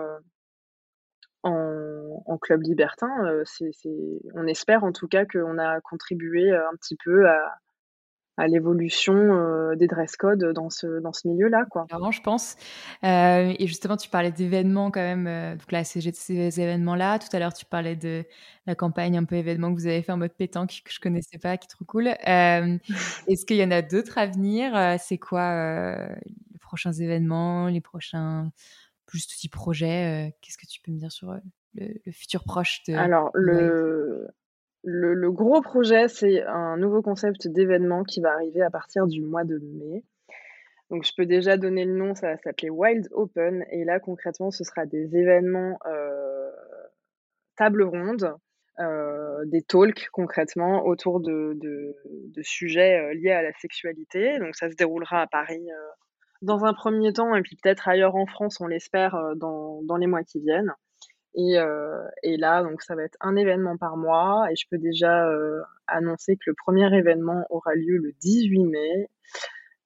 en, 1.42 2.38
club 2.40 2.62
libertin, 2.62 3.10
euh, 3.24 3.42
c'est, 3.44 3.72
on 4.34 4.46
espère 4.46 4.84
en 4.84 4.92
tout 4.92 5.08
cas 5.08 5.24
qu'on 5.24 5.58
a 5.58 5.80
contribué 5.80 6.50
euh, 6.50 6.68
un 6.68 6.76
petit 6.76 6.96
peu 7.02 7.28
à, 7.28 7.58
l'évolution 8.46 9.14
euh, 9.14 9.74
des 9.74 9.88
dress 9.88 10.16
codes 10.16 10.52
dans 10.52 10.70
ce, 10.70 11.00
dans 11.00 11.12
ce 11.12 11.26
milieu-là. 11.26 11.64
Quoi. 11.72 11.86
Clairement, 11.86 12.12
je 12.12 12.22
pense. 12.22 12.54
et 13.02 13.66
justement, 13.66 13.96
tu 13.96 14.08
parlais 14.08 14.30
d'événements 14.30 14.92
quand 14.92 15.00
même, 15.00 15.56
donc 15.56 15.72
là, 15.72 15.82
ces, 15.82 16.00
ces 16.12 16.60
événements-là. 16.60 17.18
Tout 17.18 17.26
à 17.32 17.40
l'heure, 17.40 17.52
tu 17.52 17.64
parlais 17.64 17.96
de 17.96 18.22
la 18.66 18.76
campagne 18.76 19.18
un 19.18 19.24
peu 19.24 19.34
événement 19.34 19.74
que 19.74 19.80
vous 19.80 19.88
avez 19.88 20.02
fait 20.02 20.12
en 20.12 20.18
mode 20.18 20.34
pétanque, 20.34 20.82
que 20.84 20.92
je 20.92 21.00
connaissais 21.00 21.38
pas, 21.38 21.56
qui 21.56 21.66
est 21.66 21.68
trop 21.68 21.84
cool. 21.84 22.06
est-ce 23.26 23.44
qu'il 23.44 23.56
y 23.56 23.64
en 23.64 23.72
a 23.72 23.82
d'autres 23.82 24.18
à 24.18 24.26
venir? 24.26 25.00
C'est 25.00 25.18
quoi 25.18 25.96
les 26.52 26.58
prochains 26.60 26.92
événements, 26.92 27.66
les 27.66 27.80
prochains 27.80 28.52
plus 29.08 29.26
petit 29.26 29.48
projet. 29.48 30.36
Qu'est-ce 30.40 30.58
que 30.58 30.66
tu 30.70 30.80
peux 30.80 30.92
me 30.92 30.98
dire 30.98 31.10
sur 31.10 31.34
le, 31.74 32.12
futur 32.12 32.44
proche 32.44 32.82
de... 32.86 32.94
Alors, 32.94 33.30
le, 33.34 34.28
le, 34.84 35.32
gros 35.32 35.60
projet, 35.62 36.08
c'est 36.08 36.44
un 36.44 36.76
nouveau 36.76 37.02
concept 37.02 37.48
d'événement 37.48 38.04
qui 38.04 38.20
va 38.20 38.32
arriver 38.32 38.62
à 38.62 38.70
partir 38.70 39.06
du 39.06 39.22
mois 39.22 39.44
de 39.44 39.58
mai. 39.58 40.04
Donc, 40.90 41.04
je 41.04 41.12
peux 41.16 41.26
déjà 41.26 41.56
donner 41.56 41.84
le 41.84 41.94
nom, 41.94 42.14
ça 42.14 42.28
va 42.28 42.36
s'appeler 42.36 42.70
Wild 42.70 43.08
Open. 43.12 43.64
Et 43.70 43.84
là, 43.84 43.98
concrètement, 43.98 44.50
ce 44.50 44.62
sera 44.62 44.86
des 44.86 45.16
événements 45.16 45.78
euh, 45.86 46.50
table 47.56 47.82
ronde, 47.82 48.36
des 49.46 49.62
talks 49.62 50.08
concrètement 50.12 50.86
autour 50.86 51.20
de, 51.20 51.58
de, 51.60 52.42
sujets 52.42 53.14
liés 53.14 53.32
à 53.32 53.42
la 53.42 53.52
sexualité. 53.54 54.38
Donc, 54.38 54.54
ça 54.54 54.70
se 54.70 54.76
déroulera 54.76 55.22
à 55.22 55.26
Paris 55.26 55.66
dans 56.42 56.64
un 56.64 56.74
premier 56.74 57.12
temps, 57.12 57.34
et 57.34 57.42
puis 57.42 57.56
peut-être 57.56 57.88
ailleurs 57.88 58.16
en 58.16 58.26
France, 58.26 58.60
on 58.60 58.66
l'espère, 58.66 59.14
euh, 59.14 59.34
dans, 59.34 59.82
dans 59.82 59.96
les 59.96 60.06
mois 60.06 60.22
qui 60.22 60.40
viennent. 60.40 60.72
Et, 61.34 61.58
euh, 61.58 62.02
et, 62.22 62.36
là, 62.36 62.62
donc 62.62 62.82
ça 62.82 62.94
va 62.94 63.02
être 63.02 63.16
un 63.20 63.36
événement 63.36 63.76
par 63.76 63.96
mois, 63.96 64.46
et 64.50 64.56
je 64.56 64.66
peux 64.70 64.78
déjà 64.78 65.28
euh, 65.28 65.60
annoncer 65.86 66.36
que 66.36 66.44
le 66.46 66.54
premier 66.54 66.94
événement 66.96 67.44
aura 67.50 67.74
lieu 67.74 67.96
le 67.98 68.12
18 68.20 68.64
mai 68.64 69.08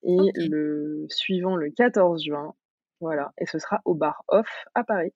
et 0.04 0.32
le 0.36 1.06
suivant 1.08 1.56
le 1.56 1.70
14 1.70 2.24
juin. 2.24 2.54
Voilà, 3.00 3.32
et 3.38 3.46
ce 3.46 3.58
sera 3.58 3.80
au 3.84 3.94
bar 3.94 4.24
Off 4.28 4.48
à 4.74 4.84
Paris. 4.84 5.12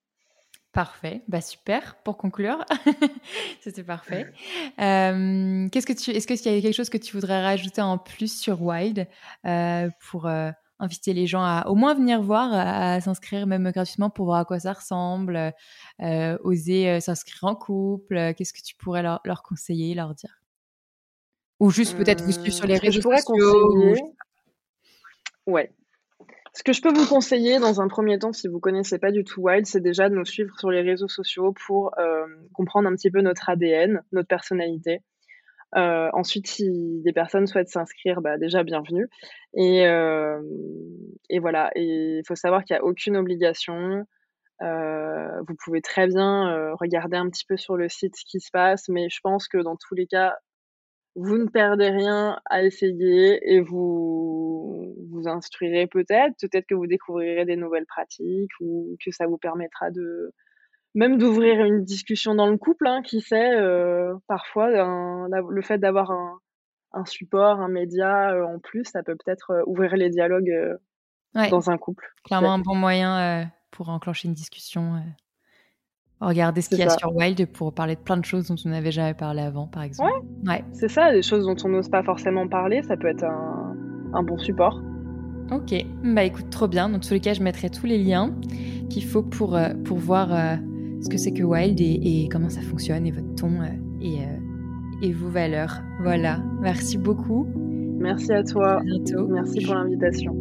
Parfait, 0.72 1.22
bah 1.26 1.40
super 1.40 1.96
pour 2.04 2.18
conclure. 2.18 2.64
C'était 3.60 3.82
parfait. 3.82 4.32
qu'est-ce 4.76 5.86
que 5.86 5.92
tu, 5.92 6.10
est-ce 6.10 6.26
qu'il 6.26 6.52
y 6.52 6.58
a 6.58 6.60
quelque 6.60 6.74
chose 6.74 6.90
que 6.90 6.98
tu 6.98 7.14
voudrais 7.14 7.42
rajouter 7.42 7.80
en 7.80 7.98
plus 7.98 8.38
sur 8.38 8.62
Wild 8.62 9.06
pour 10.10 10.28
inviter 10.78 11.12
les 11.12 11.26
gens 11.26 11.42
à 11.42 11.64
au 11.68 11.74
moins 11.74 11.94
venir 11.94 12.22
voir, 12.22 12.50
à, 12.52 13.00
s'inscrire 13.00 13.46
même 13.46 13.70
gratuitement 13.70 14.10
pour 14.10 14.26
voir 14.26 14.38
à 14.38 14.44
quoi 14.44 14.58
ça 14.58 14.72
ressemble, 14.72 15.52
euh, 16.02 16.38
oser 16.42 16.90
euh, 16.90 17.00
s'inscrire 17.00 17.44
en 17.44 17.54
couple. 17.54 18.16
Euh, 18.16 18.32
qu'est-ce 18.34 18.52
que 18.52 18.62
tu 18.62 18.74
pourrais 18.76 19.02
leur, 19.02 19.20
leur, 19.24 19.42
conseiller, 19.42 19.94
leur 19.94 20.14
dire? 20.14 20.40
Ou 21.60 21.70
juste 21.70 21.96
peut-être 21.96 22.22
vous 22.22 22.32
suivre 22.32 22.52
sur 22.52 22.66
les 22.66 22.76
réseaux 22.76 23.00
sociaux. 23.00 23.94
Ouais. 25.46 25.72
Ce 26.52 26.62
que 26.62 26.72
je 26.72 26.80
peux 26.80 26.92
vous 26.92 27.06
conseiller 27.06 27.58
dans 27.58 27.80
un 27.80 27.88
premier 27.88 28.18
temps, 28.18 28.32
si 28.32 28.48
vous 28.48 28.60
connaissez 28.60 28.98
pas 28.98 29.12
du 29.12 29.24
tout 29.24 29.42
Wild, 29.42 29.66
c'est 29.66 29.80
déjà 29.80 30.08
de 30.08 30.14
nous 30.14 30.24
suivre 30.24 30.58
sur 30.58 30.70
les 30.70 30.80
réseaux 30.80 31.08
sociaux 31.08 31.52
pour 31.66 31.94
comprendre 32.52 32.88
un 32.88 32.94
petit 32.94 33.10
peu 33.10 33.20
notre 33.20 33.48
ADN, 33.48 34.02
notre 34.12 34.28
personnalité. 34.28 35.02
Euh, 35.74 36.08
ensuite, 36.12 36.46
si 36.46 37.02
des 37.04 37.12
personnes 37.12 37.46
souhaitent 37.46 37.68
s'inscrire, 37.68 38.20
bah, 38.20 38.38
déjà 38.38 38.62
bienvenue. 38.62 39.08
Et, 39.54 39.86
euh, 39.86 40.40
et 41.28 41.38
voilà. 41.38 41.70
Il 41.76 42.22
faut 42.26 42.36
savoir 42.36 42.64
qu'il 42.64 42.74
n'y 42.74 42.80
a 42.80 42.84
aucune 42.84 43.16
obligation. 43.16 44.04
Euh, 44.62 45.40
vous 45.46 45.54
pouvez 45.64 45.82
très 45.82 46.06
bien 46.06 46.72
regarder 46.80 47.16
un 47.16 47.28
petit 47.28 47.44
peu 47.46 47.56
sur 47.56 47.76
le 47.76 47.88
site 47.88 48.16
ce 48.16 48.24
qui 48.24 48.40
se 48.40 48.50
passe, 48.50 48.88
mais 48.88 49.08
je 49.10 49.20
pense 49.22 49.48
que 49.48 49.58
dans 49.58 49.76
tous 49.76 49.94
les 49.94 50.06
cas, 50.06 50.36
vous 51.16 51.38
ne 51.38 51.48
perdez 51.48 51.88
rien 51.90 52.38
à 52.46 52.62
essayer 52.62 53.40
et 53.42 53.60
vous 53.60 54.94
vous 55.10 55.28
instruirez 55.28 55.86
peut-être. 55.86 56.34
Peut-être 56.40 56.66
que 56.66 56.74
vous 56.74 56.86
découvrirez 56.86 57.44
des 57.44 57.56
nouvelles 57.56 57.86
pratiques 57.86 58.52
ou 58.60 58.96
que 59.04 59.10
ça 59.10 59.26
vous 59.26 59.38
permettra 59.38 59.90
de 59.90 60.32
même 60.96 61.18
d'ouvrir 61.18 61.62
une 61.62 61.84
discussion 61.84 62.34
dans 62.34 62.48
le 62.48 62.56
couple, 62.56 62.86
hein, 62.86 63.02
qui 63.04 63.20
sait, 63.20 63.54
euh, 63.54 64.14
parfois, 64.26 64.70
le 64.70 65.62
fait 65.62 65.78
d'avoir 65.78 66.10
un, 66.10 66.38
un, 66.92 67.04
support, 67.04 67.60
un 67.60 67.68
média 67.68 68.32
euh, 68.32 68.44
en 68.44 68.58
plus, 68.58 68.84
ça 68.84 69.02
peut 69.02 69.14
peut-être 69.14 69.50
euh, 69.50 69.62
ouvrir 69.66 69.94
les 69.94 70.08
dialogues 70.08 70.50
dans 71.34 71.70
un 71.70 71.76
couple. 71.76 72.06
Clairement 72.24 72.54
un 72.54 72.58
bon 72.58 72.74
moyen 72.74 73.46
pour 73.70 73.90
enclencher 73.90 74.26
une 74.26 74.34
discussion. 74.34 74.94
Regarder 76.18 76.62
ce 76.62 76.70
qu'il 76.70 76.78
y 76.78 76.82
a 76.82 76.88
sur 76.88 77.14
Wild 77.14 77.44
pour 77.52 77.74
parler 77.74 77.94
de 77.94 78.00
plein 78.00 78.16
de 78.16 78.24
choses 78.24 78.48
dont 78.48 78.56
on 78.64 78.70
n'avait 78.70 78.90
jamais 78.90 79.12
parlé 79.12 79.42
avant, 79.42 79.66
par 79.66 79.82
exemple. 79.82 80.10
Ouais, 80.10 80.50
ouais. 80.50 80.64
c'est 80.72 80.88
ça, 80.88 81.12
des 81.12 81.20
choses 81.20 81.44
dont 81.44 81.56
on 81.62 81.68
n'ose 81.68 81.90
pas 81.90 82.02
forcément 82.02 82.48
parler, 82.48 82.82
ça 82.82 82.96
peut 82.96 83.08
être 83.08 83.24
un, 83.24 83.76
un 84.14 84.22
bon 84.22 84.38
support. 84.38 84.80
Ok, 85.52 85.74
bah 86.02 86.24
écoute, 86.24 86.48
trop 86.48 86.68
bien. 86.68 86.88
Dans 86.88 86.98
tous 87.00 87.12
les 87.12 87.20
cas, 87.20 87.34
je 87.34 87.42
mettrai 87.42 87.68
tous 87.68 87.84
les 87.84 87.98
liens. 87.98 88.34
qu'il 88.88 89.04
faut 89.04 89.22
pour, 89.22 89.58
pour 89.84 89.98
voir 89.98 90.58
ce 91.00 91.08
que 91.08 91.16
c'est 91.16 91.32
que 91.32 91.42
Wild 91.42 91.80
et, 91.80 92.28
comment 92.30 92.48
ça 92.48 92.60
fonctionne 92.60 93.06
et 93.06 93.10
votre 93.10 93.34
ton 93.34 93.50
et, 94.00 94.18
et 95.02 95.12
vos 95.12 95.28
valeurs. 95.28 95.82
Voilà, 96.02 96.42
merci 96.60 96.98
beaucoup. 96.98 97.46
Merci 97.98 98.32
à 98.32 98.42
toi. 98.42 98.80
bientôt. 98.84 99.26
Merci 99.28 99.64
pour 99.64 99.74
l'invitation. 99.74 100.34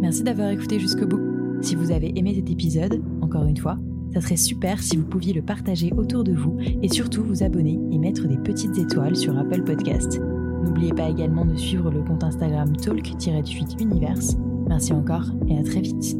Merci 0.00 0.24
d'avoir 0.24 0.50
écouté 0.50 0.78
jusqu'au 0.78 1.06
bout. 1.06 1.20
Si 1.60 1.74
vous 1.74 1.90
avez 1.90 2.12
aimé 2.18 2.34
cet 2.34 2.50
épisode, 2.50 3.02
encore 3.20 3.44
une 3.46 3.56
fois, 3.56 3.78
ça 4.12 4.20
serait 4.20 4.36
super 4.36 4.82
si 4.82 4.96
vous 4.96 5.06
pouviez 5.06 5.32
le 5.32 5.42
partager 5.42 5.92
autour 5.96 6.24
de 6.24 6.32
vous 6.32 6.56
et 6.60 6.88
surtout 6.88 7.22
vous 7.22 7.42
abonner 7.42 7.78
et 7.90 7.98
mettre 7.98 8.28
des 8.28 8.36
petites 8.36 8.76
étoiles 8.78 9.16
sur 9.16 9.38
Apple 9.38 9.62
Podcast. 9.62 10.20
N'oubliez 10.64 10.92
pas 10.92 11.08
également 11.08 11.44
de 11.44 11.56
suivre 11.56 11.90
le 11.90 12.02
compte 12.02 12.24
Instagram 12.24 12.76
talk-univers. 12.76 14.51
Merci 14.72 14.94
encore 14.94 15.26
et 15.50 15.58
à 15.58 15.62
très 15.62 15.82
vite. 15.82 16.16